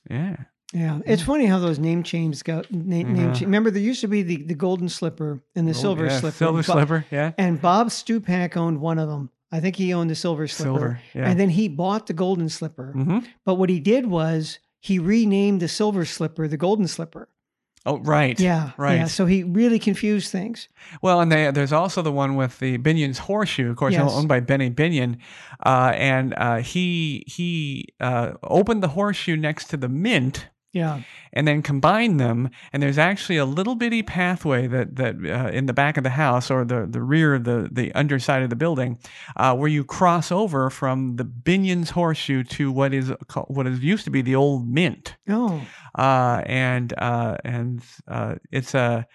Yeah. 0.09 0.35
Yeah, 0.73 0.99
it's 1.05 1.21
funny 1.21 1.45
how 1.45 1.59
those 1.59 1.77
name 1.79 2.01
changes 2.03 2.41
go. 2.43 2.63
Name, 2.71 3.13
name 3.13 3.27
Yeah. 3.27 3.33
cha- 3.33 3.45
Remember, 3.45 3.69
there 3.69 3.81
used 3.81 4.01
to 4.01 4.07
be 4.07 4.23
the, 4.23 4.37
the 4.43 4.55
golden 4.55 4.89
slipper 4.89 5.39
and 5.55 5.67
the 5.67 5.73
silver 5.73 6.05
Oh, 6.07 6.09
yeah, 6.09 6.19
slipper. 6.19 6.35
Silver 6.37 6.57
Bo- 6.63 6.73
slipper. 6.73 7.05
Yeah. 7.11 7.31
And 7.37 7.61
Bob 7.61 7.87
Stupak 7.89 8.57
owned 8.57 8.81
one 8.81 8.97
of 8.97 9.07
them. 9.07 9.29
I 9.51 9.59
think 9.59 9.75
he 9.75 9.93
owned 9.93 10.09
the 10.09 10.15
silver 10.15 10.47
slipper. 10.47 10.71
Silver. 10.71 11.01
Yeah. 11.13 11.29
And 11.29 11.39
then 11.39 11.49
he 11.49 11.67
bought 11.67 12.07
the 12.07 12.13
golden 12.13 12.49
slipper. 12.49 12.91
hmm 12.93 13.19
But 13.45 13.55
what 13.55 13.69
he 13.69 13.79
did 13.79 14.07
was 14.07 14.57
he 14.79 14.97
renamed 14.97 15.61
the 15.61 15.67
silver 15.67 16.05
slipper 16.05 16.47
the 16.47 16.57
golden 16.57 16.87
slipper. 16.87 17.29
Oh, 17.85 17.99
right. 17.99 18.39
Yeah. 18.39 18.71
Right. 18.77 18.95
Yeah. 18.95 19.05
So 19.07 19.25
he 19.25 19.43
really 19.43 19.77
confused 19.77 20.31
things. 20.31 20.69
Well, 21.01 21.19
and 21.19 21.29
they, 21.31 21.51
there's 21.51 21.73
also 21.73 22.01
the 22.01 22.13
one 22.13 22.35
with 22.35 22.57
the 22.59 22.77
Binion's 22.77 23.17
horseshoe, 23.19 23.69
of 23.69 23.75
course, 23.75 23.93
Yes. 23.93 24.09
owned 24.09 24.29
by 24.29 24.39
Benny 24.39 24.71
Binion, 24.71 25.17
uh, 25.65 25.91
and 25.93 26.33
uh, 26.37 26.57
he 26.59 27.25
he 27.27 27.89
uh, 27.99 28.31
opened 28.41 28.81
the 28.83 28.87
horseshoe 28.87 29.35
next 29.35 29.69
to 29.71 29.77
the 29.77 29.89
mint. 29.89 30.47
Yeah. 30.73 31.01
and 31.31 31.47
then 31.47 31.61
combine 31.61 32.17
them. 32.17 32.49
And 32.73 32.81
there's 32.81 32.97
actually 32.97 33.37
a 33.37 33.45
little 33.45 33.75
bitty 33.75 34.01
pathway 34.03 34.65
that 34.67 34.95
that 34.95 35.15
uh, 35.15 35.49
in 35.51 35.67
the 35.67 35.73
back 35.73 35.97
of 35.97 36.03
the 36.03 36.09
house 36.09 36.49
or 36.49 36.65
the 36.65 36.87
the 36.89 37.01
rear 37.01 37.35
of 37.35 37.43
the 37.43 37.69
the 37.71 37.93
underside 37.93 38.41
of 38.41 38.49
the 38.49 38.55
building, 38.55 38.97
uh, 39.35 39.55
where 39.55 39.69
you 39.69 39.83
cross 39.83 40.31
over 40.31 40.69
from 40.71 41.15
the 41.17 41.25
Binion's 41.25 41.91
horseshoe 41.91 42.43
to 42.43 42.71
what 42.71 42.93
is 42.93 43.11
called, 43.27 43.47
what 43.49 43.67
is 43.67 43.79
used 43.79 44.03
to 44.05 44.11
be 44.11 44.21
the 44.23 44.35
old 44.35 44.67
mint. 44.67 45.15
Oh. 45.29 45.61
Uh, 45.95 46.41
and 46.47 46.91
uh, 46.97 47.37
and 47.43 47.83
uh, 48.07 48.35
it's 48.51 48.73
a 48.73 49.05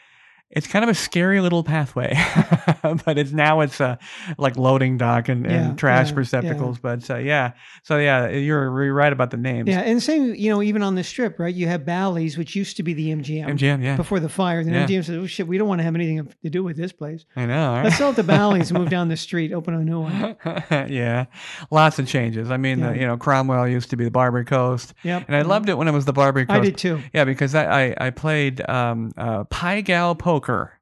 it's 0.51 0.67
kind 0.67 0.83
of 0.83 0.89
a 0.89 0.95
scary 0.95 1.41
little 1.41 1.63
pathway, 1.63 2.15
but 3.05 3.19
it's 3.19 3.33
now 3.33 3.61
it's 3.61 3.81
a 3.81 3.99
like 4.39 4.57
loading 4.57 4.97
dock 4.97 5.29
and, 5.29 5.47
and 5.47 5.79
trash 5.79 6.11
yeah, 6.11 6.17
receptacles. 6.17 6.79
But 6.79 7.09
uh, 7.11 7.17
yeah, 7.19 7.53
so 7.83 7.99
yeah, 7.99 8.29
you're, 8.31 8.83
you're 8.85 8.95
right 8.95 9.13
about 9.13 9.31
the 9.31 9.37
names. 9.37 9.69
Yeah. 9.69 9.81
And 9.81 10.03
same, 10.03 10.35
you 10.35 10.51
know, 10.51 10.63
even 10.63 10.83
on 10.83 10.95
the 10.95 11.05
strip, 11.05 11.39
right? 11.39 11.55
You 11.55 11.67
have 11.69 11.85
Bally's, 11.85 12.39
which 12.39 12.57
used 12.57 12.79
to 12.79 12.83
be 12.83 12.95
the 12.95 13.11
MGM. 13.11 13.47
MGM, 13.59 13.83
yeah, 13.83 13.97
Before 13.97 14.21
the 14.21 14.29
fire, 14.31 14.65
then 14.65 14.73
Yeah. 14.73 14.87
MGM 14.87 15.05
said, 15.05 15.17
"Oh 15.17 15.27
shit, 15.27 15.47
we 15.47 15.59
don't 15.59 15.69
want 15.69 15.81
to 15.81 15.85
have 15.85 15.95
anything 15.95 16.27
to 16.43 16.51
do 16.51 16.65
with 16.65 16.77
this 16.79 16.93
place. 16.93 17.27
I 17.37 17.45
know. 17.45 17.73
right? 17.75 17.85
Let's 17.85 17.99
sell 17.99 18.11
it 18.11 18.17
to 18.17 18.23
Bally's 18.23 18.71
and 18.71 18.79
move 18.79 18.89
down 18.97 19.09
the 19.09 19.17
street, 19.19 19.53
open 19.53 19.75
a 19.75 19.85
new 19.85 20.01
one." 20.01 20.37
yeah, 20.91 21.27
lots 21.71 21.99
of 21.99 22.07
changes. 22.09 22.51
I 22.51 22.57
mean, 22.57 22.79
Yeah. 22.79 22.93
the, 22.93 22.99
you 23.01 23.07
know, 23.07 23.17
Cromwell 23.19 23.69
used 23.69 23.91
to 23.91 23.97
be 23.97 24.05
the 24.05 24.11
Barbary 24.11 24.45
Coast, 24.47 24.95
Yep. 25.03 25.25
and 25.29 25.37
I 25.37 25.43
loved 25.43 25.69
it 25.69 25.77
when 25.77 25.89
it 25.89 25.93
was 25.93 26.07
the 26.07 26.13
Barbary 26.15 26.47
Coast. 26.47 26.59
I 26.59 26.65
did 26.65 26.79
too. 26.79 27.03
Yeah, 27.13 27.25
because 27.25 27.55
I 27.55 27.69
I, 27.89 27.95
I 28.07 28.11
played 28.11 28.67
um, 28.69 29.13
uh, 29.17 29.45
Pai 29.45 29.83
Gow 29.83 30.15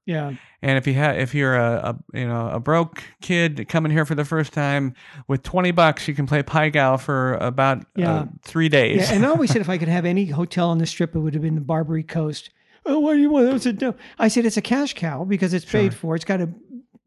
Yeah. 0.05 0.33
And 0.63 0.79
if 0.79 0.87
you 0.87 0.95
have, 0.95 1.17
if 1.19 1.35
you're 1.35 1.57
a, 1.57 1.97
a 2.13 2.19
you 2.19 2.27
know 2.27 2.49
a 2.49 2.59
broke 2.61 3.03
kid 3.21 3.69
coming 3.69 3.93
here 3.93 4.05
for 4.05 4.15
the 4.15 4.25
first 4.25 4.53
time 4.53 4.95
with 5.29 5.43
twenty 5.43 5.71
bucks, 5.71 6.07
you 6.09 6.15
can 6.15 6.27
play 6.27 6.43
Pai 6.43 6.71
Gow 6.71 6.97
for 6.97 7.35
about 7.35 7.85
Yeah. 7.97 8.13
uh, 8.15 8.27
three 8.43 8.69
days. 8.69 9.09
Yeah. 9.11 9.15
And 9.17 9.27
I 9.27 9.29
always 9.31 9.51
said 9.51 9.61
if 9.63 9.69
I 9.69 9.79
could 9.79 9.89
have 9.89 10.05
any 10.05 10.27
hotel 10.27 10.71
on 10.71 10.79
the 10.79 10.87
strip, 10.87 11.15
it 11.15 11.19
would 11.21 11.35
have 11.35 11.43
been 11.43 11.55
the 11.55 11.61
Barbary 11.61 12.03
Coast. 12.03 12.51
Oh, 12.85 13.01
what 13.01 13.15
do 13.15 13.21
you 13.21 13.31
want? 13.31 13.51
That's 13.51 13.67
a. 13.83 13.95
I 14.19 14.29
said 14.29 14.45
it's 14.47 14.57
a 14.57 14.63
cash 14.63 14.95
cow 14.95 15.25
because 15.25 15.53
it's 15.55 15.65
paid 15.65 15.93
for. 15.95 16.15
It's 16.15 16.25
got 16.25 16.41
a 16.41 16.49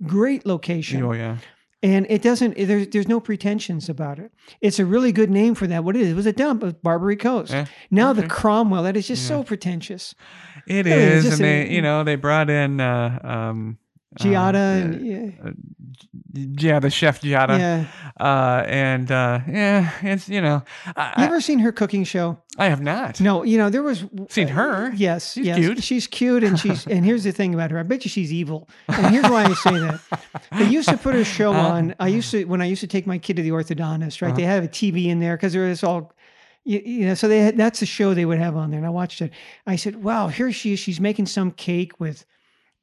great 0.03 0.45
location. 0.45 1.01
oh 1.03 1.13
yeah, 1.13 1.37
And 1.83 2.05
it 2.09 2.21
doesn't, 2.21 2.57
there's, 2.57 2.87
there's 2.87 3.07
no 3.07 3.19
pretensions 3.19 3.89
about 3.89 4.19
it. 4.19 4.31
It's 4.61 4.79
a 4.79 4.85
really 4.85 5.11
good 5.11 5.29
name 5.29 5.55
for 5.55 5.67
that. 5.67 5.83
What 5.83 5.95
it 5.95 6.01
is, 6.01 6.09
it 6.09 6.15
was 6.15 6.25
a 6.25 6.33
dump 6.33 6.63
of 6.63 6.81
Barbary 6.81 7.15
Coast. 7.15 7.51
Yeah, 7.51 7.65
Now 7.91 8.13
the. 8.13 8.27
Cromwell, 8.27 8.83
that 8.83 8.95
is 8.97 9.07
just 9.07 9.27
so 9.27 9.43
pretentious. 9.43 10.15
It 10.69 10.85
I 10.87 10.89
mean, 10.89 10.99
it's 10.99 11.15
is. 11.17 11.23
just 11.25 11.41
And 11.41 11.45
they, 11.45 11.61
a- 11.67 11.71
you 11.73 11.81
know, 11.81 12.03
they 12.03 12.15
brought 12.15 12.49
in 12.49 12.79
uh, 12.79 13.19
um, 13.23 13.77
Giada 14.19 14.55
uh, 14.55 14.83
and 14.85 15.05
yeah, 15.05 15.51
yeah, 16.33 16.79
the 16.79 16.89
chef 16.89 17.21
Giada. 17.21 17.59
yeah. 17.59 17.85
Uh, 18.19 18.63
and 18.67 19.11
uh, 19.11 19.39
yeah, 19.47 19.91
it's 20.01 20.27
you 20.27 20.41
know, 20.41 20.63
You 20.87 20.93
I, 20.97 21.13
ever 21.25 21.39
seen 21.41 21.59
her 21.59 21.71
cooking 21.71 22.03
show? 22.03 22.37
I, 22.57 22.65
I 22.65 22.69
have 22.69 22.81
not 22.81 23.21
No, 23.21 23.43
you 23.43 23.57
know 23.57 23.69
there 23.69 23.83
was 23.83 24.03
seen 24.29 24.47
her. 24.49 24.91
Yes, 24.95 25.33
She's 25.33 25.45
yes, 25.45 25.57
cute. 25.57 25.83
she's 25.83 26.07
cute, 26.07 26.43
and 26.43 26.59
she's 26.59 26.85
and 26.87 27.05
here's 27.05 27.23
the 27.23 27.31
thing 27.31 27.53
about 27.53 27.71
her. 27.71 27.79
I 27.79 27.83
bet 27.83 28.03
you 28.03 28.09
she's 28.09 28.33
evil. 28.33 28.67
And 28.89 29.07
here's 29.13 29.29
why 29.29 29.43
I 29.45 29.53
say 29.53 29.71
that. 29.79 29.99
They 30.57 30.65
used 30.67 30.89
to 30.89 30.97
put 30.97 31.13
her 31.15 31.23
show 31.23 31.53
Uh-huh. 31.59 31.67
on. 31.69 31.95
I 31.99 32.07
used 32.09 32.31
to 32.31 32.43
when 32.45 32.61
I 32.61 32.65
used 32.65 32.81
to 32.81 32.87
take 32.87 33.05
my 33.07 33.17
kid 33.19 33.35
to 33.37 33.43
the 33.43 33.49
orthodontist. 33.51 34.21
Right, 34.21 34.35
they 34.35 34.43
have 34.43 34.63
a 34.63 34.67
TV 34.67 35.05
in 35.07 35.19
there 35.19 35.37
because 35.37 35.53
there 35.53 35.67
was 35.67 35.83
all. 35.83 36.11
You, 36.65 36.81
you 36.85 37.05
know, 37.07 37.13
so 37.15 37.27
they 37.27 37.39
had, 37.39 37.57
that's 37.57 37.79
the 37.79 37.85
show 37.85 38.13
they 38.13 38.25
would 38.25 38.37
have 38.39 38.55
on 38.55 38.69
there, 38.69 38.77
and 38.79 38.85
I 38.85 38.91
watched 38.91 39.21
it. 39.21 39.31
I 39.65 39.75
said, 39.75 40.03
"Wow, 40.03 40.27
here 40.27 40.51
she 40.51 40.73
is. 40.73 40.79
She's 40.79 40.99
making 40.99 41.25
some 41.27 41.51
cake 41.51 41.99
with 41.99 42.25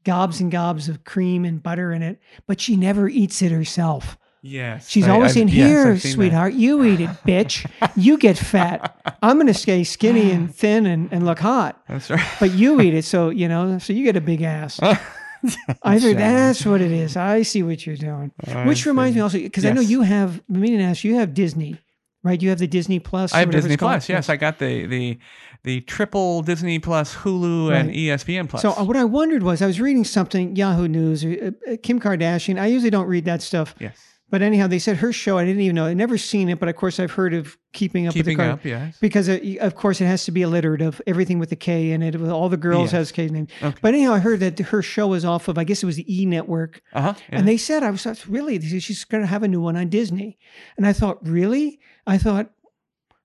gobs 0.05 0.41
and 0.41 0.51
gobs 0.51 0.89
of 0.89 1.05
cream 1.05 1.45
and 1.45 1.63
butter 1.63 1.93
in 1.93 2.03
it, 2.03 2.21
but 2.47 2.61
she 2.61 2.77
never 2.77 3.09
eats 3.09 3.43
it 3.43 3.53
herself. 3.53 4.17
Yes, 4.43 4.89
She's 4.89 5.07
I- 5.09 5.11
always 5.11 5.31
I've- 5.33 5.35
saying, 5.35 5.49
"Here, 5.49 5.89
I've 5.93 6.01
seen 6.03 6.11
that. 6.11 6.15
sweetheart, 6.15 6.55
you 6.55 6.85
eat 6.85 7.01
it, 7.01 7.11
bitch. 7.27 7.69
you 7.97 8.17
get 8.17 8.39
fat. 8.39 9.19
I'm 9.23 9.37
going 9.37 9.49
to 9.49 9.55
stay 9.55 9.83
skinny 9.85 10.31
and 10.31 10.55
thin 10.55 10.87
and, 10.87 11.09
and 11.13 11.27
look 11.27 11.39
hot." 11.41 11.83
That's 11.89 12.09
right. 12.11 12.25
but 12.41 12.53
you 12.53 12.81
eat 12.81 12.95
it, 12.95 13.05
so 13.05 13.29
you 13.31 13.49
know, 13.49 13.79
so 13.79 13.93
you 13.93 14.05
get 14.05 14.17
a 14.17 14.21
big 14.21 14.43
ass. 14.43 14.79
I 15.83 15.99
think 15.99 16.19
that's 16.19 16.65
what 16.65 16.81
it 16.81 16.91
is. 16.91 17.17
I 17.17 17.43
see 17.43 17.63
what 17.63 17.87
you're 17.87 17.97
doing. 17.97 18.33
I 18.47 18.67
Which 18.67 18.87
reminds 18.87 19.15
see. 19.15 19.19
me 19.19 19.23
also, 19.23 19.39
because 19.39 19.65
I 19.65 19.71
know 19.73 19.81
you 19.81 20.03
have. 20.03 20.41
I 20.53 20.57
mean, 20.57 20.79
to 20.79 20.85
ask 20.85 21.05
you 21.05 21.17
have 21.17 21.35
Disney, 21.35 21.79
right? 22.27 22.41
You 22.41 22.51
have 22.51 22.59
the 22.59 22.67
Disney 22.67 22.99
Plus. 22.99 23.33
I 23.33 23.41
have 23.41 23.51
Disney. 23.51 23.77
Plus. 23.77 24.09
Yes, 24.09 24.29
I 24.29 24.37
got 24.37 24.59
the 24.59 24.87
the 24.87 25.19
the 25.63 25.81
triple 25.83 26.43
Disney 26.43 26.79
Plus, 26.79 27.15
Hulu, 27.17 27.73
and 27.73 27.95
E 27.95 28.09
ESPN 28.09 28.49
Plus. 28.49 28.63
So 28.63 28.73
uh, 28.73 28.85
what 28.85 28.97
I 28.97 29.05
wondered 29.05 29.43
was, 29.43 29.63
I 29.63 29.67
was 29.67 29.81
reading 29.81 30.05
something, 30.05 30.55
Yahoo 30.57 30.89
News, 30.89 31.25
uh, 31.25 31.51
uh, 31.71 31.77
Kim 31.83 32.01
Kardashian. 32.01 32.59
I 32.61 32.67
usually 32.67 32.91
don't 32.91 33.09
read 33.09 33.25
that 33.25 33.43
stuff, 33.43 33.75
yes, 33.79 33.99
but 34.29 34.43
anyhow, 34.43 34.67
they 34.67 34.79
said 34.81 34.97
her 34.99 35.13
show. 35.13 35.39
I 35.39 35.45
didn't 35.45 35.61
even 35.63 35.77
know. 35.77 35.87
I'd 35.87 35.97
never 35.97 36.19
seen 36.19 36.49
it, 36.49 36.59
but 36.59 36.69
of 36.69 36.75
course, 36.77 36.99
I've 36.99 37.13
heard 37.13 37.33
of 37.33 37.57
Keeping 37.73 38.07
Up 38.09 38.15
keeping 38.15 38.37
with 38.37 38.39
the 38.39 38.43
Kardashians. 38.43 38.53
up. 38.53 38.65
Yes. 38.65 38.99
because 39.01 39.29
it, 39.29 39.59
of 39.59 39.75
course 39.75 40.01
it 40.01 40.07
has 40.07 40.25
to 40.25 40.31
be 40.33 40.43
alliterative 40.43 41.01
everything 41.07 41.39
with 41.39 41.51
the 41.51 41.57
k 41.57 41.91
in 41.93 42.03
it 42.03 42.19
with 42.19 42.31
all 42.31 42.49
the 42.49 42.57
girls 42.57 42.85
Yes. 42.87 42.93
has 42.93 43.13
k 43.13 43.29
name 43.29 43.49
Okay. 43.63 43.77
but 43.83 43.93
anyhow 43.95 44.15
i 44.15 44.19
heard 44.19 44.41
that 44.41 44.59
her 44.59 44.81
show 44.81 45.09
was 45.09 45.27
off 45.27 45.47
of 45.49 45.59
i 45.59 45.65
guess 45.65 45.83
it 45.83 45.87
was 45.87 45.97
the 45.97 46.07
e 46.23 46.25
network 46.25 46.81
Uh 46.95 47.03
huh. 47.03 47.15
and 47.29 47.47
they 47.47 47.59
said 47.59 47.83
i 47.83 47.91
was 47.91 48.03
thought, 48.03 48.27
really 48.27 48.59
she's 48.61 49.05
going 49.05 49.23
to 49.23 49.27
have 49.27 49.43
a 49.43 49.49
new 49.49 49.61
one 49.61 49.77
on 49.77 49.91
disney 49.91 50.39
and 50.79 50.87
i 50.87 50.95
thought 50.95 51.19
really 51.29 51.79
i 52.07 52.17
thought 52.17 52.51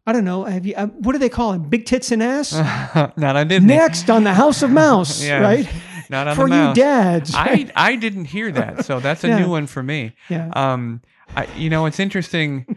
i 0.06 0.12
don't 0.12 0.26
know 0.26 0.44
have 0.44 0.66
you 0.66 0.76
uh, 0.76 0.88
what 0.88 1.14
do 1.14 1.18
they 1.18 1.30
call 1.30 1.54
it 1.54 1.70
big 1.70 1.86
tits 1.86 2.12
and 2.12 2.22
ass 2.22 2.52
not 3.16 3.38
on 3.38 3.48
Disney. 3.48 3.68
next 3.68 4.10
on 4.10 4.26
the 4.26 4.34
house 4.34 4.62
of 4.64 4.70
mouse 4.70 5.24
Yeah, 5.26 5.40
right 5.40 5.70
Not 6.12 6.28
on 6.28 6.36
for 6.36 6.48
the 6.48 6.56
you 6.56 6.62
mouse. 6.62 6.76
dads 6.76 7.32
I 7.34 7.72
I 7.76 7.96
didn't 7.96 8.26
hear 8.26 8.52
that, 8.52 8.86
so 8.86 9.00
that's 9.00 9.24
a 9.24 9.30
Yeah. 9.30 9.40
new 9.40 9.50
one 9.50 9.66
for 9.66 9.82
me. 9.82 10.14
yeah 10.30 10.50
Um, 10.54 11.02
I, 11.36 11.48
you 11.58 11.70
know, 11.70 11.86
it's 11.88 12.00
interesting. 12.00 12.76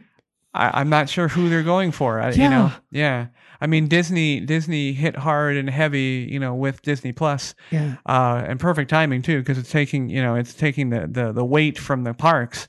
I, 0.55 0.81
I'm 0.81 0.89
not 0.89 1.09
sure 1.09 1.27
who 1.29 1.49
they're 1.49 1.65
going 1.65 1.91
for. 1.91 2.21
I, 2.21 2.31
You 2.31 2.49
know, 2.49 2.73
yeah. 2.93 3.27
I 3.61 3.67
mean, 3.67 3.89
Disney 3.89 4.41
Disney 4.41 4.93
hit 4.93 5.17
hard 5.17 5.57
and 5.57 5.69
heavy, 5.71 6.29
you 6.31 6.39
know, 6.39 6.55
with 6.55 6.83
Disney 6.83 7.13
Plus, 7.13 7.55
yeah 7.71 7.97
uh, 8.07 8.45
and 8.47 8.61
perfect 8.61 8.91
timing 8.91 9.23
too, 9.23 9.39
because 9.41 9.59
it's 9.59 9.71
taking 9.71 10.09
you 10.09 10.23
know 10.23 10.35
it's 10.37 10.55
taking 10.55 10.91
the, 10.91 11.07
the 11.11 11.33
the 11.33 11.45
weight 11.45 11.79
from 11.79 12.05
the 12.05 12.15
parks, 12.15 12.69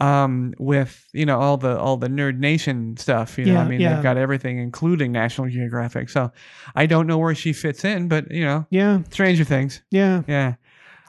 um, 0.00 0.54
with 0.58 1.06
you 1.12 1.24
know 1.26 1.38
all 1.40 1.56
the 1.56 1.78
all 1.78 1.96
the 1.96 2.08
Nerd 2.08 2.38
Nation 2.38 2.96
stuff. 2.96 3.38
You 3.38 3.46
know, 3.46 3.56
I 3.60 3.68
mean, 3.68 3.80
yeah. 3.80 3.94
they've 3.94 4.02
got 4.02 4.16
everything, 4.16 4.58
including 4.58 5.12
National 5.12 5.48
Geographic. 5.48 6.08
So, 6.10 6.32
I 6.74 6.86
don't 6.86 7.06
know 7.06 7.18
where 7.18 7.34
she 7.34 7.52
fits 7.52 7.84
in, 7.84 8.08
but 8.08 8.30
you 8.30 8.44
know, 8.44 8.66
yeah 8.70 9.02
Stranger 9.10 9.44
Things. 9.44 9.82
yeah 9.90 10.22
Yeah. 10.26 10.54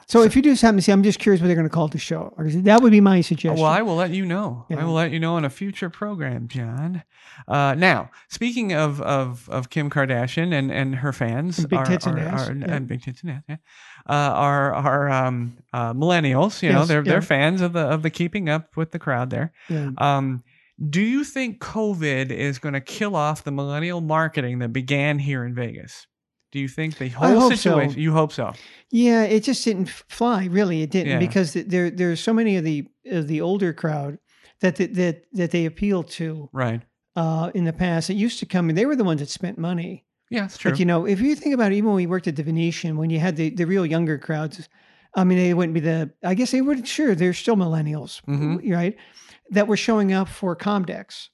so 0.06 0.22
if 0.22 0.36
you 0.36 0.42
do 0.42 0.54
something, 0.54 0.80
see 0.80 0.92
i'm 0.92 1.02
just 1.02 1.18
curious 1.18 1.40
what 1.40 1.48
they're 1.48 1.56
going 1.56 1.68
to 1.68 1.74
call 1.74 1.88
the 1.88 1.98
show 1.98 2.32
that 2.38 2.80
would 2.80 2.92
be 2.92 3.00
my 3.00 3.20
suggestion 3.22 3.60
Well, 3.60 3.70
I 3.70 3.82
will 3.82 3.96
let 3.96 4.10
you 4.12 4.24
know. 4.24 4.64
Yeah. 4.68 4.80
I 4.80 4.84
will 4.84 4.92
let 4.94 5.10
you 5.10 5.18
know 5.18 5.34
on 5.34 5.44
a 5.44 5.50
future 5.50 5.90
program, 5.90 6.46
John. 6.46 7.02
Uh, 7.48 7.74
now, 7.76 8.10
speaking 8.28 8.72
of, 8.72 9.00
of, 9.02 9.48
of 9.50 9.68
Kim 9.68 9.90
Kardashian 9.90 10.52
and, 10.54 10.70
and 10.70 10.96
her 10.96 11.12
fans, 11.12 11.58
And 11.58 11.68
big 11.68 11.78
are, 11.80 11.84
tits 11.84 12.06
and 12.06 12.18
are- 12.18 12.22
ass, 12.22 12.48
are- 12.48 12.54
yeah. 12.56 12.72
and 12.74 12.86
big 12.86 13.02
tits 13.02 13.22
and 13.22 13.30
ass, 13.32 13.42
yeah, 13.48 13.56
uh, 14.08 14.12
are 14.12 14.74
are 14.74 15.08
um, 15.10 15.56
uh, 15.72 15.92
millennials. 15.94 16.62
You 16.62 16.72
know, 16.72 16.84
they're 16.84 17.04
yeah. 17.04 17.12
they're 17.12 17.22
fans 17.22 17.60
of 17.60 17.72
the 17.72 17.80
of 17.80 18.02
the 18.02 18.10
keeping 18.10 18.48
up 18.48 18.76
with 18.76 18.92
the 18.92 18.98
crowd 18.98 19.30
there. 19.30 19.52
yeah. 19.68 19.90
Um, 19.98 20.42
do 20.90 21.00
you 21.00 21.24
think 21.24 21.58
COVID 21.60 22.30
is 22.30 22.58
going 22.58 22.74
to 22.74 22.82
kill 22.82 23.16
off 23.16 23.44
the 23.44 23.50
millennial 23.50 24.02
marketing 24.02 24.58
that 24.58 24.74
began 24.74 25.18
here 25.18 25.42
in 25.44 25.54
Vegas? 25.54 26.06
Do 26.52 26.60
you 26.60 26.68
think 26.68 26.98
the 26.98 27.08
whole 27.08 27.40
hope 27.40 27.52
so. 27.52 27.56
situation? 27.56 28.00
You 28.00 28.12
hope 28.12 28.30
so. 28.32 28.52
Yeah, 28.90 29.24
it 29.24 29.42
just 29.42 29.64
didn't 29.64 29.88
fly. 29.88 30.44
Really, 30.46 30.82
it 30.82 30.90
didn't 30.90 31.12
Yeah. 31.12 31.18
because 31.18 31.52
th- 31.54 31.66
there 31.68 31.90
there's 31.90 32.20
so 32.20 32.32
many 32.34 32.56
of 32.56 32.64
the 32.64 32.86
of 33.10 33.26
the 33.26 33.40
older 33.40 33.72
crowd 33.72 34.18
that 34.60 34.76
that 34.76 34.94
that, 34.94 35.24
that 35.32 35.50
they 35.50 35.64
appeal 35.64 36.02
to 36.02 36.48
Right. 36.52 36.82
uh, 37.16 37.50
in 37.54 37.64
the 37.64 37.72
past. 37.72 38.10
It 38.10 38.14
used 38.14 38.38
to 38.40 38.46
come. 38.46 38.68
They 38.68 38.86
were 38.86 38.96
the 38.96 39.04
ones 39.04 39.20
that 39.20 39.28
spent 39.30 39.58
money. 39.58 40.04
Yeah, 40.30 40.44
it's 40.46 40.58
true. 40.58 40.72
But 40.72 40.80
you 40.80 40.86
know, 40.86 41.06
if 41.06 41.20
you 41.20 41.34
think 41.36 41.54
about 41.54 41.72
it, 41.72 41.76
even 41.76 41.86
when 41.88 41.96
we 41.96 42.06
worked 42.06 42.26
at 42.26 42.36
the 42.36 42.42
Venetian, 42.42 42.96
when 42.96 43.10
you 43.10 43.18
had 43.20 43.36
the 43.36 43.50
the 43.50 43.64
real 43.66 43.86
younger 43.86 44.18
crowds, 44.18 44.68
I 45.14 45.24
mean, 45.24 45.38
they 45.38 45.54
wouldn't 45.54 45.74
be 45.74 45.80
the. 45.80 46.10
I 46.24 46.34
guess 46.34 46.50
they 46.50 46.60
would. 46.62 46.86
Sure, 46.86 47.14
they're 47.14 47.32
still 47.32 47.56
millennials, 47.56 48.20
Mhm. 48.26 48.70
right? 48.72 48.96
That 49.50 49.68
were 49.68 49.76
showing 49.76 50.12
up 50.12 50.28
for 50.28 50.56
Comdex. 50.56 51.28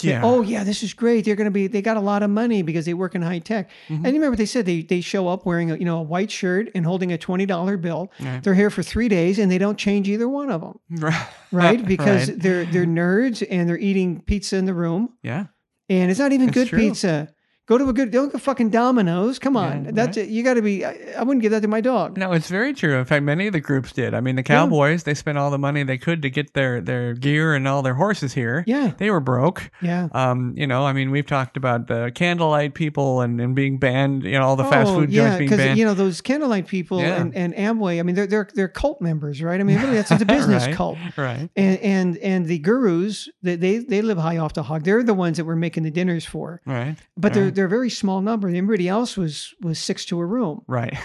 Yeah. 0.00 0.22
Oh 0.24 0.40
yeah, 0.40 0.64
this 0.64 0.82
is 0.82 0.94
great. 0.94 1.24
They're 1.26 1.36
going 1.36 1.46
to 1.46 1.50
be. 1.50 1.66
They 1.66 1.82
got 1.82 1.98
a 1.98 2.00
lot 2.00 2.22
of 2.22 2.30
money 2.30 2.62
because 2.62 2.86
they 2.86 2.94
work 2.94 3.14
in 3.14 3.20
high 3.20 3.40
tech. 3.40 3.68
Mhm. 3.88 3.96
And 3.96 4.06
you 4.06 4.12
remember 4.14 4.36
they 4.36 4.46
said? 4.46 4.64
They 4.64 4.80
they 4.82 5.00
show 5.02 5.28
up 5.28 5.44
wearing 5.44 5.70
a 5.70 5.76
you 5.76 5.84
know 5.84 5.98
a 5.98 6.02
white 6.02 6.30
shirt 6.30 6.70
and 6.74 6.86
holding 6.86 7.12
a 7.12 7.18
twenty 7.18 7.44
dollar 7.46 7.76
bill. 7.76 8.10
Right. 8.20 8.42
They're 8.42 8.54
here 8.54 8.70
for 8.70 8.82
three 8.82 9.08
days 9.08 9.38
and 9.38 9.50
they 9.50 9.58
don't 9.58 9.76
change 9.76 10.08
either 10.08 10.28
one 10.28 10.50
of 10.50 10.60
them, 10.62 10.78
Right. 10.90 11.26
right? 11.52 11.86
Because 11.94 12.30
Right. 12.30 12.38
they're 12.40 12.64
they're 12.64 12.86
nerds 12.86 13.46
and 13.50 13.68
they're 13.68 13.78
eating 13.78 14.22
pizza 14.22 14.56
in 14.56 14.64
the 14.64 14.72
room, 14.74 15.10
Yeah. 15.22 15.46
and 15.90 16.10
it's 16.10 16.20
not 16.20 16.32
even 16.32 16.48
It's 16.48 16.54
good 16.56 16.68
true. 16.68 16.78
pizza. 16.78 17.28
Go 17.66 17.78
to 17.78 17.88
a 17.88 17.92
good. 17.92 18.12
Don't 18.12 18.32
go 18.32 18.38
fucking 18.38 18.70
Domino's. 18.70 19.40
Come 19.40 19.56
on, 19.56 19.86
Yeah, 19.86 19.90
that's 19.92 20.16
it. 20.16 20.28
You 20.28 20.44
got 20.44 20.54
to 20.54 20.62
be. 20.62 20.84
I, 20.84 20.96
I 21.18 21.24
wouldn't 21.24 21.42
give 21.42 21.50
that 21.50 21.62
to 21.62 21.68
my 21.68 21.80
dog. 21.80 22.16
No, 22.16 22.30
it's 22.30 22.48
very 22.48 22.72
true. 22.72 22.96
In 22.96 23.04
fact, 23.04 23.24
many 23.24 23.48
of 23.48 23.52
the 23.52 23.58
groups 23.60 23.92
did. 23.92 24.14
I 24.14 24.20
mean, 24.20 24.36
the 24.36 24.44
Cowboys, 24.44 25.02
they 25.02 25.14
spent 25.14 25.36
all 25.36 25.50
the 25.50 25.58
money 25.58 25.82
they 25.82 25.98
could 25.98 26.22
to 26.22 26.30
get 26.30 26.54
their, 26.54 26.80
their 26.80 27.14
gear 27.14 27.54
and 27.56 27.66
all 27.66 27.82
their 27.82 27.94
horses 27.94 28.32
here. 28.34 28.62
Yeah, 28.68 28.92
They 28.96 29.10
were 29.10 29.18
broke. 29.18 29.68
yeah. 29.82 30.08
Um, 30.12 30.54
you 30.56 30.66
know, 30.68 30.86
I 30.86 30.92
mean, 30.92 31.10
we've 31.10 31.26
talked 31.26 31.56
about 31.56 31.88
the 31.88 32.12
candlelight 32.14 32.74
people 32.74 33.20
and, 33.20 33.40
and 33.40 33.56
being 33.56 33.78
banned, 33.78 34.22
you 34.22 34.38
know, 34.38 34.44
all 34.46 34.54
the 34.56 34.62
fast 34.64 34.90
Oh, 34.92 35.00
food 35.00 35.10
yeah, 35.12 35.36
joints 35.36 35.38
being 35.38 35.50
banned. 35.60 35.78
you 35.78 35.84
know 35.84 35.94
those 35.94 36.20
candlelight 36.20 36.68
people 36.68 37.00
Yeah. 37.00 37.20
and, 37.20 37.34
and 37.34 37.52
Amway. 37.54 37.98
I 37.98 38.02
mean, 38.04 38.14
they're 38.14 38.28
they're 38.28 38.48
they're 38.54 38.68
cult 38.68 39.00
members, 39.00 39.42
right? 39.42 39.58
I 39.60 39.64
mean, 39.64 39.80
really, 39.80 39.94
that's 39.96 40.12
it's 40.12 40.22
a 40.22 40.26
business 40.36 40.66
Right. 40.66 40.74
cult. 40.76 40.98
right. 41.16 41.50
And 41.56 41.78
and 41.80 42.16
and 42.18 42.46
the 42.46 42.58
gurus, 42.60 43.28
they, 43.42 43.56
they 43.56 43.78
they 43.78 44.02
live 44.02 44.18
high 44.18 44.36
off 44.36 44.54
the 44.54 44.62
hog. 44.62 44.84
They're 44.84 45.02
the 45.02 45.14
ones 45.14 45.36
that 45.38 45.44
we're 45.44 45.56
making 45.56 45.82
the 45.82 45.90
dinners 45.90 46.24
for. 46.24 46.60
Right. 46.64 46.94
But 47.16 47.34
Right. 47.34 47.34
they're 47.34 47.50
a 47.64 47.68
very 47.68 47.88
small 47.88 48.20
number. 48.20 48.48
Everybody 48.48 48.86
else 48.88 49.16
was 49.16 49.54
was 49.62 49.78
six 49.78 50.04
to 50.06 50.20
a 50.20 50.24
room. 50.26 50.62
Right. 50.66 50.96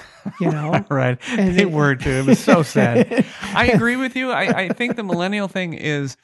You 0.42 0.52
know. 0.52 0.86
right. 0.92 1.18
And 1.30 1.50
they 1.54 1.64
they- 1.64 1.66
were 1.66 1.96
too. 1.96 2.10
It 2.10 2.26
was 2.26 2.40
so 2.40 2.62
sad. 2.76 3.26
I 3.56 3.68
agree 3.68 3.96
with 3.96 4.16
you. 4.18 4.32
I, 4.32 4.64
I 4.64 4.68
think 4.70 4.98
the 4.98 5.04
millennial 5.04 5.48
thing 5.48 5.74
is, 5.74 6.18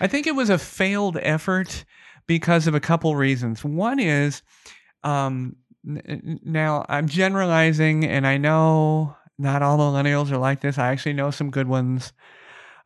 I 0.00 0.06
think 0.06 0.26
it 0.26 0.34
was 0.34 0.48
a 0.50 0.56
failed 0.58 1.18
effort 1.20 1.84
because 2.26 2.66
of 2.66 2.74
a 2.74 2.80
couple 2.80 3.14
reasons. 3.14 3.62
One 3.64 4.00
is, 4.00 4.42
um, 5.04 5.56
n- 5.86 6.40
now 6.42 6.84
I'm 6.88 7.06
generalizing, 7.06 8.04
and 8.04 8.26
I 8.26 8.36
know 8.38 9.14
not 9.38 9.62
all 9.62 9.78
millennials 9.78 10.30
are 10.32 10.38
like 10.38 10.60
this. 10.60 10.78
I 10.78 10.88
actually 10.88 11.12
know 11.12 11.30
some 11.30 11.50
good 11.50 11.68
ones. 11.68 12.12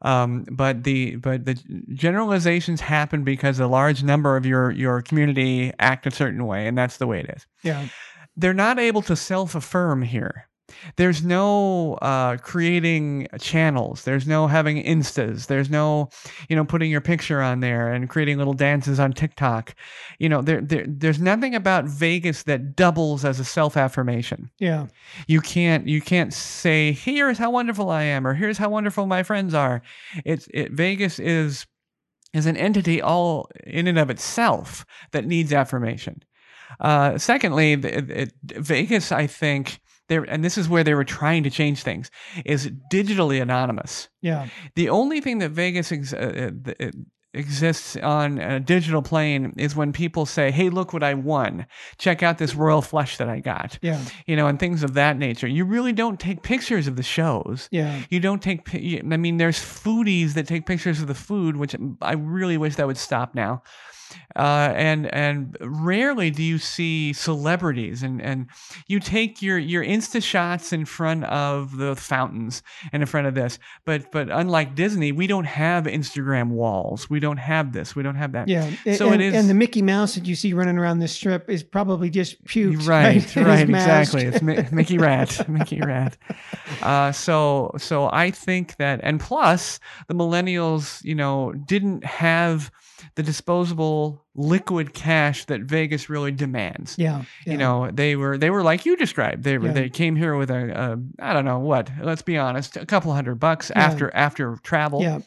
Um, 0.02 0.46
but 0.50 0.84
the 0.84 1.16
but 1.16 1.44
the 1.44 1.54
generalizations 1.92 2.80
happen 2.80 3.22
because 3.22 3.60
a 3.60 3.66
large 3.66 4.02
number 4.02 4.36
of 4.36 4.46
your 4.46 4.70
your 4.70 5.02
community 5.02 5.72
act 5.78 6.06
a 6.06 6.10
certain 6.10 6.46
way, 6.46 6.66
and 6.66 6.76
that's 6.76 6.96
the 6.96 7.06
way 7.06 7.20
it 7.20 7.30
is 7.36 7.46
yeah. 7.62 7.86
they're 8.36 8.54
not 8.54 8.78
able 8.78 9.02
to 9.02 9.14
self-affirm 9.14 10.02
here 10.02 10.48
there's 10.96 11.24
no 11.24 11.94
uh, 11.94 12.36
creating 12.38 13.28
channels. 13.38 14.04
There's 14.04 14.26
no 14.26 14.46
having 14.46 14.82
instas. 14.82 15.46
There's 15.46 15.70
no 15.70 16.08
you 16.48 16.56
know 16.56 16.64
putting 16.64 16.90
your 16.90 17.00
picture 17.00 17.40
on 17.40 17.60
there 17.60 17.92
and 17.92 18.08
creating 18.08 18.38
little 18.38 18.54
dances 18.54 18.98
on 19.00 19.12
tiktok. 19.12 19.74
You 20.18 20.28
know 20.28 20.42
there, 20.42 20.60
there 20.60 20.84
there's 20.86 21.20
nothing 21.20 21.54
about 21.54 21.84
vegas 21.84 22.44
that 22.44 22.76
doubles 22.76 23.24
as 23.24 23.40
a 23.40 23.44
self-affirmation. 23.44 24.50
Yeah. 24.58 24.86
you 25.26 25.40
can't 25.40 25.86
you 25.86 26.00
can't 26.00 26.32
say 26.32 26.92
here's 26.92 27.38
how 27.38 27.50
wonderful 27.50 27.90
i 27.90 28.02
am 28.02 28.26
or 28.26 28.34
here's 28.34 28.58
how 28.58 28.68
wonderful 28.68 29.06
my 29.06 29.22
friends 29.22 29.54
are. 29.54 29.82
It's 30.24 30.48
it 30.52 30.72
vegas 30.72 31.18
is 31.18 31.66
is 32.32 32.46
an 32.46 32.56
entity 32.56 33.02
all 33.02 33.48
in 33.66 33.86
and 33.88 33.98
of 33.98 34.08
itself 34.10 34.84
that 35.12 35.26
needs 35.26 35.52
affirmation. 35.52 36.22
Uh, 36.78 37.18
secondly 37.18 37.76
th- 37.76 38.08
it, 38.08 38.32
vegas 38.42 39.10
i 39.10 39.26
think 39.26 39.80
there 40.10 40.24
and 40.24 40.44
this 40.44 40.58
is 40.58 40.68
where 40.68 40.84
they 40.84 40.92
were 40.94 41.04
trying 41.04 41.42
to 41.44 41.50
change 41.50 41.82
things 41.82 42.10
is 42.44 42.70
digitally 42.92 43.40
anonymous 43.40 44.08
Yeah. 44.20 44.48
the 44.74 44.90
only 44.90 45.20
thing 45.22 45.38
that 45.38 45.50
Vegas 45.52 45.90
ex- 45.92 46.12
uh, 46.12 46.50
uh, 46.78 46.90
exists 47.32 47.94
on 47.96 48.38
a 48.38 48.58
digital 48.58 49.02
plane 49.02 49.52
is 49.56 49.76
when 49.76 49.92
people 49.92 50.26
say, 50.26 50.50
"Hey, 50.50 50.68
look 50.68 50.92
what 50.92 51.04
I 51.04 51.14
won! 51.14 51.66
Check 51.96 52.24
out 52.24 52.38
this 52.38 52.56
royal 52.56 52.82
flush 52.82 53.18
that 53.18 53.28
I 53.28 53.38
got," 53.38 53.78
Yeah. 53.82 54.00
you 54.26 54.34
know, 54.34 54.48
and 54.48 54.58
things 54.58 54.82
of 54.82 54.94
that 54.94 55.16
nature. 55.16 55.46
You 55.46 55.64
really 55.64 55.92
don't 55.92 56.18
take 56.18 56.42
pictures 56.42 56.88
of 56.88 56.96
the 56.96 57.04
shows. 57.04 57.68
Yeah. 57.70 58.00
You 58.10 58.18
don't 58.18 58.42
take. 58.42 58.62
I 58.74 59.16
mean, 59.16 59.36
there's 59.36 59.60
foodies 59.60 60.34
that 60.34 60.48
take 60.48 60.66
pictures 60.66 61.00
of 61.00 61.06
the 61.06 61.14
food, 61.14 61.56
which 61.56 61.76
I 62.02 62.14
really 62.14 62.58
wish 62.58 62.74
that 62.74 62.88
would 62.88 62.98
stop 62.98 63.32
now. 63.36 63.62
Uh, 64.36 64.72
and 64.76 65.12
and 65.12 65.56
rarely 65.60 66.30
do 66.30 66.42
you 66.42 66.56
see 66.56 67.12
celebrities 67.12 68.02
and, 68.04 68.22
and 68.22 68.46
you 68.86 69.00
take 69.00 69.42
your 69.42 69.58
your 69.58 69.84
insta 69.84 70.22
shots 70.22 70.72
in 70.72 70.84
front 70.84 71.24
of 71.24 71.76
the 71.76 71.96
fountains 71.96 72.62
and 72.92 73.02
in 73.02 73.06
front 73.08 73.26
of 73.26 73.34
this 73.34 73.58
but 73.84 74.10
but 74.12 74.30
unlike 74.30 74.76
Disney 74.76 75.10
we 75.10 75.26
don't 75.26 75.46
have 75.46 75.84
Instagram 75.84 76.50
walls 76.50 77.10
we 77.10 77.18
don't 77.18 77.38
have 77.38 77.72
this 77.72 77.96
we 77.96 78.04
don't 78.04 78.14
have 78.14 78.32
that 78.32 78.46
Yeah. 78.46 78.70
So 78.96 79.10
and, 79.10 79.20
it 79.20 79.26
is- 79.26 79.34
and 79.34 79.48
the 79.50 79.54
Mickey 79.54 79.82
Mouse 79.82 80.14
that 80.14 80.26
you 80.26 80.36
see 80.36 80.52
running 80.52 80.78
around 80.78 81.00
this 81.00 81.12
strip 81.12 81.50
is 81.50 81.64
probably 81.64 82.08
just 82.08 82.42
puked. 82.44 82.86
right 82.86 83.34
Right. 83.36 83.36
right, 83.46 83.68
exactly 83.68 84.22
it's 84.26 84.42
Mi- 84.42 84.64
Mickey 84.70 84.98
Rat 84.98 85.48
Mickey 85.48 85.80
Rat 85.80 86.16
uh, 86.82 87.10
so 87.10 87.72
so 87.78 88.08
I 88.12 88.30
think 88.30 88.76
that 88.76 89.00
and 89.02 89.18
plus 89.18 89.80
the 90.06 90.14
millennials 90.14 91.02
you 91.04 91.16
know 91.16 91.52
didn't 91.52 92.04
have 92.04 92.70
the 93.16 93.22
disposable 93.22 94.24
liquid 94.34 94.94
cash 94.94 95.44
that 95.46 95.62
Vegas 95.62 96.08
really 96.10 96.32
demands 96.32 96.96
Yeah. 96.98 97.24
yeah. 97.46 97.52
you 97.52 97.58
know 97.58 97.90
they 97.92 98.16
were 98.16 98.38
they 98.38 98.50
were 98.50 98.62
like 98.62 98.86
you 98.86 98.96
described 98.96 99.42
they 99.44 99.58
were 99.58 99.66
Yeah. 99.68 99.72
they 99.72 99.88
came 99.88 100.16
here 100.16 100.36
with 100.36 100.50
a, 100.50 100.98
a 101.20 101.24
i 101.24 101.32
don't 101.32 101.44
know 101.44 101.58
what 101.58 101.90
let's 102.02 102.22
be 102.22 102.38
honest 102.38 102.76
a 102.76 102.86
couple 102.86 103.12
hundred 103.12 103.36
bucks 103.36 103.70
Yeah. 103.74 103.82
after 103.82 104.14
after 104.14 104.56
travel 104.62 105.02
Yeah. 105.02 105.20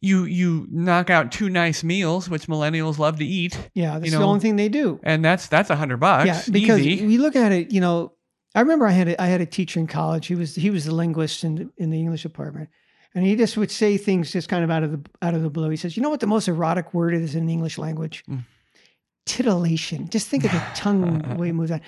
you 0.00 0.24
you 0.24 0.66
knock 0.70 1.10
out 1.10 1.32
two 1.32 1.48
nice 1.48 1.82
meals 1.82 2.28
which 2.30 2.46
millennials 2.46 2.98
love 2.98 3.18
to 3.18 3.24
eat 3.24 3.58
Yeah. 3.74 3.98
That's 3.98 4.12
you 4.12 4.18
the 4.18 4.24
only 4.24 4.40
thing 4.40 4.56
they 4.56 4.68
do. 4.68 5.00
and 5.02 5.24
that's 5.24 5.48
that's 5.48 5.70
a 5.70 5.76
hundred 5.76 5.98
bucks 5.98 6.26
yeah. 6.26 6.42
Because 6.52 6.80
easy. 6.80 7.06
we 7.06 7.18
look 7.18 7.34
at 7.36 7.52
it, 7.52 7.72
you 7.72 7.80
know, 7.80 8.12
I 8.54 8.60
remember 8.60 8.86
I 8.86 8.92
had 8.92 9.08
a, 9.08 9.22
I 9.22 9.26
had 9.26 9.40
a 9.40 9.46
teacher 9.46 9.78
in 9.80 9.86
college. 9.86 10.26
He 10.26 10.34
was 10.34 10.54
he 10.54 10.70
was 10.70 10.84
the 10.84 10.94
linguist 10.94 11.44
in 11.44 11.54
the, 11.56 11.70
in 11.76 11.90
the 11.90 11.98
English 11.98 12.22
department, 12.22 12.70
and 13.14 13.24
he 13.24 13.36
just 13.36 13.56
would 13.56 13.70
say 13.70 13.96
things 13.96 14.32
just 14.32 14.48
kind 14.48 14.64
of 14.64 14.70
out 14.70 14.82
of 14.82 14.92
the 14.92 15.00
out 15.22 15.34
of 15.34 15.42
the 15.42 15.50
blue. 15.50 15.70
He 15.70 15.76
says, 15.76 15.96
"You 15.96 16.02
know 16.02 16.10
what 16.10 16.20
the 16.20 16.26
most 16.26 16.48
erotic 16.48 16.92
word 16.94 17.14
is 17.14 17.34
in 17.34 17.46
the 17.46 17.52
English 17.52 17.78
language? 17.78 18.24
Mm. 18.28 18.44
Titillation. 19.26 20.08
Just 20.08 20.28
think 20.28 20.44
of 20.44 20.52
the 20.52 20.62
tongue 20.74 21.18
the 21.18 21.34
way 21.34 21.48
it 21.48 21.52
moves 21.52 21.70
on. 21.70 21.80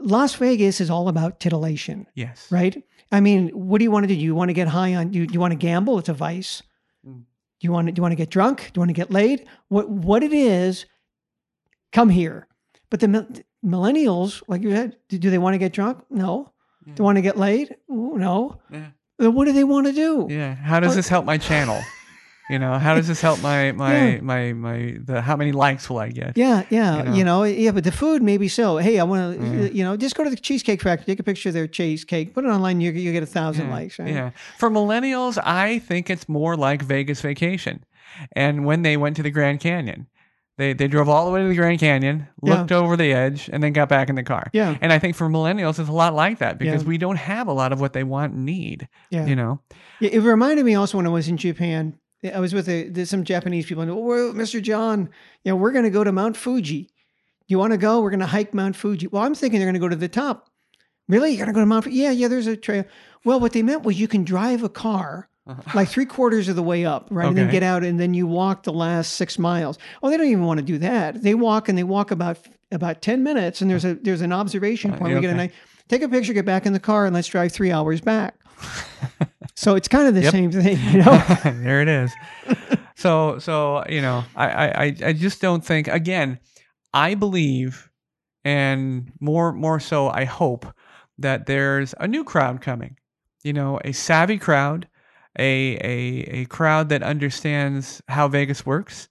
Las 0.00 0.34
Vegas 0.36 0.80
is 0.80 0.88
all 0.90 1.08
about 1.08 1.40
titillation, 1.40 2.06
yes 2.14 2.46
right? 2.50 2.82
I 3.12 3.20
mean, 3.20 3.48
what 3.48 3.78
do 3.78 3.84
you 3.84 3.90
want 3.90 4.04
to 4.04 4.14
do? 4.14 4.18
You 4.18 4.34
want 4.34 4.48
to 4.48 4.54
get 4.54 4.68
high 4.68 4.94
on 4.94 5.12
you? 5.12 5.26
You 5.30 5.40
want 5.40 5.52
to 5.52 5.56
gamble? 5.56 5.98
It's 5.98 6.08
a 6.08 6.14
vice. 6.14 6.62
Mm. 7.06 7.24
Do 7.60 7.66
you 7.66 7.72
want 7.72 7.88
to? 7.88 7.92
Do 7.92 7.98
you 7.98 8.02
want 8.02 8.12
to 8.12 8.16
get 8.16 8.30
drunk? 8.30 8.70
Do 8.72 8.78
you 8.78 8.80
want 8.80 8.90
to 8.90 8.94
get 8.94 9.10
laid? 9.10 9.46
What 9.68 9.88
what 9.90 10.22
it 10.22 10.32
is? 10.32 10.86
Come 11.92 12.08
here. 12.08 12.46
But 12.88 13.00
the 13.00 13.44
millennials, 13.64 14.42
like 14.48 14.62
you 14.62 14.70
said, 14.70 14.96
do, 15.08 15.18
do 15.18 15.30
they 15.30 15.38
want 15.38 15.54
to 15.54 15.58
get 15.58 15.72
drunk? 15.72 16.04
No. 16.10 16.52
Do 16.86 16.92
they 16.94 17.02
want 17.04 17.16
to 17.16 17.22
get 17.22 17.36
laid? 17.36 17.76
No. 17.88 18.60
yeah. 18.70 18.90
What 19.28 19.44
do 19.46 19.52
they 19.52 19.64
want 19.64 19.86
to 19.86 19.92
do? 19.92 20.26
yeah 20.30 20.54
how 20.54 20.80
does 20.80 20.92
Or- 20.92 20.96
this 20.96 21.08
help 21.08 21.24
my 21.24 21.38
channel 21.38 21.80
you 22.48 22.58
know 22.58 22.78
how 22.78 22.94
does 22.96 23.06
this 23.06 23.20
help 23.20 23.40
my 23.42 23.70
my 23.84 23.94
Yeah. 24.14 24.20
my 24.22 24.52
my 24.52 24.96
the 25.04 25.20
how 25.20 25.36
many 25.36 25.52
likes 25.52 25.88
will 25.88 25.98
i 25.98 26.08
get 26.10 26.36
Yeah, 26.36 26.64
yeah, 26.70 26.96
You 26.98 27.02
know? 27.04 27.14
you 27.18 27.24
know, 27.24 27.42
yeah, 27.44 27.70
but 27.70 27.84
the 27.84 27.92
food 27.92 28.22
maybe 28.22 28.48
so. 28.48 28.78
Hey, 28.78 28.98
I 28.98 29.04
want 29.04 29.20
to, 29.38 29.40
Mhm. 29.44 29.74
you 29.74 29.84
know, 29.84 29.96
just 29.96 30.14
go 30.16 30.24
to 30.24 30.30
the 30.30 30.36
cheesecake 30.48 30.82
factory, 30.82 31.06
take 31.06 31.20
a 31.20 31.22
picture 31.30 31.50
of 31.50 31.54
their 31.54 31.68
cheesecake, 31.68 32.34
put 32.34 32.44
it 32.44 32.48
online, 32.48 32.80
you 32.80 32.90
you 32.90 33.12
get 33.12 33.22
a 33.22 33.32
thousand 33.38 33.66
yeah, 33.66 33.76
likes, 33.78 33.98
right? 34.00 34.12
Yeah. 34.14 34.30
For 34.58 34.68
millennials, 34.70 35.38
I 35.44 35.78
think 35.78 36.10
it's 36.10 36.26
more 36.28 36.56
like 36.56 36.82
Vegas 36.82 37.20
vacation. 37.20 37.84
And 38.34 38.64
when 38.68 38.82
they 38.82 38.96
went 38.96 39.14
to 39.16 39.22
the 39.22 39.30
Grand 39.30 39.60
Canyon, 39.60 40.06
they, 40.60 40.72
they 40.74 40.86
drove 40.88 41.08
all 41.08 41.24
the 41.26 41.32
way 41.32 41.42
to 41.42 41.48
the 41.48 41.54
Grand 41.54 41.80
Canyon, 41.80 42.28
Yeah. 42.42 42.58
looked 42.58 42.72
over 42.72 42.96
the 42.96 43.12
edge, 43.12 43.48
and 43.52 43.62
then 43.62 43.72
got 43.72 43.88
back 43.88 44.08
in 44.08 44.14
the 44.14 44.22
car. 44.22 44.48
Yeah, 44.52 44.76
And 44.80 44.92
I 44.92 44.98
think 44.98 45.16
for 45.16 45.28
millennials, 45.28 45.78
it's 45.78 45.88
a 45.88 45.92
lot 45.92 46.14
like 46.14 46.38
that 46.38 46.58
because 46.58 46.82
Yeah. 46.82 46.88
we 46.88 46.98
don't 46.98 47.16
have 47.16 47.48
a 47.48 47.52
lot 47.52 47.72
of 47.72 47.80
what 47.80 47.92
they 47.94 48.04
want 48.04 48.34
and 48.34 48.44
need. 48.44 48.88
yeah. 49.10 49.26
You 49.26 49.34
know? 49.36 49.60
Yeah, 50.00 50.10
It 50.10 50.20
reminded 50.20 50.64
me 50.64 50.74
also 50.74 50.96
when 50.98 51.06
I 51.06 51.10
was 51.10 51.28
in 51.28 51.36
Japan. 51.36 51.94
I 52.34 52.38
was 52.38 52.52
with 52.52 52.68
a, 52.68 53.06
some 53.06 53.24
Japanese 53.24 53.64
people. 53.64 53.82
And, 53.82 53.90
oh, 53.90 54.32
Mr. 54.34 54.60
John, 54.62 55.08
you 55.42 55.52
know, 55.52 55.56
we're 55.56 55.72
going 55.72 55.84
to 55.86 55.90
go 55.90 56.04
to 56.04 56.12
Mount 56.12 56.36
Fuji. 56.36 56.82
Do 56.82 56.90
you 57.48 57.58
want 57.58 57.72
to 57.72 57.78
go? 57.78 58.02
We're 58.02 58.10
going 58.10 58.20
to 58.20 58.26
hike 58.26 58.52
Mount 58.52 58.76
Fuji. 58.76 59.06
Well, 59.06 59.22
I'm 59.22 59.34
thinking 59.34 59.58
they're 59.58 59.66
going 59.66 59.72
to 59.74 59.80
go 59.80 59.88
to 59.88 59.96
the 59.96 60.06
top. 60.08 60.50
Really? 61.08 61.30
You're 61.30 61.46
going 61.46 61.54
to 61.54 61.58
go 61.58 61.60
to 61.60 61.66
Mount 61.66 61.84
Fuji? 61.84 61.96
Yeah, 61.96 62.10
yeah. 62.10 62.28
There's 62.28 62.46
a 62.46 62.56
trail. 62.58 62.84
Well, 63.24 63.40
what 63.40 63.52
they 63.54 63.62
meant 63.62 63.84
was 63.84 63.98
you 63.98 64.06
can 64.06 64.22
drive 64.24 64.62
a 64.62 64.68
car 64.68 65.29
like 65.74 65.88
three 65.88 66.06
quarters 66.06 66.48
of 66.48 66.56
the 66.56 66.62
way 66.62 66.84
up, 66.84 67.08
right, 67.10 67.26
and 67.28 67.36
then 67.36 67.50
get 67.50 67.62
out, 67.62 67.82
and 67.84 67.98
then 67.98 68.14
you 68.14 68.26
walk 68.26 68.62
the 68.64 68.72
last 68.72 69.12
six 69.14 69.38
miles. 69.38 69.78
Oh, 70.02 70.10
they 70.10 70.16
don't 70.16 70.26
even 70.26 70.44
want 70.44 70.58
to 70.58 70.64
do 70.66 70.78
that. 70.78 71.22
They 71.22 71.34
walk 71.34 71.68
and 71.68 71.76
they 71.78 71.84
walk 71.84 72.10
about 72.10 72.38
about 72.72 73.02
ten 73.02 73.22
minutes, 73.22 73.60
and 73.60 73.70
there's 73.70 73.84
a 73.84 73.94
there's 73.94 74.20
an 74.20 74.32
observation 74.32 74.92
Uh, 74.92 74.98
point. 74.98 75.14
We 75.14 75.20
get 75.20 75.28
a 75.28 75.30
okay. 75.30 75.36
nice 75.36 75.52
take 75.88 76.02
a 76.02 76.08
picture, 76.08 76.32
get 76.32 76.44
back 76.46 76.66
in 76.66 76.72
the 76.72 76.80
car, 76.80 77.06
and 77.06 77.14
let's 77.14 77.28
drive 77.28 77.50
three 77.52 77.72
hours 77.72 78.00
back. 78.00 78.34
so 79.56 79.74
it's 79.74 79.88
kind 79.88 80.06
of 80.06 80.14
the 80.14 80.22
Yep. 80.22 80.32
same 80.32 80.52
thing, 80.52 80.78
you 80.92 80.98
know. 80.98 81.22
there 81.44 81.80
it 81.82 81.88
is. 81.88 82.12
So 82.96 83.38
so 83.38 83.84
you 83.88 84.00
know, 84.02 84.24
I 84.36 84.68
I- 84.68 84.96
I 85.06 85.12
just 85.12 85.40
don't 85.40 85.64
think 85.64 85.88
again, 85.88 86.38
I 86.92 87.14
believe 87.14 87.90
and 88.44 89.12
more 89.20 89.52
more 89.52 89.80
so 89.80 90.08
I 90.08 90.24
hope 90.24 90.66
that 91.18 91.46
there's 91.46 91.94
a 92.00 92.08
new 92.08 92.24
crowd 92.24 92.60
coming. 92.60 92.96
You 93.42 93.52
know, 93.54 93.80
a 93.84 93.92
savvy 93.92 94.38
crowd, 94.38 94.86
a 95.40 95.78
a 95.80 96.40
a 96.40 96.44
crowd 96.46 96.90
that 96.90 97.02
understands 97.02 98.02
how 98.08 98.28
Vegas 98.28 98.64
works, 98.66 99.08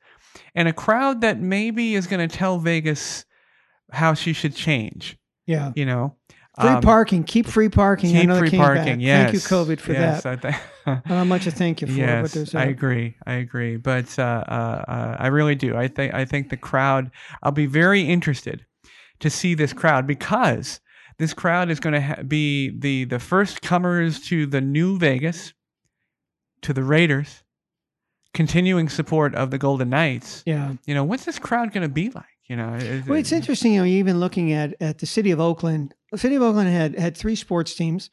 and 0.56 0.68
a 0.68 0.74
crowd 0.74 1.22
that 1.22 1.40
maybe 1.40 1.96
is 1.96 2.08
going 2.08 2.28
to 2.28 2.38
tell 2.38 2.60
Vegas 2.60 3.26
how 3.92 4.14
she 4.14 4.34
should 4.34 4.56
change. 4.56 5.18
Yeah. 5.46 5.72
You 5.76 5.86
know, 5.86 6.16
Free 6.60 6.70
Um, 6.70 6.82
parking. 6.82 7.24
Keep 7.24 7.48
free 7.48 7.70
parking. 7.70 8.12
Keep 8.12 8.38
free 8.38 8.50
parking. 8.50 9.00
Yes. 9.00 9.32
Thank 9.32 9.34
you, 9.34 9.40
COVID, 9.40 9.80
for 9.80 9.94
yes, 9.94 10.24
that. 10.24 10.46
I 10.46 10.52
think. 10.52 11.06
Not 11.08 11.26
much 11.26 11.44
to 11.46 11.52
thank 11.52 11.82
you 11.82 11.88
for, 11.88 11.94
but 11.94 12.36
yes, 12.36 12.56
I 12.56 12.66
a, 12.66 12.70
agree. 12.70 13.16
I 13.26 13.34
agree. 13.34 13.78
But 13.78 14.18
uh, 14.20 14.44
uh, 14.48 14.84
uh, 14.88 15.16
I 15.20 15.28
really 15.28 15.56
do. 15.56 15.78
I 15.78 15.88
think 15.88 16.14
I 16.14 16.26
think 16.26 16.50
the 16.50 16.58
crowd. 16.58 17.12
I'll 17.44 17.52
be 17.52 17.68
very 17.68 18.02
interested 18.02 18.66
to 19.20 19.30
see 19.30 19.54
this 19.54 19.72
crowd 19.72 20.06
because 20.06 20.82
this 21.18 21.34
crowd 21.34 21.70
is 21.70 21.80
going 21.80 21.94
to 21.94 22.02
ha- 22.02 22.24
be 22.28 22.72
the 22.78 23.06
the 23.06 23.20
first 23.20 23.62
comers 23.62 24.20
to 24.28 24.46
the 24.46 24.60
new 24.60 24.98
Vegas, 24.98 25.54
to 26.62 26.74
the 26.74 26.84
Raiders, 26.84 27.44
continuing 28.34 28.90
support 28.90 29.34
of 29.36 29.52
the 29.52 29.58
Golden 29.58 29.90
Knights. 29.90 30.44
yeah. 30.46 30.74
You 30.86 30.94
know, 30.94 31.04
what's 31.04 31.26
this 31.26 31.40
crowd 31.40 31.72
going 31.74 31.88
to 31.88 31.94
be 31.94 32.10
like? 32.10 32.26
You 32.48 32.56
know, 32.56 32.70
Well, 33.08 33.16
it- 33.18 33.20
it's 33.22 33.32
interesting. 33.32 33.74
You 33.74 33.82
know, 33.82 33.86
even 33.86 34.20
looking 34.20 34.54
at 34.54 34.76
at 34.82 34.98
the 35.00 35.06
city 35.06 35.32
of 35.32 35.40
Oakland. 35.40 35.94
The 36.12 36.18
city 36.18 36.36
of 36.36 36.42
Oakland 36.42 36.70
had 36.70 36.98
had 36.98 37.16
three 37.16 37.36
sports 37.36 37.76
teams. 37.76 38.10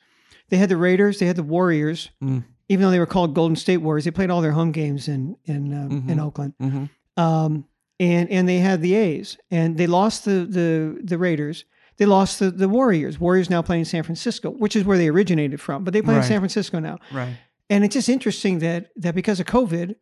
They 0.50 0.58
had 0.58 0.68
the 0.68 0.76
Raiders. 0.76 1.18
They 1.18 1.26
had 1.26 1.36
the 1.36 1.42
Warriors. 1.42 2.10
Mm. 2.22 2.44
Even 2.68 2.82
though 2.84 2.90
they 2.90 2.98
were 2.98 3.06
called 3.06 3.34
Golden 3.34 3.56
State 3.56 3.78
Warriors, 3.78 4.04
they 4.04 4.10
played 4.10 4.28
all 4.30 4.42
their 4.42 4.52
home 4.52 4.72
games 4.72 5.08
in 5.08 5.36
in 5.46 5.72
um, 5.72 6.04
in 6.08 6.16
Mhm. 6.18 6.22
Oakland. 6.22 6.52
Mhm. 6.60 6.90
Um, 7.16 7.64
and 7.98 8.28
and 8.30 8.46
they 8.46 8.58
had 8.58 8.82
the 8.82 8.94
A's, 8.94 9.38
and 9.50 9.78
they 9.78 9.86
lost 9.86 10.24
the 10.26 10.44
the 10.44 11.00
the 11.02 11.16
Raiders. 11.16 11.64
They 11.96 12.04
lost 12.04 12.40
the, 12.40 12.50
the 12.50 12.68
Warriors. 12.68 13.18
Warriors 13.18 13.48
now 13.48 13.62
playing 13.62 13.80
in 13.80 13.84
San 13.86 14.02
Francisco, 14.02 14.50
which 14.50 14.76
is 14.76 14.84
where 14.84 14.98
they 14.98 15.08
originated 15.08 15.62
from, 15.62 15.82
but 15.82 15.94
they 15.94 16.02
play 16.02 16.16
in 16.16 16.22
San 16.22 16.40
Francisco 16.40 16.78
now. 16.78 16.98
right. 17.10 17.34
And 17.70 17.84
it's 17.84 17.94
just 17.94 18.08
interesting 18.08 18.60
that 18.60 18.90
that 18.96 19.14
because 19.14 19.40
of 19.40 19.46
COVID, 19.46 19.96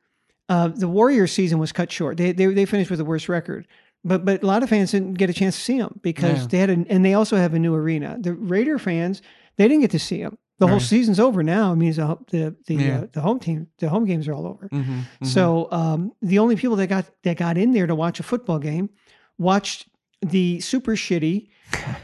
uh, 0.49 0.69
the 0.69 0.89
Warriors 0.89 1.33
season 1.33 1.59
was 1.59 1.73
cut 1.73 1.91
short. 1.91 2.17
They, 2.17 2.33
they 2.33 2.47
they 2.47 2.67
finished 2.67 2.91
with 2.91 2.99
the 2.99 3.05
worst 3.05 3.29
record. 3.29 3.67
But 4.05 4.25
but 4.25 4.43
a 4.43 4.47
lot 4.47 4.63
of 4.63 4.69
fans 4.69 4.91
didn't 4.91 5.15
get 5.15 5.31
a 5.31 5.33
chance 5.33 5.57
to 5.57 5.63
see 5.63 5.79
them 5.79 5.99
because 6.03 6.41
Yeah. 6.43 6.47
they 6.49 6.59
had 6.59 6.71
an, 6.71 6.87
and 6.91 7.05
they 7.05 7.15
also 7.15 7.37
have 7.37 7.55
a 7.55 7.59
new 7.59 7.75
arena. 7.75 8.19
The 8.21 8.35
Raider 8.35 8.79
fans 8.79 9.23
they 9.57 9.67
didn't 9.69 9.81
get 9.83 9.93
to 9.93 9.99
see 9.99 10.23
them. 10.23 10.37
The 10.59 10.67
whole 10.69 10.81
season's 10.81 11.19
over 11.21 11.43
now. 11.43 11.73
It 11.73 11.77
means 11.77 11.97
the 11.97 12.19
the 12.31 12.55
the, 12.67 12.75
Yeah. 12.75 12.99
uh, 13.01 13.07
the 13.13 13.21
home 13.23 13.39
team 13.41 13.69
the 13.79 13.89
home 13.89 14.05
games 14.05 14.29
are 14.29 14.35
all 14.35 14.47
over. 14.47 14.69
Mhm. 14.69 14.85
Mhm. 15.23 15.27
So 15.27 15.69
um, 15.73 16.13
the 16.21 16.39
only 16.39 16.57
people 16.57 16.77
that 16.77 16.89
got 16.89 17.07
that 17.23 17.39
got 17.39 17.57
in 17.57 17.73
there 17.73 17.87
to 17.87 17.95
watch 17.95 18.21
a 18.21 18.23
football 18.23 18.59
game 18.59 18.91
watched 19.39 19.89
the 20.21 20.61
super 20.61 20.93
shitty 20.97 21.49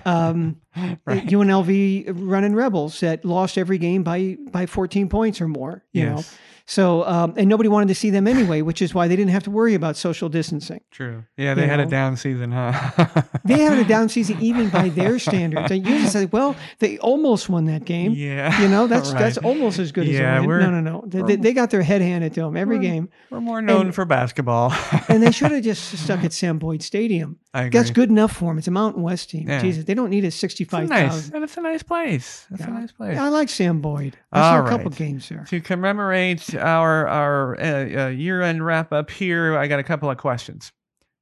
um, 0.04 0.60
right. 1.04 1.26
UNLV 1.26 2.12
running 2.14 2.54
Rebels 2.54 3.00
that 3.00 3.24
lost 3.24 3.58
every 3.58 3.78
game 3.78 4.02
by 4.02 4.36
by 4.50 4.66
14 4.66 5.08
points 5.08 5.40
or 5.40 5.48
more. 5.48 5.84
You 5.92 6.06
know, 6.06 6.16
yes. 6.16 6.38
So 6.70 7.04
um, 7.04 7.34
and 7.36 7.48
nobody 7.48 7.68
wanted 7.68 7.88
to 7.88 7.96
see 7.96 8.10
them 8.10 8.28
anyway, 8.28 8.62
which 8.62 8.80
is 8.80 8.94
why 8.94 9.08
they 9.08 9.16
didn't 9.16 9.32
have 9.32 9.42
to 9.42 9.50
worry 9.50 9.74
about 9.74 9.96
social 9.96 10.28
distancing. 10.28 10.80
True. 10.92 11.24
Yeah, 11.36 11.54
they 11.54 11.62
you 11.62 11.68
had 11.68 11.80
a 11.80 11.86
down 11.86 12.16
season, 12.16 12.52
huh? 12.52 13.22
They 13.44 13.58
had 13.58 13.76
a 13.78 13.84
down 13.84 14.08
season 14.16 14.36
even 14.40 14.68
by 14.68 14.90
their 14.90 15.18
standards. 15.18 15.72
And 15.72 15.84
you 15.84 15.98
just 15.98 16.12
say, 16.12 16.26
well, 16.26 16.54
they 16.78 16.98
almost 16.98 17.48
won 17.48 17.64
that 17.64 17.84
game. 17.84 18.12
Yeah. 18.12 18.62
You 18.62 18.68
know, 18.68 18.86
that's 18.86 19.10
Right. 19.12 19.18
that's 19.18 19.38
almost 19.38 19.80
as 19.80 19.90
good 19.90 20.06
Yeah, 20.06 20.38
as 20.38 20.44
a 20.44 20.46
win. 20.46 20.60
No, 20.60 20.70
no, 20.70 20.80
no. 20.80 21.04
They, 21.26 21.34
they, 21.34 21.52
got 21.52 21.70
their 21.70 21.82
head 21.82 22.02
handed 22.02 22.34
to 22.34 22.42
them 22.42 22.56
every 22.56 22.78
game, 22.78 23.08
We're 23.30 23.40
more 23.40 23.60
known 23.60 23.86
And- 23.86 23.94
for 23.94 24.04
basketball. 24.04 24.72
and 25.08 25.20
they 25.20 25.32
should 25.32 25.50
have 25.50 25.64
just 25.64 25.98
stuck 25.98 26.22
at 26.22 26.32
Sam 26.32 26.58
Boyd 26.58 26.82
Stadium. 26.84 27.38
I 27.52 27.62
agree. 27.62 27.78
That's 27.80 27.90
good 27.90 28.10
enough 28.10 28.30
for 28.30 28.44
them. 28.44 28.58
It's 28.58 28.68
a 28.68 28.70
Mountain 28.70 29.02
West 29.02 29.30
team. 29.30 29.48
Yeah. 29.48 29.60
Jesus, 29.60 29.84
they 29.84 29.94
don't 29.94 30.10
need 30.10 30.22
a 30.22 30.28
It's 30.28 30.36
a 30.36 30.38
sixty-five 30.38 30.88
nice, 30.88 31.10
thousand. 31.10 31.34
and 31.34 31.42
it's 31.44 31.56
a 31.56 31.60
nice 31.60 31.82
place. 31.82 32.46
It's 32.52 32.62
a 32.62 32.70
nice 32.70 32.92
place. 32.92 33.18
I 33.18 33.28
like 33.28 33.48
Sam 33.48 33.80
Boyd. 33.80 34.16
I 34.30 34.40
All 34.40 34.60
saw 34.60 34.66
a 34.66 34.70
couple 34.70 34.90
games 34.92 35.28
there. 35.28 35.44
To 35.48 35.60
commemorate 35.60 36.54
our 36.60 37.08
our 37.08 37.60
uh, 37.60 38.04
uh, 38.04 38.08
year-end 38.08 38.64
wrap 38.64 38.92
up 38.92 39.10
here, 39.10 39.56
I 39.56 39.66
got 39.66 39.80
a 39.80 39.82
couple 39.82 40.10
of 40.10 40.18
questions. 40.18 40.72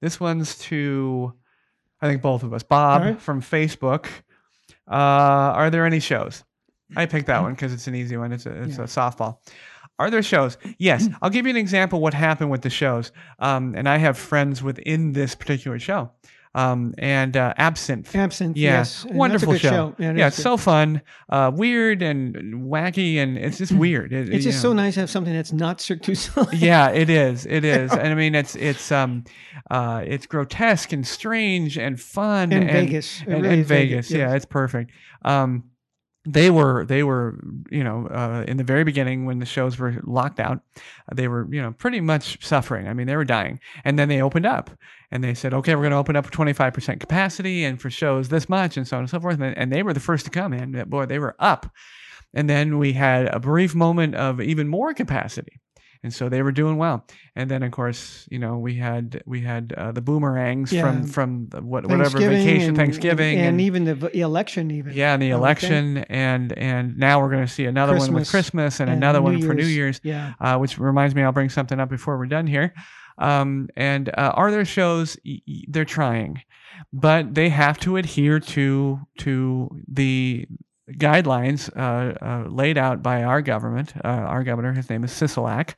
This 0.01 0.20
one's 0.20 0.59
to, 0.59 1.34
I 2.01 2.07
think 2.09 2.22
both 2.22 2.43
of 2.43 2.53
us. 2.53 2.62
Bob 2.62 3.03
right. 3.03 3.20
from 3.20 3.41
Facebook. 3.43 4.07
Uh, 4.91 4.95
are 4.95 5.70
there 5.70 5.84
any 5.86 6.01
shows? 6.01 6.45
I 6.97 7.07
picked 7.07 7.26
that 7.26 7.43
one 7.43 7.53
because 7.53 7.72
it's 7.72 7.86
an 7.86 7.95
easy 7.95 8.16
one. 8.16 8.32
It's 8.32 8.47
a 8.47 8.62
it's 8.62 8.78
Yeah. 8.78 8.84
a 8.84 8.86
softball. 8.86 9.39
Are 9.99 10.11
there 10.11 10.22
shows? 10.22 10.57
Yes. 10.78 11.09
I'll 11.20 11.30
give 11.30 11.45
you 11.45 11.51
an 11.51 11.57
example. 11.57 12.01
What 12.01 12.14
happened 12.14 12.51
with 12.51 12.62
the 12.62 12.70
shows? 12.70 13.11
Um, 13.41 13.74
and 13.74 13.89
I 13.89 13.97
have 13.97 14.16
friends 14.16 14.62
within 14.62 15.12
this 15.12 15.34
particular 15.34 15.78
show. 15.80 16.12
Um, 16.55 16.94
and 16.99 17.36
uh, 17.36 17.55
Absinthe. 17.57 18.14
Absinthe, 18.16 18.57
Yeah, 18.57 18.78
yes. 18.78 19.05
And 19.05 19.16
wonderful 19.16 19.53
good 19.53 19.61
show. 19.61 19.94
Yeah, 19.99 20.12
yeah, 20.14 20.26
it's 20.28 20.36
good. 20.38 20.42
so 20.42 20.57
fun, 20.57 21.03
uh, 21.28 21.53
weird 21.55 22.03
and 22.03 22.34
wacky, 22.64 23.16
and 23.16 23.36
it's 23.38 23.59
just 23.59 23.72
weird. 23.72 24.12
It- 24.12 24.28
It's 24.32 24.44
just 24.44 24.59
know. 24.64 24.70
so 24.70 24.72
nice 24.72 24.94
to 24.94 25.01
have 25.01 25.11
something 25.11 25.32
that's 25.34 25.53
not 25.53 25.80
Cirque 25.80 26.03
du 26.03 26.14
Soleil. 26.14 26.55
yeah, 26.55 26.88
it 26.90 27.11
is. 27.11 27.46
It 27.46 27.64
is. 27.76 27.92
And 27.92 28.09
I 28.09 28.14
mean, 28.14 28.34
it's 28.34 28.57
it's 28.57 28.90
um, 28.90 29.24
uh, 29.70 30.03
it's 30.07 30.26
grotesque 30.26 30.92
and 30.92 31.07
strange 31.07 31.76
and 31.78 32.01
fun 32.01 32.51
in 32.53 32.62
and 32.64 32.72
Vegas. 32.72 33.20
And, 33.26 33.42
really 33.42 33.59
and 33.59 33.66
Vegas. 33.66 34.11
Yeah, 34.11 34.18
yes. 34.28 34.36
it's 34.36 34.44
perfect. 34.46 34.90
Um, 35.24 35.64
they 36.24 36.51
were 36.51 36.84
they 36.84 37.03
were 37.05 37.38
you 37.70 37.82
know 37.82 38.07
uh, 38.09 38.44
in 38.46 38.57
the 38.59 38.64
very 38.64 38.84
beginning 38.84 39.24
when 39.24 39.38
the 39.38 39.46
shows 39.46 39.78
were 39.78 40.01
locked 40.05 40.40
out, 40.40 40.61
they 41.14 41.26
were 41.28 41.46
you 41.51 41.62
know 41.62 41.72
pretty 41.72 42.01
much 42.01 42.44
suffering. 42.44 42.86
I 42.88 42.92
mean, 42.92 43.07
they 43.07 43.16
were 43.16 43.24
dying, 43.24 43.61
and 43.84 43.99
then 43.99 44.09
they 44.09 44.20
opened 44.20 44.44
up 44.46 44.70
and 45.11 45.25
they 45.25 45.35
said, 45.35 45.55
okay, 45.55 45.75
we're 45.75 45.83
going 45.83 45.93
to 45.93 45.97
open 45.99 46.17
up 46.17 46.25
for 46.27 46.33
twenty 46.33 46.53
five 46.53 46.75
percent 46.75 47.01
capacity 47.01 47.65
and 47.65 47.81
for 47.81 47.91
shows 47.91 48.29
this 48.29 48.49
much 48.49 48.77
and 48.77 48.87
so 48.87 48.97
on 48.97 49.03
and 49.05 49.11
so 49.11 49.21
forth. 49.21 49.41
And, 49.41 49.57
and 49.57 49.73
they 49.73 49.83
were 49.83 49.93
the 49.95 50.01
first 50.01 50.25
to 50.27 50.31
come 50.31 50.53
in. 50.53 50.73
Boy, 50.89 51.07
they 51.07 51.19
were 51.19 51.35
up. 51.39 51.71
And 52.35 52.49
then 52.49 52.79
we 52.79 52.93
had 52.93 53.27
a 53.27 53.41
brief 53.41 53.75
moment 53.75 54.15
of 54.15 54.41
even 54.41 54.69
more 54.69 54.93
capacity. 54.93 55.61
And 56.05 56.15
so 56.15 56.29
they 56.29 56.43
were 56.43 56.53
doing 56.53 56.77
well. 56.77 57.05
And 57.35 57.51
then, 57.51 57.65
of 57.65 57.73
course, 57.73 58.29
you 58.31 58.39
know, 58.39 58.57
we 58.59 58.77
had 58.77 59.21
we 59.27 59.41
had 59.41 59.73
uh, 59.77 59.91
the 59.91 60.01
boomerangs 60.01 60.73
Yeah. 60.73 60.83
from 60.83 61.07
from 61.09 61.49
the, 61.49 61.61
what, 61.61 61.85
whatever 61.87 62.05
Thanksgiving 62.05 62.39
vacation, 62.39 62.69
and- 62.69 62.77
Thanksgiving, 62.77 63.39
and, 63.41 63.61
even 63.61 63.85
the 63.85 64.21
election, 64.21 64.71
even 64.71 64.93
yeah, 64.95 65.15
and 65.15 65.21
the 65.23 65.31
election, 65.31 65.99
and 66.09 66.53
and 66.57 66.97
now 66.99 67.21
we're 67.21 67.31
going 67.31 67.45
to 67.45 67.53
see 67.53 67.65
another 67.65 67.95
one 67.97 68.13
with 68.13 68.31
Christmas 68.31 68.77
Christmas 68.77 68.81
and 68.81 68.91
and 68.91 68.99
another 68.99 69.19
New 69.19 69.25
one 69.25 69.43
for 69.43 69.55
New 69.55 69.65
Year's. 69.65 69.99
Year's. 69.99 70.01
Yeah, 70.05 70.35
Uh, 70.41 70.59
which 70.59 70.79
reminds 70.79 71.17
me, 71.17 71.23
I'll 71.25 71.33
bring 71.33 71.49
something 71.49 71.81
up 71.81 71.89
before 71.89 72.17
we're 72.17 72.27
done 72.27 72.47
here. 72.47 72.75
Um, 73.19 73.69
and 73.77 74.09
uh, 74.11 74.33
are 74.35 74.51
there 74.51 74.64
shows? 74.64 75.19
They're 75.69 75.85
trying, 75.85 76.43
but 76.93 77.35
they 77.35 77.49
have 77.49 77.79
to 77.81 77.97
adhere 77.97 78.41
to 78.41 79.01
to 79.19 79.81
the 79.89 80.47
guidelines 80.93 81.71
uh, 81.77 82.14
uh, 82.25 82.49
laid 82.49 82.79
out 82.79 83.03
by 83.03 83.23
our 83.23 83.43
government. 83.43 83.93
Uh, 83.97 84.09
our 84.09 84.43
governor, 84.43 84.73
his 84.73 84.89
name 84.89 85.05
is 85.05 85.11
Sisolak, 85.11 85.75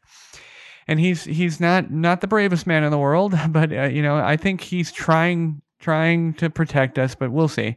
and 0.86 1.00
he's 1.00 1.24
he's 1.24 1.60
not 1.60 1.90
not 1.90 2.20
the 2.20 2.28
bravest 2.28 2.66
man 2.66 2.84
in 2.84 2.90
the 2.90 2.98
world, 2.98 3.34
but 3.48 3.72
uh, 3.72 3.84
you 3.84 4.02
know 4.02 4.16
I 4.16 4.36
think 4.36 4.60
he's 4.60 4.92
trying 4.92 5.62
trying 5.80 6.34
to 6.34 6.50
protect 6.50 6.98
us. 6.98 7.14
But 7.14 7.32
we'll 7.32 7.48
see. 7.48 7.76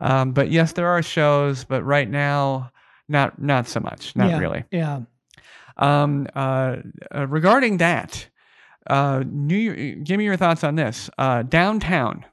Um, 0.00 0.32
but 0.32 0.50
yes, 0.50 0.72
there 0.72 0.88
are 0.88 1.02
shows, 1.02 1.64
but 1.64 1.82
right 1.82 2.08
now, 2.08 2.70
not 3.08 3.40
not 3.40 3.68
so 3.68 3.80
much, 3.80 4.14
not 4.16 4.30
yeah, 4.30 4.38
really. 4.38 4.64
Yeah, 4.70 5.00
Um, 5.76 6.26
uh, 6.34 6.76
uh, 7.14 7.26
regarding 7.26 7.78
that, 7.78 8.28
uh, 8.88 9.22
New 9.26 9.56
Year, 9.56 9.94
give 9.96 10.18
me 10.18 10.24
your 10.24 10.36
thoughts 10.36 10.64
on 10.64 10.74
this. 10.76 11.08
Uh, 11.18 11.42
downtown 11.42 12.24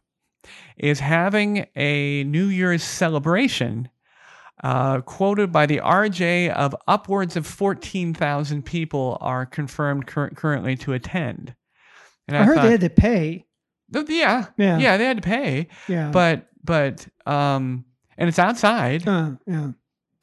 is 0.77 0.99
having 0.99 1.65
a 1.75 2.23
New 2.25 2.45
Year's 2.47 2.83
celebration, 2.83 3.89
uh, 4.63 5.01
quoted 5.01 5.51
by 5.51 5.65
the 5.65 5.79
RJ 5.79 6.49
of 6.51 6.75
upwards 6.87 7.35
of 7.35 7.45
14,000 7.45 8.63
people 8.63 9.17
are 9.21 9.45
confirmed 9.45 10.07
cur- 10.07 10.29
currently 10.31 10.75
to 10.77 10.93
attend. 10.93 11.53
And 12.27 12.37
I, 12.37 12.43
heard 12.43 12.55
thought, 12.55 12.63
they 12.63 12.71
had 12.71 12.81
to 12.81 12.89
pay. 12.89 13.45
"Oh, 13.95 14.05
yeah, 14.07 14.45
Yeah. 14.57 14.77
yeah, 14.79 14.97
they 14.97 15.05
had 15.05 15.17
to 15.17 15.23
pay, 15.23 15.67
Yeah, 15.87 16.09
but 16.11 16.47
but 16.63 17.05
um, 17.25 17.83
and 18.17 18.29
it's 18.29 18.39
outside, 18.39 19.05
uh, 19.07 19.31
yeah, 19.45 19.71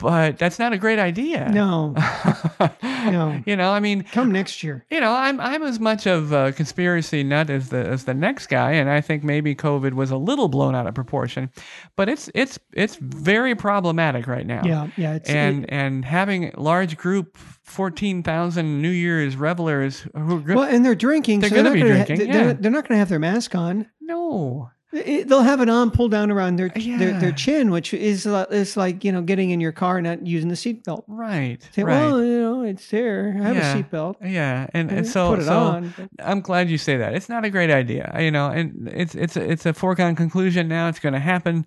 but 0.01 0.39
that's 0.39 0.59
not 0.59 0.73
a 0.73 0.79
great 0.79 0.99
idea. 0.99 1.49
no, 1.51 1.95
No. 2.83 3.41
You 3.47 3.57
know, 3.57 3.71
I 3.73 3.81
mean, 3.81 4.03
come 4.05 4.31
next 4.33 4.63
year. 4.63 4.85
you 4.91 5.01
know, 5.01 5.13
I'm 5.13 5.41
I'm 5.41 5.63
as 5.63 5.81
much 5.81 6.07
of 6.07 6.33
a 6.33 6.53
conspiracy 6.53 7.23
nut 7.23 7.49
as 7.51 7.69
the 7.71 7.87
as 7.87 8.05
the 8.05 8.15
next 8.15 8.49
guy, 8.49 8.73
and 8.73 8.91
I 8.91 9.01
think 9.01 9.25
maybe 9.25 9.55
COVID 9.55 9.95
was 9.95 10.11
a 10.11 10.17
little 10.17 10.49
blown 10.49 10.75
out 10.75 10.87
of 10.87 10.95
proportion, 10.95 11.51
but 11.97 12.09
it's 12.09 12.31
it's 12.35 12.59
it's 12.75 12.97
very 12.97 13.55
problematic 13.55 14.27
right 14.27 14.47
now. 14.47 14.63
Yeah, 14.65 14.89
yeah, 14.97 15.15
it's, 15.15 15.31
and 15.31 15.65
it- 15.65 15.71
and 15.71 16.05
having 16.05 16.53
large 16.57 16.97
group 16.97 17.37
fourteen 17.37 18.23
thousand 18.23 18.83
New 18.83 18.91
Year's 18.91 19.37
revelers 19.37 20.01
who 20.15 20.39
are 20.39 20.55
well, 20.55 20.63
and 20.65 20.85
they're 20.85 20.95
drinking. 20.95 21.41
They're 21.41 21.51
so 21.51 21.57
gonna 21.57 21.73
be 21.73 21.81
gonna 21.81 21.99
ha- 21.99 22.05
drinking, 22.05 22.31
they're, 22.31 22.47
yeah. 22.49 22.53
they're 22.53 22.71
not 22.71 22.87
going 22.87 22.97
to 22.97 22.99
have 22.99 23.09
their 23.09 23.19
mask 23.19 23.55
on. 23.55 23.87
no, 24.01 24.71
It- 24.93 25.29
they'll 25.29 25.43
have 25.43 25.61
an 25.61 25.71
arm 25.71 25.91
pulled 25.93 26.11
down 26.11 26.31
around 26.33 26.57
their, 26.57 26.69
their 26.71 26.83
Yeah. 26.83 27.19
their 27.21 27.31
chin, 27.33 27.71
which 27.71 27.95
is 27.95 28.27
uh, 28.27 28.47
li- 28.51 28.57
is 28.59 28.77
like 28.77 29.05
you 29.05 29.13
know 29.13 29.23
getting 29.23 29.51
in 29.51 29.61
your 29.61 29.71
car 29.73 29.99
and 29.99 30.05
not 30.07 30.27
using 30.27 30.49
the 30.49 30.57
seatbelt. 30.57 31.05
right, 31.07 31.59
Say, 31.73 31.85
right, 31.85 32.07
well, 32.07 32.25
you 32.25 32.41
know, 32.41 32.63
it's 32.63 32.89
there. 32.91 33.37
I 33.39 33.43
have 33.45 33.57
Yeah. 33.57 33.77
a 33.77 33.83
seatbelt. 33.85 34.15
yeah, 34.23 34.67
and, 34.75 34.89
and 34.91 34.99
And 34.99 35.07
so 35.07 35.39
so 35.41 35.59
on. 35.59 35.95
I'm 36.19 36.41
glad 36.41 36.69
you 36.71 36.79
say 36.79 36.97
that. 36.97 37.15
It's 37.15 37.29
not 37.29 37.45
a 37.45 37.51
great 37.51 37.71
idea, 37.71 38.13
you 38.19 38.31
know, 38.33 38.49
and 38.51 38.89
it's 38.93 39.15
it's 39.15 39.37
a, 39.37 39.49
it's 39.51 39.65
a 39.67 39.73
foregone 39.73 40.17
conclusion 40.17 40.67
now. 40.67 40.89
It's 40.89 40.99
going 40.99 41.13
to 41.15 41.21
happen, 41.21 41.67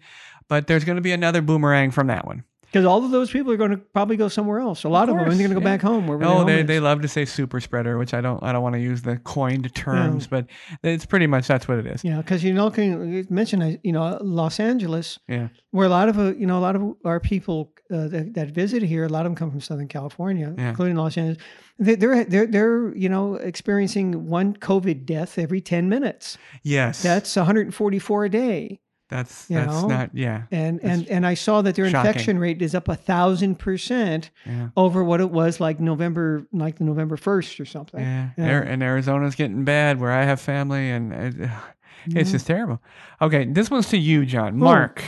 but 0.49 0.67
there's 0.67 0.83
going 0.83 0.97
to 0.97 1.01
be 1.01 1.13
another 1.13 1.41
boomerang 1.41 1.91
from 1.91 2.07
that 2.07 2.25
one. 2.27 2.43
Because 2.73 2.85
all 2.87 3.05
of 3.05 3.11
those 3.11 3.29
people 3.29 3.51
are 3.51 3.57
going 3.57 3.69
to 3.69 3.77
probably 3.77 4.17
go 4.17 4.27
somewhere 4.27 4.59
else. 4.59 4.83
A 4.83 4.89
lot 4.89 5.03
of, 5.07 5.09
them, 5.15 5.17
course, 5.25 5.37
they're 5.37 5.47
going 5.47 5.55
to 5.55 5.61
go 5.61 5.65
yeah. 5.69 5.75
back 5.77 5.81
home. 5.83 6.07
Where 6.07 6.17
Oh, 6.23 6.43
they, 6.43 6.63
they 6.63 6.79
love 6.79 7.03
to 7.03 7.07
say 7.07 7.23
super 7.23 7.59
spreader, 7.59 7.99
which 7.99 8.15
I 8.15 8.19
don't 8.21 8.41
I 8.41 8.51
don't 8.51 8.63
want 8.63 8.73
to 8.73 8.81
use 8.81 9.03
the 9.03 9.17
coined 9.17 9.73
terms, 9.75 10.25
but 10.25 10.47
it's 10.81 11.05
pretty 11.05 11.27
much 11.27 11.45
that's 11.47 11.67
what 11.67 11.77
it 11.77 11.85
is. 11.85 12.03
yeah, 12.03 12.17
because 12.17 12.43
you 12.43 12.51
know, 12.51 12.71
can 12.71 13.13
you 13.13 13.27
mention 13.29 13.79
you 13.83 13.91
know 13.91 14.17
Los 14.21 14.59
Angeles, 14.59 15.19
Yeah. 15.27 15.49
where 15.69 15.85
a 15.85 15.89
lot 15.89 16.09
of 16.09 16.17
uh, 16.17 16.33
you 16.33 16.47
know 16.47 16.57
a 16.57 16.63
lot 16.67 16.75
of 16.75 16.95
our 17.05 17.19
people 17.19 17.73
uh, 17.93 18.07
that, 18.07 18.33
that 18.33 18.49
visit 18.51 18.81
here, 18.81 19.05
a 19.05 19.09
lot 19.09 19.19
of 19.25 19.25
them 19.25 19.35
come 19.35 19.51
from 19.51 19.61
Southern 19.61 19.87
California, 19.87 20.53
Yeah. 20.57 20.69
including 20.69 20.95
Los 20.95 21.15
Angeles. 21.15 21.37
They, 21.77 21.95
they're 21.95 22.23
they're 22.25 22.47
they're 22.47 22.95
you 22.95 23.09
know 23.09 23.35
experiencing 23.35 24.25
one 24.27 24.55
COVID 24.55 25.05
death 25.05 25.37
every 25.37 25.61
ten 25.61 25.89
minutes. 25.89 26.37
Yes. 26.63 27.03
That's 27.03 27.35
144 27.35 28.25
a 28.25 28.29
day. 28.29 28.79
That's 29.13 29.49
you 29.49 29.57
that's 29.57 29.71
know, 29.81 29.87
not 29.87 30.09
yeah. 30.13 30.43
And 30.51 30.79
and 30.83 31.07
and 31.09 31.25
I 31.25 31.33
saw 31.35 31.61
that 31.61 31.75
their 31.75 31.89
shocking. 31.89 32.07
infection 32.09 32.39
rate 32.39 32.61
is 32.61 32.73
up 32.75 32.87
a 32.87 32.95
thousand 32.95 33.59
percent 33.59 34.31
over 34.75 35.03
what 35.03 35.21
it 35.21 35.29
was 35.29 35.59
like 35.59 35.79
November, 35.79 36.45
like 36.51 36.77
the 36.77 36.83
November 36.83 37.15
first 37.17 37.59
or 37.59 37.65
something. 37.65 37.99
Yeah. 38.01 38.29
Yeah. 38.37 38.63
And 38.63 38.81
Arizona's 38.83 39.35
getting 39.35 39.63
bad 39.63 39.99
where 39.99 40.11
I 40.11 40.23
have 40.23 40.41
family 40.41 40.89
and 40.91 41.13
it, 41.13 41.35
it's 41.37 42.15
Yeah. 42.15 42.23
just 42.23 42.47
terrible. 42.47 42.81
Okay, 43.21 43.45
this 43.45 43.69
one's 43.71 43.87
to 43.89 43.97
you, 43.97 44.25
John. 44.25 44.57
Mark 44.57 45.03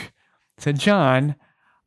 said, 0.58 0.78
John, 0.78 1.34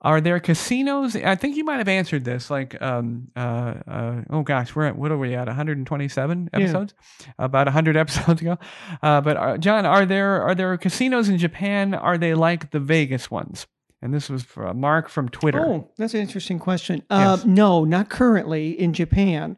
are 0.02 0.22
there 0.22 0.40
casinos? 0.40 1.16
I 1.16 1.36
think 1.36 1.58
you 1.58 1.64
might 1.66 1.78
have 1.78 1.88
answered 1.90 2.24
this. 2.24 2.50
Like, 2.50 2.82
um, 2.82 3.28
uh, 3.36 3.74
uh, 3.88 4.22
oh 4.30 4.44
gosh, 4.44 4.74
we're 4.76 4.86
at 4.86 4.96
what 4.98 5.12
are 5.12 5.18
we 5.18 5.36
at? 5.36 5.48
127 5.48 6.50
Yeah. 6.54 6.60
episodes, 6.60 6.94
about 7.38 7.68
100 7.68 7.98
episodes 8.04 8.42
ago. 8.42 8.58
Uh, 9.04 9.22
but 9.22 9.38
uh, 9.38 9.58
John, 9.58 9.86
are 9.86 10.06
there 10.06 10.42
are 10.42 10.56
there 10.56 10.78
casinos 10.78 11.28
in 11.30 11.38
Japan? 11.38 11.94
Are 11.94 12.18
they 12.18 12.34
like 12.34 12.72
the 12.72 12.80
Vegas 12.80 13.30
ones? 13.30 13.68
And 14.02 14.14
this 14.14 14.30
was 14.30 14.44
for 14.44 14.74
Mark 14.74 15.10
from 15.10 15.28
Twitter. 15.28 15.60
Oh, 15.66 15.90
that's 15.98 16.14
an 16.14 16.22
interesting 16.22 16.58
question. 16.60 17.04
Uh, 17.10 17.36
Yes. 17.38 17.46
no, 17.46 17.84
not 17.84 18.10
currently 18.10 18.80
in 18.80 18.94
Japan. 18.94 19.58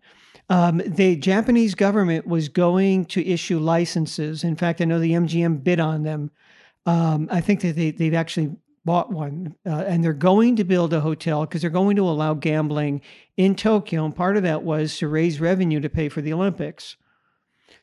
Um, 0.50 0.82
the 0.86 1.16
Japanese 1.16 1.76
government 1.76 2.26
was 2.26 2.50
going 2.50 3.06
to 3.06 3.26
issue 3.26 3.60
licenses. 3.60 4.44
In 4.44 4.56
fact, 4.56 4.82
I 4.82 4.86
know 4.86 5.00
the 5.00 5.12
MGM 5.14 5.64
bid 5.64 5.80
on 5.80 6.02
them. 6.02 6.32
Um, 6.88 7.28
I 7.32 7.39
think 7.42 7.62
that 7.62 7.76
they, 7.76 7.92
they've 7.92 8.16
actually 8.16 8.56
bought 8.84 9.12
one, 9.12 9.56
uh, 9.66 9.84
and 9.88 10.04
they're 10.04 10.14
going 10.14 10.56
to 10.56 10.64
build 10.64 10.94
a 10.94 11.02
hotel 11.02 11.42
because 11.42 11.62
they're 11.62 11.70
going 11.70 11.96
to 11.96 12.04
allow 12.04 12.34
gambling 12.34 13.02
in 13.38 13.56
Tokyo. 13.56 14.06
And 14.06 14.16
part 14.16 14.38
of 14.38 14.44
that 14.44 14.64
was 14.64 14.98
to 14.98 15.08
raise 15.08 15.40
revenue 15.40 15.80
to 15.80 15.90
pay 15.90 16.10
for 16.10 16.22
the 16.22 16.34
Olympics. 16.34 16.96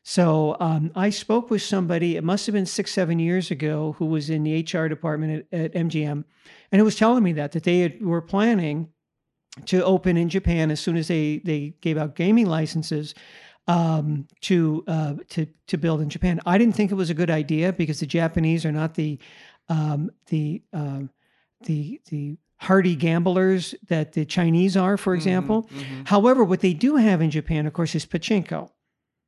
So 0.03 0.57
um, 0.59 0.91
I 0.95 1.11
spoke 1.11 1.51
with 1.51 1.63
somebody, 1.63 2.17
it 2.17 2.25
must 2.25 2.47
have 2.47 2.55
been 2.55 2.67
six, 2.67 2.93
seven 2.93 3.19
years 3.19 3.51
ago, 3.51 3.95
who 3.99 4.07
was 4.07 4.31
in 4.31 4.43
the 4.43 4.61
HR 4.61 4.89
department 4.89 5.47
at, 5.53 5.61
at 5.61 5.75
MGM, 5.75 6.25
and 6.73 6.81
it 6.81 6.85
was 6.85 6.97
telling 6.97 7.23
me 7.23 7.33
that, 7.35 7.53
that 7.53 7.65
they 7.65 7.81
had, 7.81 8.03
were 8.05 8.23
planning 8.23 8.89
to 9.67 9.85
open 9.85 10.17
in 10.17 10.29
Japan 10.29 10.71
as 10.71 10.81
soon 10.81 10.97
as 10.97 11.09
they, 11.09 11.39
they 11.45 11.75
gave 11.81 11.99
out 11.99 12.15
gaming 12.15 12.47
licenses 12.47 13.15
um, 13.69 14.27
to, 14.41 14.83
uh, 14.89 15.15
to, 15.29 15.47
to 15.69 15.77
build 15.77 16.01
in 16.01 16.09
Japan. 16.09 16.41
I 16.47 16.59
didn't 16.59 16.75
think 16.75 16.91
it 16.91 16.95
was 16.97 17.11
a 17.11 17.15
good 17.15 17.31
idea 17.31 17.73
because 17.73 18.01
the 18.01 18.07
Japanese 18.07 18.65
are 18.67 18.73
not 18.73 18.95
the, 18.95 19.19
um, 19.69 20.11
the, 20.29 20.63
um, 20.73 21.11
the, 21.65 22.01
the 22.11 22.37
hardy 22.57 22.97
gamblers 22.97 23.75
that 23.89 24.13
the 24.15 24.25
Chinese 24.25 24.77
are, 24.77 24.97
for 24.97 25.15
example. 25.15 25.69
Mhm. 25.73 26.09
However, 26.09 26.43
what 26.43 26.61
they 26.61 26.75
do 26.75 26.97
have 26.97 27.21
in 27.21 27.31
Japan, 27.31 27.67
of 27.67 27.73
course, 27.73 27.95
is 27.95 28.05
pachinko. 28.07 28.71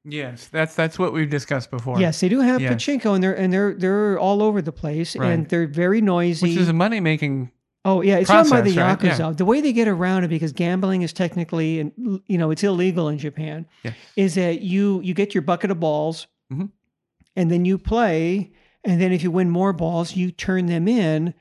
Yes, 0.03 0.49
that's 0.49 0.75
that's 0.75 0.99
what 0.99 1.13
we've 1.13 1.29
discussed 1.29 1.71
before. 1.71 2.01
Yes, 2.01 2.21
they 2.21 2.31
do 2.31 2.41
have 2.41 2.63
Yes. 2.63 2.73
pachinko, 2.73 3.15
and 3.15 3.23
they're 3.23 3.35
and 3.35 3.53
they're 3.53 3.75
they're 3.75 4.19
all 4.19 4.43
over 4.43 4.63
the 4.63 4.73
place, 4.73 5.15
Right. 5.15 5.31
and 5.31 5.47
they're 5.47 5.67
very 5.67 6.01
noisy. 6.01 6.49
which 6.49 6.57
is 6.57 6.71
a 6.71 6.73
money 6.73 7.01
making. 7.01 7.51
Oh 7.85 8.03
yeah, 8.03 8.17
it's 8.19 8.29
run 8.31 8.49
by 8.49 8.61
the 8.61 8.75
process, 8.75 9.03
right? 9.05 9.13
yakuza. 9.13 9.19
Yeah. 9.19 9.33
The 9.33 9.45
way 9.45 9.61
they 9.61 9.73
get 9.73 9.89
around 9.89 10.25
it, 10.25 10.29
because 10.29 10.53
gambling 10.53 11.03
is 11.03 11.13
technically 11.13 11.81
and 11.81 11.93
you 12.27 12.39
know 12.39 12.51
it's 12.51 12.63
illegal 12.65 13.09
in 13.09 13.19
Japan, 13.19 13.67
Yes. 13.83 13.95
is 14.17 14.35
that 14.35 14.61
you 14.63 15.01
you 15.03 15.15
get 15.15 15.35
your 15.35 15.43
bucket 15.43 15.71
of 15.71 15.81
balls, 15.81 16.27
Mhm. 16.53 16.71
and 17.37 17.51
then 17.51 17.65
you 17.65 17.79
play, 17.79 18.53
and 18.85 19.01
then 19.01 19.13
if 19.13 19.23
you 19.23 19.31
win 19.31 19.51
more 19.51 19.73
balls, 19.73 20.17
you 20.17 20.31
turn 20.31 20.67
them 20.67 20.87
in 20.89 21.35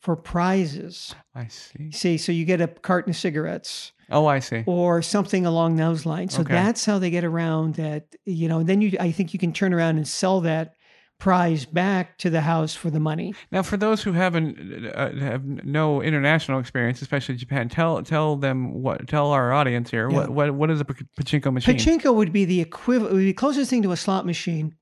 for 0.00 0.16
prizes. 0.16 1.14
I 1.34 1.48
see. 1.48 1.90
See, 1.90 2.16
so 2.18 2.30
you 2.32 2.44
get 2.44 2.60
a 2.60 2.68
carton 2.68 3.10
of 3.10 3.16
cigarettes. 3.16 3.92
Oh, 4.08 4.26
I 4.26 4.38
see. 4.38 4.62
or 4.66 5.02
something 5.02 5.44
along 5.44 5.76
those 5.76 6.06
lines. 6.06 6.32
So 6.34 6.42
Okay. 6.42 6.52
that's 6.54 6.84
how 6.84 7.00
they 7.00 7.10
get 7.10 7.24
around 7.24 7.74
that, 7.74 8.14
you 8.24 8.46
know, 8.46 8.60
and 8.60 8.68
then 8.68 8.80
you 8.80 8.96
I 9.00 9.10
think 9.10 9.32
you 9.32 9.40
can 9.40 9.52
turn 9.52 9.74
around 9.74 9.96
and 9.96 10.06
sell 10.06 10.40
that 10.42 10.74
prize 11.18 11.64
back 11.64 12.18
to 12.18 12.28
the 12.30 12.42
house 12.42 12.74
for 12.74 12.90
the 12.90 13.00
money. 13.00 13.34
Now, 13.50 13.62
for 13.62 13.76
those 13.76 14.02
who 14.02 14.12
haven't 14.12 14.86
uh, 14.94 15.12
have 15.16 15.44
no 15.44 16.02
international 16.02 16.60
experience, 16.60 17.00
especially 17.02 17.36
Japan, 17.36 17.68
tell 17.68 18.02
tell 18.02 18.36
them 18.36 18.82
what 18.82 19.08
tell 19.08 19.30
our 19.32 19.52
audience 19.52 19.90
here 19.90 20.08
Yeah. 20.10 20.16
what 20.18 20.30
what 20.30 20.54
what 20.54 20.70
is 20.70 20.80
a 20.80 20.84
pachinko 20.84 21.52
machine? 21.52 21.76
Pachinko 21.76 22.14
would 22.14 22.32
be 22.32 22.44
the 22.44 22.60
equivalent 22.60 23.12
would 23.14 23.20
be 23.20 23.26
the 23.26 23.32
closest 23.32 23.70
thing 23.70 23.82
to 23.82 23.92
a 23.92 23.96
slot 23.96 24.26
machine. 24.26 24.74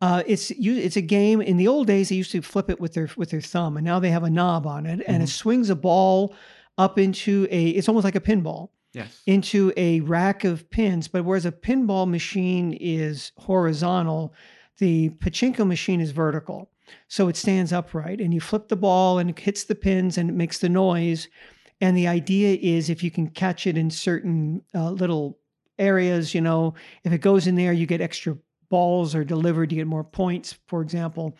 Uh, 0.00 0.22
it's 0.26 0.50
it's 0.52 0.96
a 0.96 1.00
game. 1.02 1.40
In 1.40 1.56
the 1.56 1.66
old 1.68 1.86
days, 1.86 2.10
they 2.10 2.16
used 2.16 2.30
to 2.32 2.42
flip 2.42 2.70
it 2.70 2.78
with 2.80 2.92
their 2.94 3.08
with 3.16 3.30
their 3.30 3.40
thumb, 3.40 3.76
and 3.76 3.84
now 3.84 3.98
they 3.98 4.10
have 4.10 4.22
a 4.24 4.30
knob 4.30 4.66
on 4.66 4.86
it, 4.86 5.02
and 5.08 5.22
it 5.22 5.28
swings 5.28 5.70
a 5.70 5.74
ball 5.74 6.34
up 6.76 6.98
into 6.98 7.48
a. 7.50 7.70
It's 7.70 7.88
almost 7.88 8.04
like 8.04 8.14
a 8.14 8.20
pinball. 8.20 8.68
yes. 8.92 9.22
into 9.26 9.72
a 9.76 10.00
rack 10.00 10.44
of 10.44 10.70
pins. 10.70 11.08
But 11.08 11.24
whereas 11.24 11.46
a 11.46 11.50
pinball 11.52 12.08
machine 12.08 12.76
is 12.80 13.32
horizontal, 13.38 14.34
the 14.78 15.10
pachinko 15.10 15.66
machine 15.66 16.00
is 16.00 16.10
vertical. 16.10 16.70
So 17.08 17.28
it 17.28 17.36
stands 17.36 17.72
upright 17.72 18.20
and 18.20 18.32
you 18.32 18.40
flip 18.40 18.68
the 18.68 18.76
ball 18.76 19.18
and 19.18 19.28
it 19.30 19.38
hits 19.38 19.64
the 19.64 19.74
pins 19.74 20.16
and 20.16 20.30
it 20.30 20.34
makes 20.34 20.58
the 20.58 20.68
noise. 20.68 21.28
And 21.80 21.96
the 21.96 22.08
idea 22.08 22.58
is 22.60 22.88
if 22.88 23.02
you 23.02 23.10
can 23.10 23.28
catch 23.28 23.66
it 23.66 23.76
in 23.76 23.90
certain 23.90 24.62
uh, 24.74 24.90
little 24.90 25.38
areas, 25.78 26.34
you 26.34 26.40
know, 26.40 26.74
if 27.04 27.12
it 27.12 27.18
goes 27.18 27.46
in 27.46 27.56
there, 27.56 27.72
you 27.72 27.86
get 27.86 28.00
extra 28.00 28.36
balls 28.68 29.14
are 29.14 29.24
delivered, 29.24 29.72
you 29.72 29.78
get 29.78 29.86
more 29.86 30.04
points, 30.04 30.56
for 30.66 30.82
example. 30.82 31.36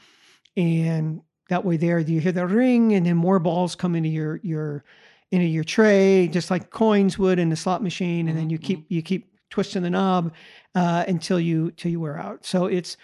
And 0.57 1.23
that 1.49 1.65
way 1.65 1.77
there 1.77 1.99
you 1.99 2.21
hear 2.21 2.33
the 2.33 2.47
ring 2.47 2.95
and 2.95 3.07
then 3.07 3.17
more 3.17 3.39
balls 3.39 3.75
come 3.75 3.95
into 3.95 4.09
your 4.09 4.41
your 4.43 4.85
into 5.31 5.47
your 5.47 5.65
tray, 5.65 6.29
just 6.29 6.51
like 6.51 6.71
coins 6.71 7.19
would 7.19 7.39
in 7.39 7.51
the 7.51 7.57
slot 7.57 7.83
machine, 7.83 8.29
and 8.29 8.39
then 8.39 8.51
you 8.51 8.59
keep 8.59 8.87
you 8.89 9.03
keep 9.03 9.33
twisting 9.51 9.83
the 9.83 9.91
knob 9.91 10.33
uh, 10.75 11.05
until 11.07 11.39
you 11.39 11.71
till 11.73 11.91
you 11.91 12.01
wear 12.01 12.19
out. 12.19 12.45
So 12.45 12.67
it's 12.67 12.97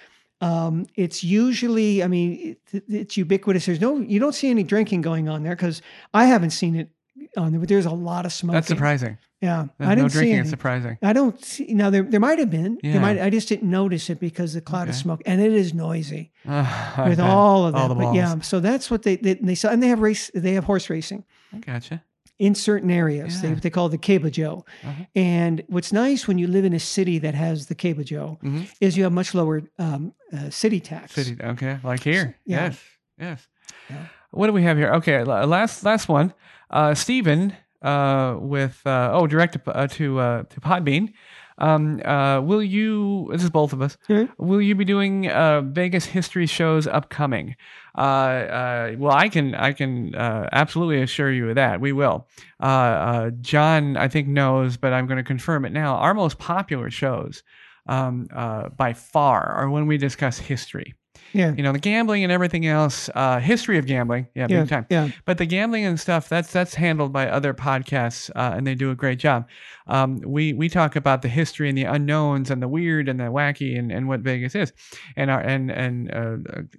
um, 0.44 0.86
it's 0.94 1.24
usually, 1.24 2.02
I 2.02 2.06
mean, 2.06 2.56
it, 2.72 2.84
it's 2.88 3.16
ubiquitous. 3.16 3.64
There's 3.66 3.80
no, 3.80 3.98
you 3.98 4.20
don't 4.20 4.34
see 4.34 4.50
any 4.50 4.62
drinking 4.62 5.00
going 5.00 5.28
on 5.28 5.42
there 5.42 5.56
because 5.56 5.80
I 6.12 6.26
haven't 6.26 6.50
seen 6.50 6.76
it 6.76 6.90
on 7.36 7.52
there, 7.52 7.60
but 7.60 7.68
there's 7.68 7.86
a 7.86 7.90
lot 7.90 8.26
of 8.26 8.32
smoking. 8.32 8.54
That's 8.54 8.68
surprising. 8.68 9.16
Yeah, 9.40 9.66
There's 9.78 9.90
I 9.90 9.94
no 9.94 10.02
didn't 10.02 10.12
see 10.12 10.18
drinking 10.18 10.34
any. 10.36 10.44
is 10.44 10.50
surprising. 10.50 10.98
I 11.02 11.12
don't 11.12 11.42
see 11.44 11.74
now. 11.74 11.90
There, 11.90 12.02
there 12.02 12.20
might 12.20 12.38
have 12.38 12.50
been. 12.50 12.78
Yeah. 12.82 12.92
There 12.92 13.00
might. 13.00 13.20
I 13.20 13.28
just 13.28 13.48
didn't 13.48 13.68
notice 13.70 14.08
it 14.08 14.18
because 14.18 14.54
the 14.54 14.62
cloud 14.62 14.88
of 14.88 14.94
smoke, 14.94 15.20
and 15.26 15.40
it 15.40 15.52
is 15.52 15.74
noisy 15.74 16.30
Uh, 16.48 17.06
with 17.08 17.20
all 17.20 17.66
of 17.66 17.74
all 17.74 17.88
that. 17.88 17.94
the 17.94 18.00
but 18.06 18.14
yeah, 18.14 18.38
so 18.40 18.60
that's 18.60 18.90
what 18.90 19.02
they 19.02 19.16
they, 19.16 19.34
they 19.34 19.54
saw, 19.54 19.68
and 19.68 19.82
they 19.82 19.88
have 19.88 20.00
race. 20.00 20.30
They 20.34 20.54
have 20.54 20.64
horse 20.64 20.88
racing 20.88 21.24
I 21.52 21.58
gotcha. 21.58 22.02
In 22.38 22.54
certain 22.56 22.90
areas. 22.90 23.40
They 23.40 23.48
Yeah. 23.48 23.54
what 23.54 23.62
they 23.62 23.70
call 23.70 23.88
the 23.88 23.98
Keibajo. 23.98 24.66
Uh-huh. 24.82 25.04
And 25.14 25.62
what's 25.68 25.92
nice 25.92 26.26
when 26.26 26.36
you 26.38 26.48
live 26.48 26.64
in 26.64 26.72
a 26.72 26.80
city 26.80 27.18
that 27.20 27.34
has 27.34 27.66
the 27.66 27.74
Keibajo 27.76 28.40
Mhm. 28.42 28.66
is 28.80 28.96
you 28.96 29.04
have 29.04 29.12
much 29.12 29.34
lower 29.34 29.62
um, 29.78 30.12
uh, 30.32 30.50
city 30.50 30.80
tax. 30.80 31.12
City. 31.12 31.36
Okay, 31.40 31.78
like 31.84 32.02
here. 32.02 32.34
Yeah. 32.44 32.64
Yes. 32.64 32.80
Yes. 33.20 33.48
Yeah. 33.88 33.96
What 34.32 34.48
do 34.48 34.52
we 34.52 34.64
have 34.64 34.76
here? 34.76 34.92
Okay, 34.94 35.22
last 35.22 35.84
last 35.84 36.08
one. 36.08 36.32
Uh, 36.70 36.92
Stephen 36.94 37.52
uh, 37.82 38.36
with 38.40 38.80
uh, 38.84 39.10
oh 39.12 39.26
direct 39.28 39.52
to 39.54 39.70
uh, 39.72 39.86
to, 39.86 40.18
uh, 40.18 40.42
to 40.50 40.60
Podbean. 40.60 41.12
Um, 41.58 42.00
uh, 42.04 42.40
will 42.40 42.64
you? 42.64 43.28
This 43.30 43.44
is 43.44 43.50
both 43.50 43.72
of 43.72 43.80
us. 43.80 43.96
Mhm. 44.08 44.28
Will 44.38 44.60
you 44.60 44.74
be 44.74 44.84
doing 44.84 45.28
uh, 45.30 45.60
Vegas 45.60 46.06
history 46.06 46.46
shows 46.46 46.88
upcoming? 46.88 47.54
Uh, 47.96 48.00
uh, 48.00 48.94
well, 48.98 49.12
I 49.12 49.28
can 49.28 49.54
I 49.54 49.72
can 49.72 50.14
uh, 50.14 50.48
absolutely 50.50 51.02
assure 51.02 51.30
you 51.30 51.48
of 51.50 51.54
that. 51.54 51.80
We 51.80 51.92
will. 51.92 52.26
Uh, 52.60 52.66
uh, 52.66 53.30
John, 53.40 53.96
I 53.96 54.08
think 54.08 54.26
knows, 54.28 54.76
but 54.76 54.92
I'm 54.92 55.06
going 55.06 55.18
to 55.18 55.24
confirm 55.24 55.64
it 55.64 55.72
now. 55.72 55.96
Our 55.96 56.14
most 56.14 56.38
popular 56.38 56.90
shows, 56.90 57.42
um, 57.86 58.26
uh, 58.34 58.70
by 58.70 58.94
far, 58.94 59.46
are 59.52 59.70
when 59.70 59.86
we 59.86 59.96
discuss 59.96 60.38
history 60.38 60.94
Yeah. 61.32 61.52
you 61.56 61.62
know 61.62 61.72
the 61.72 61.78
gambling 61.80 62.22
and 62.22 62.32
everything 62.32 62.66
else 62.66 63.10
uh 63.14 63.40
history 63.40 63.76
of 63.78 63.86
gambling 63.86 64.28
yeah, 64.34 64.46
Yeah. 64.48 64.60
big 64.60 64.68
time 64.68 64.86
Yeah. 64.90 65.08
but 65.24 65.38
the 65.38 65.46
gambling 65.46 65.84
and 65.84 65.98
stuff 65.98 66.28
that's 66.28 66.52
that's 66.52 66.74
handled 66.74 67.12
by 67.12 67.28
other 67.28 67.52
podcasts 67.54 68.30
uh, 68.36 68.54
and 68.56 68.66
they 68.66 68.74
do 68.74 68.90
a 68.90 68.94
great 68.94 69.18
job 69.18 69.46
um 69.88 70.20
we 70.24 70.52
we 70.52 70.68
talk 70.68 70.94
about 70.96 71.22
the 71.22 71.28
history 71.28 71.68
and 71.68 71.76
the 71.76 71.84
unknowns 71.84 72.50
and 72.50 72.62
the 72.62 72.68
weird 72.68 73.08
and 73.08 73.18
the 73.18 73.24
wacky 73.24 73.78
and, 73.78 73.90
and 73.90 74.08
what 74.08 74.20
vegas 74.20 74.54
is 74.54 74.72
and 75.16 75.30
our 75.30 75.40
and 75.40 75.70
and 75.70 76.12
uh, 76.14 76.36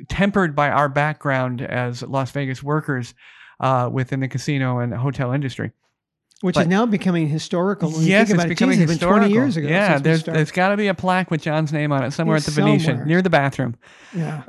tempered 0.09 0.55
by 0.55 0.69
our 0.69 0.87
background 0.89 1.61
as 1.61 2.01
las 2.03 2.31
vegas 2.31 2.63
workers 2.63 3.13
uh 3.59 3.89
within 3.91 4.19
the 4.21 4.27
casino 4.27 4.79
and 4.79 4.93
hotel 4.93 5.31
industry 5.31 5.71
which 6.41 6.55
But- 6.55 6.61
is 6.61 6.67
now 6.67 6.85
becoming 6.85 7.27
historical. 7.29 7.89
When 7.91 8.01
you 8.01 8.07
yes, 8.09 8.27
think 8.27 8.35
it's 8.37 8.43
about 8.43 8.49
becoming 8.49 8.77
it, 8.81 8.87
Geez, 8.87 8.91
it's 8.91 8.99
been 8.99 9.07
20 9.09 9.23
historical. 9.25 9.43
years 9.43 9.57
ago. 9.57 9.67
Yeah, 9.67 9.99
there's 9.99 10.23
there's 10.23 10.51
got 10.51 10.69
to 10.69 10.77
be 10.77 10.87
a 10.87 10.93
plaque 10.93 11.31
with 11.31 11.41
John's 11.41 11.71
name 11.71 11.91
on 11.91 12.03
it 12.03 12.11
somewhere 12.11 12.37
at 12.37 12.43
the 12.43 12.51
Somewhere. 12.51 12.77
Venetian 12.77 13.07
near 13.07 13.21
the 13.21 13.29
bathroom. 13.29 13.75
yeah, 14.13 14.43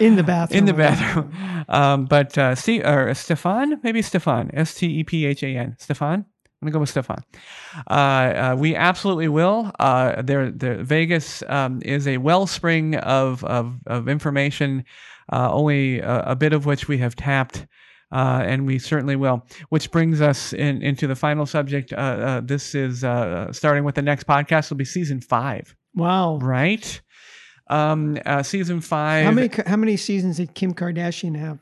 in 0.00 0.16
the 0.16 0.22
bathroom. 0.32 0.58
in 0.58 0.64
the 0.66 0.72
bathroom. 0.74 1.32
Um, 1.68 2.04
but 2.06 2.36
uh, 2.38 2.54
Steve 2.54 2.84
or 2.86 3.12
Stefan, 3.14 3.80
maybe 3.82 4.00
Stefan, 4.02 4.50
S 4.54 4.74
T 4.74 4.86
E 4.86 5.04
P 5.04 5.26
H 5.26 5.42
A 5.42 5.48
N, 5.56 5.76
Stefan. 5.78 6.24
I'm 6.62 6.66
gonna 6.66 6.72
go 6.72 6.80
with 6.80 6.88
Stefan. 6.88 7.22
Uh, 7.90 7.92
uh, 7.92 8.56
we 8.58 8.74
absolutely 8.74 9.28
will. 9.28 9.70
Uh, 9.78 10.22
there, 10.22 10.50
there, 10.50 10.82
Vegas 10.82 11.42
um, 11.48 11.80
is 11.84 12.06
a 12.06 12.16
wellspring 12.18 12.94
of 12.96 13.44
of, 13.44 13.74
of 13.86 14.08
information, 14.08 14.84
uh, 15.30 15.52
only 15.52 15.98
a, 15.98 16.20
a 16.20 16.36
bit 16.36 16.52
of 16.54 16.64
which 16.64 16.88
we 16.88 16.98
have 16.98 17.14
tapped. 17.16 17.66
Uh, 18.14 18.42
and 18.46 18.64
we 18.64 18.78
certainly 18.78 19.16
will. 19.16 19.44
Which 19.70 19.90
brings 19.90 20.20
us 20.20 20.52
in, 20.52 20.80
into 20.82 21.08
the 21.08 21.16
final 21.16 21.46
subject. 21.46 21.92
Uh, 21.92 21.96
uh, 21.96 22.40
this 22.40 22.74
is 22.74 23.02
uh, 23.02 23.52
starting 23.52 23.82
with 23.82 23.96
the 23.96 24.02
next 24.02 24.26
podcast. 24.28 24.70
Will 24.70 24.76
be 24.76 24.84
season 24.84 25.20
five, 25.20 25.74
Wow. 25.94 26.38
right? 26.38 27.00
Um, 27.68 28.16
uh, 28.24 28.42
season 28.42 28.80
five. 28.80 29.24
How 29.24 29.32
many 29.32 29.50
how 29.66 29.76
many 29.76 29.96
seasons 29.96 30.36
did 30.36 30.54
Kim 30.54 30.74
Kardashian 30.74 31.36
have? 31.36 31.58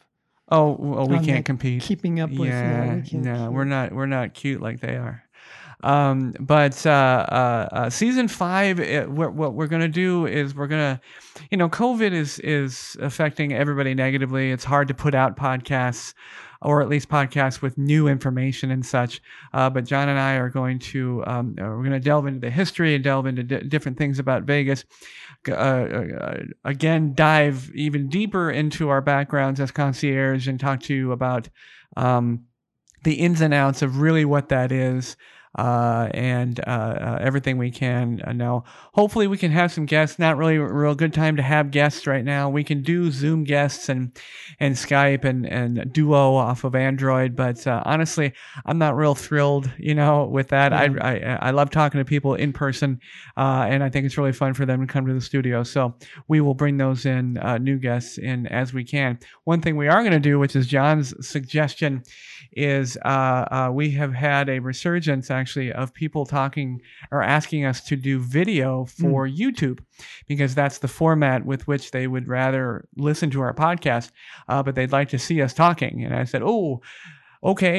Oh, 0.50 0.76
well, 0.78 1.06
we 1.08 1.18
can't 1.20 1.46
compete. 1.46 1.80
Keeping 1.82 2.20
up 2.20 2.28
with 2.30 2.50
yeah, 2.50 2.96
we 2.96 3.18
no, 3.18 3.46
keep- 3.46 3.52
we're 3.54 3.64
not. 3.64 3.92
We're 3.92 4.06
not 4.06 4.34
cute 4.34 4.60
like 4.60 4.80
they 4.80 4.96
are. 4.96 5.22
Um, 5.82 6.32
but 6.38 6.86
uh, 6.86 6.90
uh, 6.90 7.68
uh, 7.72 7.90
season 7.90 8.28
five, 8.28 8.78
it, 8.78 9.10
what, 9.10 9.34
what 9.34 9.54
we're 9.54 9.66
gonna 9.66 9.88
do 9.88 10.26
is 10.26 10.54
we're 10.54 10.68
gonna, 10.68 11.00
you 11.50 11.56
know, 11.56 11.68
COVID 11.68 12.12
is 12.12 12.38
is 12.40 12.96
affecting 13.00 13.52
everybody 13.52 13.94
negatively. 13.94 14.52
It's 14.52 14.64
hard 14.64 14.88
to 14.88 14.94
put 14.94 15.14
out 15.14 15.36
podcasts, 15.36 16.14
or 16.60 16.82
at 16.82 16.88
least 16.88 17.08
podcasts 17.08 17.62
with 17.62 17.76
new 17.78 18.06
information 18.06 18.70
and 18.70 18.86
such. 18.86 19.20
Uh, 19.52 19.70
but 19.70 19.84
John 19.84 20.08
and 20.08 20.20
I 20.20 20.34
are 20.34 20.50
going 20.50 20.78
to 20.78 21.24
um, 21.26 21.56
uh, 21.60 21.64
we're 21.64 21.82
gonna 21.82 22.00
delve 22.00 22.26
into 22.26 22.40
the 22.40 22.50
history 22.50 22.94
and 22.94 23.02
delve 23.02 23.26
into 23.26 23.42
di- 23.42 23.62
different 23.62 23.98
things 23.98 24.20
about 24.20 24.44
Vegas. 24.44 24.84
Uh, 25.48 25.52
uh, 25.52 26.38
again, 26.64 27.12
dive 27.14 27.72
even 27.74 28.08
deeper 28.08 28.52
into 28.52 28.88
our 28.88 29.00
backgrounds 29.00 29.58
as 29.58 29.72
concierge 29.72 30.46
and 30.46 30.60
talk 30.60 30.80
to 30.82 30.94
you 30.94 31.10
about 31.10 31.48
um, 31.96 32.44
the 33.02 33.14
ins 33.14 33.40
and 33.40 33.52
outs 33.52 33.82
of 33.82 34.00
really 34.00 34.24
what 34.24 34.48
that 34.50 34.70
is 34.70 35.16
uh, 35.56 36.08
and 36.14 36.60
uh, 36.60 36.70
uh, 36.70 37.18
everything 37.20 37.58
we 37.58 37.70
can 37.70 38.22
uh, 38.26 38.32
know. 38.32 38.64
Hopefully, 38.94 39.26
we 39.26 39.36
can 39.36 39.50
have 39.50 39.72
some 39.72 39.86
guests. 39.86 40.18
Not 40.18 40.36
really 40.36 40.56
a 40.56 40.64
real 40.64 40.94
good 40.94 41.12
time 41.12 41.36
to 41.36 41.42
have 41.42 41.70
guests 41.70 42.06
right 42.06 42.24
now. 42.24 42.48
We 42.48 42.64
can 42.64 42.82
do 42.82 43.10
Zoom 43.10 43.44
guests 43.44 43.88
and 43.88 44.16
and 44.58 44.74
Skype 44.74 45.24
and 45.24 45.46
and 45.46 45.92
Duo 45.92 46.34
off 46.34 46.64
of 46.64 46.74
Android, 46.74 47.36
but 47.36 47.66
uh, 47.66 47.82
honestly, 47.84 48.32
I'm 48.64 48.78
not 48.78 48.96
real 48.96 49.14
thrilled, 49.14 49.70
you 49.78 49.94
know, 49.94 50.24
with 50.24 50.48
that. 50.48 50.72
I, 50.72 50.88
I 51.00 51.38
I 51.48 51.50
love 51.50 51.70
talking 51.70 51.98
to 51.98 52.04
people 52.04 52.34
in 52.34 52.52
person, 52.52 53.00
uh, 53.36 53.66
and 53.68 53.82
I 53.84 53.90
think 53.90 54.06
it's 54.06 54.16
really 54.16 54.32
fun 54.32 54.54
for 54.54 54.64
them 54.64 54.80
to 54.80 54.92
come 54.92 55.06
to 55.06 55.14
the 55.14 55.20
studio. 55.20 55.62
So 55.62 55.94
we 56.28 56.40
will 56.40 56.54
bring 56.54 56.78
those 56.78 57.04
in 57.04 57.36
uh, 57.38 57.58
new 57.58 57.78
guests 57.78 58.16
in 58.16 58.46
as 58.46 58.72
we 58.72 58.84
can. 58.84 59.18
One 59.44 59.60
thing 59.60 59.76
we 59.76 59.88
are 59.88 60.00
going 60.00 60.12
to 60.12 60.20
do, 60.20 60.38
which 60.38 60.56
is 60.56 60.66
John's 60.66 61.14
suggestion, 61.26 62.04
is 62.56 62.96
uh, 63.04 63.08
uh, 63.08 63.70
we 63.72 63.90
have 63.92 64.12
had 64.14 64.48
a 64.48 64.58
resurgence 64.58 65.30
actually 65.30 65.72
of 65.72 65.92
people 65.94 66.26
talking 66.26 66.80
or 67.10 67.22
asking 67.22 67.64
us 67.64 67.80
to 67.84 67.96
do 67.96 68.18
video 68.18 68.84
for 68.84 69.26
YouTube 69.26 69.80
because 70.28 70.54
that's 70.54 70.78
the 70.78 70.88
format 70.88 71.44
with 71.46 71.66
which 71.66 71.90
they 71.90 72.06
would 72.06 72.28
rather 72.28 72.86
listen 72.96 73.30
to 73.30 73.40
our 73.40 73.54
podcast, 73.54 74.10
uh, 74.48 74.62
but 74.62 74.74
they'd 74.74 74.92
like 74.92 75.08
to 75.10 75.18
see 75.18 75.40
us 75.42 75.54
talking. 75.54 76.04
And 76.04 76.14
I 76.14 76.24
said, 76.24 76.42
oh. 76.44 76.80
Okay, 77.44 77.78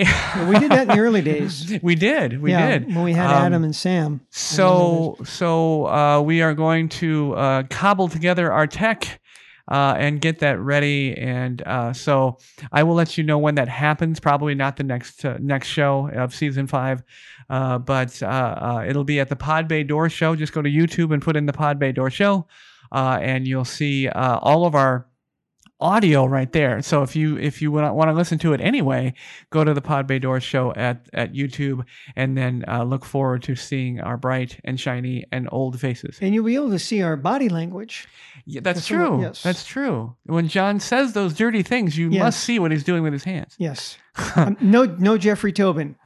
we 0.49 0.59
did 0.59 0.71
that 0.71 0.89
in 0.89 0.97
the 0.97 0.99
early 0.99 1.21
days. 1.33 1.79
we 1.81 1.95
did. 1.95 2.41
We 2.41 2.51
yeah, 2.51 2.79
did. 2.79 2.87
when 2.93 3.05
we 3.05 3.13
had 3.13 3.27
Um, 3.27 3.45
Adam 3.45 3.63
and 3.63 3.73
Sam. 3.73 4.19
So, 4.29 5.15
so 5.23 5.87
uh, 5.87 6.19
we 6.21 6.41
are 6.41 6.53
going 6.53 6.89
to 6.89 7.33
uh, 7.35 7.63
cobble 7.69 8.09
together 8.09 8.51
our 8.51 8.67
tech 8.67 9.21
uh, 9.69 9.95
and 9.97 10.19
get 10.21 10.39
that 10.39 10.59
ready. 10.59 11.17
And 11.17 11.61
uh, 11.65 11.93
so, 11.93 12.37
I 12.71 12.83
will 12.83 12.95
let 12.95 13.17
you 13.17 13.23
know 13.23 13.37
when 13.37 13.55
that 13.55 13.67
happens. 13.67 14.19
Probably 14.19 14.55
not 14.55 14.77
the 14.77 14.83
next 14.83 15.23
uh, 15.23 15.37
next 15.39 15.67
show 15.67 16.09
of 16.09 16.33
season 16.33 16.67
five, 16.67 17.03
uh, 17.49 17.77
but 17.79 18.21
uh, 18.21 18.25
uh, 18.27 18.85
it'll 18.87 19.03
be 19.03 19.19
at 19.19 19.29
the 19.29 19.35
Pod 19.35 19.67
Bay 19.67 19.83
Door 19.83 20.09
Show. 20.09 20.35
Just 20.35 20.53
go 20.53 20.61
to 20.61 20.69
YouTube 20.69 21.13
and 21.13 21.21
put 21.21 21.35
in 21.35 21.45
the 21.45 21.53
Pod 21.53 21.79
Bay 21.79 21.91
Door 21.91 22.11
Show, 22.11 22.47
and 22.91 23.47
you'll 23.47 23.65
see 23.65 24.09
all 24.09 24.65
of 24.65 24.75
our 24.75 25.07
audio 25.83 26.25
right 26.25 26.51
there. 26.51 26.81
So 26.81 27.03
if 27.03 27.15
you 27.15 27.37
if 27.37 27.61
you 27.61 27.71
want 27.71 28.09
to 28.09 28.13
listen 28.13 28.39
to 28.39 28.53
it 28.53 28.61
anyway, 28.61 29.13
go 29.51 29.63
to 29.63 29.73
the 29.73 29.81
Pod 29.81 30.07
Bay 30.07 30.17
Door 30.19 30.39
Show 30.39 30.73
at 30.73 31.07
at 31.13 31.33
YouTube, 31.33 31.85
and 32.15 32.37
then 32.37 32.63
uh, 32.67 32.83
look 32.83 33.05
forward 33.05 33.43
to 33.43 33.55
seeing 33.55 33.99
our 33.99 34.17
bright 34.17 34.59
and 34.63 34.79
shiny 34.79 35.25
and 35.31 35.47
old 35.51 35.79
faces. 35.79 36.17
And 36.21 36.33
you'll 36.33 36.45
be 36.45 36.55
able 36.55 36.71
to 36.71 36.79
see 36.79 37.01
our 37.03 37.15
body 37.17 37.49
language. 37.49 38.07
Yeah, 38.45 38.61
that's 38.63 38.87
That's 38.87 38.91
what- 38.91 38.97
true. 39.07 39.21
yes. 39.21 39.43
That's 39.43 39.65
true. 39.65 40.15
When 40.25 40.47
John 40.47 40.79
says 40.79 41.13
those 41.13 41.33
dirty 41.33 41.63
things, 41.63 41.97
you 41.97 42.09
Yes. 42.09 42.23
must 42.23 42.39
see 42.43 42.59
what 42.59 42.71
he's 42.71 42.83
doing 42.83 43.03
with 43.03 43.13
his 43.13 43.23
hands. 43.23 43.55
Yes. 43.57 43.97
Um, 44.35 44.57
no, 44.61 44.85
no 44.85 45.17
Jeffrey 45.17 45.51
Toobin. 45.53 45.95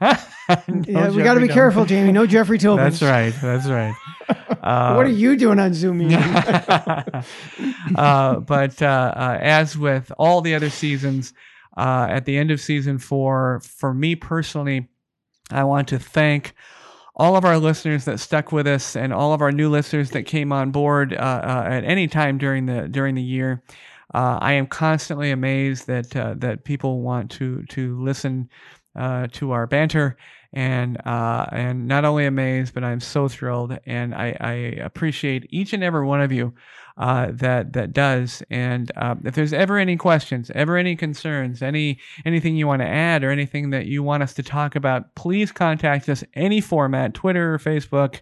No 0.50 0.82
yeah, 0.86 1.10
we 1.10 1.22
got 1.22 1.34
to 1.34 1.40
be 1.40 1.48
Dahmer. 1.48 1.52
careful, 1.52 1.84
Jamey. 1.84 2.10
No 2.10 2.26
Jeffrey 2.26 2.58
Toobin. 2.58 2.76
That's 2.90 3.02
right. 3.02 3.34
That's 3.42 3.66
right. 3.66 3.94
Uh, 4.62 4.94
What 4.94 5.04
are 5.04 5.10
you 5.10 5.36
doing 5.36 5.58
on 5.58 5.74
Zoom 5.74 5.98
meeting? 5.98 6.18
uh, 7.96 8.40
but 8.40 8.80
uh, 8.82 9.12
uh, 9.14 9.38
as 9.42 9.76
with 9.76 10.10
all 10.18 10.40
the 10.40 10.54
other 10.54 10.70
seasons, 10.70 11.34
uh, 11.76 12.06
at 12.08 12.24
the 12.24 12.36
end 12.38 12.50
of 12.50 12.60
season 12.62 12.98
four, 12.98 13.60
for 13.60 13.92
me 13.92 14.14
personally, 14.14 14.88
I 15.50 15.64
want 15.64 15.88
to 15.88 15.98
thank 15.98 16.54
all 17.14 17.36
of 17.36 17.44
our 17.44 17.58
listeners 17.58 18.04
that 18.06 18.20
stuck 18.20 18.52
with 18.52 18.66
us 18.66 18.96
and 18.96 19.12
all 19.12 19.32
of 19.34 19.40
our 19.42 19.52
new 19.52 19.68
listeners 19.68 20.10
that 20.12 20.22
came 20.24 20.52
on 20.52 20.70
board 20.70 21.12
uh, 21.12 21.16
uh, 21.16 21.64
at 21.68 21.84
any 21.84 22.06
time 22.08 22.38
during 22.38 22.66
the 22.66 22.88
during 22.88 23.14
the 23.16 23.22
year. 23.22 23.62
Uh, 24.14 24.38
I 24.40 24.52
am 24.54 24.66
constantly 24.66 25.30
amazed 25.30 25.86
that 25.86 26.14
uh, 26.16 26.34
that 26.38 26.64
people 26.64 27.02
want 27.02 27.30
to 27.32 27.62
to 27.64 28.02
listen 28.02 28.48
uh, 28.96 29.28
to 29.32 29.52
our 29.52 29.66
banter 29.66 30.16
and 30.52 30.96
uh, 31.06 31.46
and 31.52 31.86
not 31.86 32.04
only 32.04 32.26
amazed, 32.26 32.74
but 32.74 32.84
I'm 32.84 33.00
so 33.00 33.28
thrilled, 33.28 33.78
and 33.86 34.14
I, 34.14 34.36
I 34.40 34.52
appreciate 34.82 35.46
each 35.50 35.72
and 35.72 35.84
every 35.84 36.06
one 36.06 36.22
of 36.22 36.32
you 36.32 36.54
uh, 36.96 37.28
that 37.32 37.74
that 37.74 37.92
does. 37.92 38.42
And 38.50 38.90
uh, 38.96 39.16
if 39.24 39.34
there's 39.34 39.52
ever 39.52 39.78
any 39.78 39.96
questions, 39.96 40.50
ever 40.54 40.76
any 40.76 40.96
concerns, 40.96 41.62
any 41.62 41.98
anything 42.24 42.56
you 42.56 42.66
want 42.66 42.80
to 42.80 42.88
add, 42.88 43.24
or 43.24 43.30
anything 43.30 43.70
that 43.70 43.86
you 43.86 44.02
want 44.02 44.22
us 44.22 44.32
to 44.34 44.42
talk 44.42 44.74
about, 44.74 45.14
please 45.14 45.52
contact 45.52 46.08
us 46.08 46.24
any 46.34 46.60
format: 46.60 47.12
Twitter, 47.14 47.54
or 47.54 47.58
Facebook. 47.58 48.20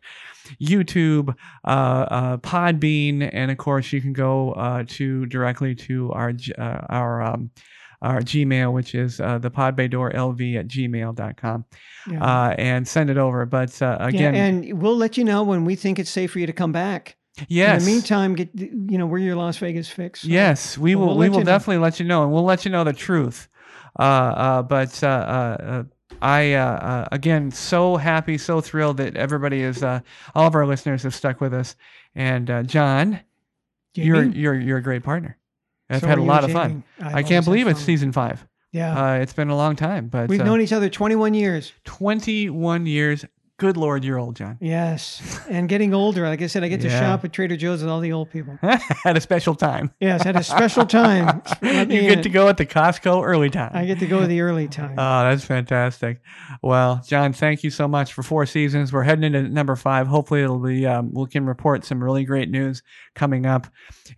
YouTube, 0.61 1.35
uh, 1.65 1.69
uh, 1.69 2.37
Podbean, 2.39 3.29
and 3.33 3.51
of 3.51 3.59
course 3.59 3.93
you 3.93 4.01
can 4.01 4.13
go 4.13 4.53
uh, 4.53 4.85
to 4.89 5.27
directly 5.27 5.75
to 5.75 6.13
our 6.13 6.33
uh, 6.59 6.63
our 6.89 7.23
um, 7.23 7.51
our 8.03 8.21
Gmail, 8.21 8.73
which 8.73 8.95
is 8.95 9.21
uh, 9.21 9.39
the 9.39 9.51
podbaydorlv 9.51 10.57
at 10.59 10.69
gmail.com, 10.69 11.65
Yeah. 12.11 12.23
uh, 12.25 12.55
and 12.59 12.87
send 12.87 13.11
it 13.11 13.17
over. 13.19 13.47
But 13.47 13.81
uh, 13.83 13.97
Yeah, 14.01 14.07
again, 14.09 14.35
and 14.35 14.83
we'll 14.83 14.97
let 14.97 15.17
you 15.17 15.25
know 15.25 15.43
when 15.43 15.65
we 15.65 15.75
think 15.77 15.99
it's 15.99 16.11
safe 16.11 16.33
for 16.33 16.39
you 16.39 16.47
to 16.47 16.53
come 16.53 16.73
back. 16.73 17.17
yes, 17.49 17.81
In 17.83 17.87
the 17.87 17.93
meantime, 17.97 18.35
get 18.35 18.51
you 18.55 18.99
know 18.99 19.07
we're 19.07 19.19
your 19.19 19.37
Las 19.37 19.57
Vegas 19.59 19.89
fix. 19.89 20.21
so- 20.23 20.29
yes, 20.29 20.77
we 20.79 20.95
will. 20.95 21.07
we'll 21.09 21.17
we 21.17 21.29
will 21.31 21.39
you 21.39 21.45
know. 21.45 21.53
definitely 21.53 21.79
let 21.79 21.99
you 22.01 22.07
know, 22.07 22.23
and 22.23 22.33
we'll 22.33 22.45
let 22.45 22.65
you 22.65 22.71
know 22.71 22.85
the 22.85 22.93
truth. 22.93 23.49
Uh, 23.99 24.03
uh, 24.03 24.63
but 24.63 25.03
uh, 25.03 25.07
uh, 25.07 25.57
uh, 25.65 25.83
I 26.23 26.55
uh, 26.55 26.65
uh, 26.65 27.09
again 27.13 27.51
so 27.51 27.97
happy, 27.97 28.39
so 28.39 28.61
thrilled 28.61 28.97
that 28.99 29.17
everybody 29.17 29.61
is. 29.63 29.83
Uh, 29.83 30.01
all 30.35 30.47
of 30.47 30.55
our 30.55 30.67
listeners 30.67 31.03
have 31.03 31.15
stuck 31.15 31.41
with 31.41 31.53
us, 31.55 31.77
and 32.15 32.51
uh, 32.51 32.63
John, 32.63 33.21
Jamey? 33.97 34.05
you're 34.07 34.23
you're 34.25 34.55
you're 34.55 34.79
a 34.79 34.83
great 34.83 35.03
partner. 35.05 35.37
I've 35.89 36.01
So 36.01 36.07
had 36.09 36.19
a 36.19 36.23
lot 36.23 36.45
of 36.45 36.51
Jamey. 36.51 36.55
fun. 36.55 36.85
I 37.01 37.23
can't 37.23 37.45
believe 37.45 37.67
it's 37.69 37.79
fun. 37.81 37.87
season 37.87 38.13
five. 38.13 38.47
Yeah, 38.73 39.01
Uh, 39.01 39.15
it's 39.19 39.33
been 39.33 39.49
a 39.49 39.57
long 39.57 39.77
time, 39.77 40.09
but 40.09 40.29
we've 40.29 40.41
uh, 40.41 40.45
known 40.45 40.61
each 40.61 40.73
other 40.73 40.91
21 40.91 41.33
years. 41.35 41.73
21 41.85 42.85
years. 42.87 43.25
Good 43.59 43.79
Lord, 43.79 44.05
you're 44.05 44.19
old, 44.19 44.37
John. 44.37 44.59
Yes, 44.61 45.41
and 45.49 45.67
getting 45.67 45.95
older. 45.95 46.29
Like 46.29 46.43
I 46.43 46.47
said, 46.47 46.63
I 46.63 46.69
get 46.69 46.83
to 46.83 46.89
Yeah. 46.89 47.01
shop 47.01 47.25
at 47.25 47.33
Trader 47.33 47.57
Joe's 47.57 47.81
with 47.81 47.89
all 47.91 48.01
the 48.01 48.13
old 48.13 48.31
people. 48.31 48.59
At 48.63 49.17
a 49.17 49.21
special 49.21 49.55
time. 49.55 49.93
Yes, 49.99 50.27
at 50.27 50.37
a 50.37 50.43
special 50.43 50.85
time. 50.85 51.41
Let 51.63 51.91
you 51.91 52.03
get 52.03 52.19
in. 52.19 52.23
to 52.23 52.29
go 52.29 52.49
at 52.51 52.59
the 52.59 52.67
Costco 52.67 53.25
early 53.25 53.49
time. 53.49 53.71
I 53.73 53.87
get 53.87 53.99
to 54.01 54.07
go 54.07 54.27
the 54.27 54.43
early 54.43 54.69
time. 54.69 54.93
Oh, 54.99 55.23
that's 55.31 55.45
fantastic. 55.47 56.21
Well, 56.63 57.01
John, 57.07 57.33
thank 57.33 57.65
you 57.65 57.71
so 57.71 57.89
much 57.89 58.13
for 58.13 58.23
four 58.23 58.45
seasons. 58.45 58.93
We're 58.93 59.05
heading 59.05 59.25
into 59.25 59.49
number 59.49 59.75
five. 59.75 60.07
Hopefully, 60.07 60.43
it'll 60.43 60.59
be 60.59 60.85
um, 60.87 61.15
we 61.15 61.27
can 61.27 61.47
report 61.47 61.87
some 61.87 62.05
really 62.05 62.25
great 62.25 62.51
news 62.51 62.83
coming 63.15 63.47
up. 63.47 63.69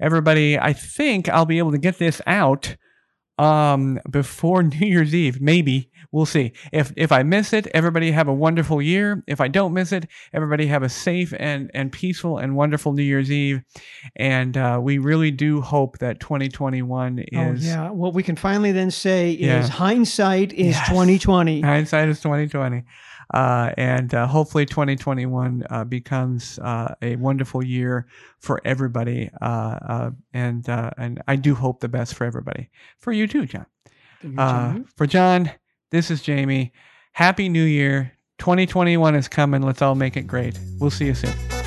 Everybody, 0.01 0.59
I 0.59 0.72
think 0.72 1.28
I'll 1.28 1.47
be 1.47 1.59
able 1.59 1.70
to 1.72 1.78
get 1.78 1.99
this 1.99 2.20
out 2.26 2.74
um 3.39 3.99
before 4.11 4.62
New 4.74 4.86
Year's 4.86 5.14
Eve. 5.14 5.41
Maybe 5.41 5.91
we'll 6.11 6.26
see. 6.26 6.53
If 6.72 6.93
if 6.97 7.12
I 7.12 7.22
miss 7.22 7.53
it, 7.53 7.66
everybody 7.74 8.11
have 8.11 8.28
a 8.28 8.32
wonderful 8.34 8.80
year. 8.82 9.22
If 9.26 9.41
I 9.41 9.49
don't 9.49 9.72
miss 9.72 9.93
it, 9.93 10.07
everybody 10.32 10.66
have 10.66 10.82
a 10.82 10.89
safe 10.89 11.32
and 11.39 11.70
and 11.74 11.93
peaceful 11.93 12.39
and 12.39 12.57
wonderful 12.57 12.93
New 12.93 13.03
Year's 13.03 13.30
Eve. 13.30 13.62
And 14.16 14.57
uh, 14.57 14.80
we 14.82 14.99
really 14.99 15.30
do 15.30 15.61
hope 15.61 15.99
that 15.99 16.20
2021 16.20 17.18
is. 17.20 17.26
oh 17.34 17.53
yeah. 17.68 17.91
What 17.91 18.14
we 18.14 18.22
can 18.22 18.36
finally 18.36 18.72
then 18.72 18.91
say 18.91 19.30
Yeah. 19.30 19.61
is 19.61 19.68
hindsight 19.68 20.53
is 20.53 20.74
Yes. 20.76 20.89
2020. 20.89 21.61
Hindsight 21.61 22.09
is 22.09 22.20
twenty 22.20 22.49
twenty. 22.49 22.84
Uh, 23.34 23.72
and 23.76 24.14
uh, 24.14 24.26
hopefully 24.26 24.64
2021 24.64 25.64
uh, 25.68 25.84
becomes 25.84 26.58
uh, 26.60 26.94
a 27.02 27.16
wonderful 27.16 27.62
year 27.62 28.06
for 28.38 28.60
everybody. 28.64 29.30
Uh, 29.40 29.44
uh, 29.44 30.10
and 30.32 30.68
and 30.68 31.22
I 31.28 31.36
do 31.36 31.54
hope 31.54 31.80
the 31.80 31.88
best 31.88 32.14
for 32.14 32.24
everybody, 32.24 32.70
for 32.98 33.12
you 33.12 33.26
too, 33.26 33.46
John. 33.46 33.66
You, 34.22 34.86
for 34.96 35.06
John, 35.06 35.50
this 35.90 36.10
is 36.10 36.22
Jamey. 36.22 36.72
Happy 37.12 37.48
New 37.48 37.64
Year. 37.64 38.12
2021 38.38 39.14
is 39.14 39.28
coming. 39.28 39.62
Let's 39.62 39.82
all 39.82 39.94
make 39.94 40.16
it 40.16 40.26
great. 40.26 40.58
We'll 40.78 40.90
see 40.90 41.06
you 41.06 41.14
soon. 41.14 41.57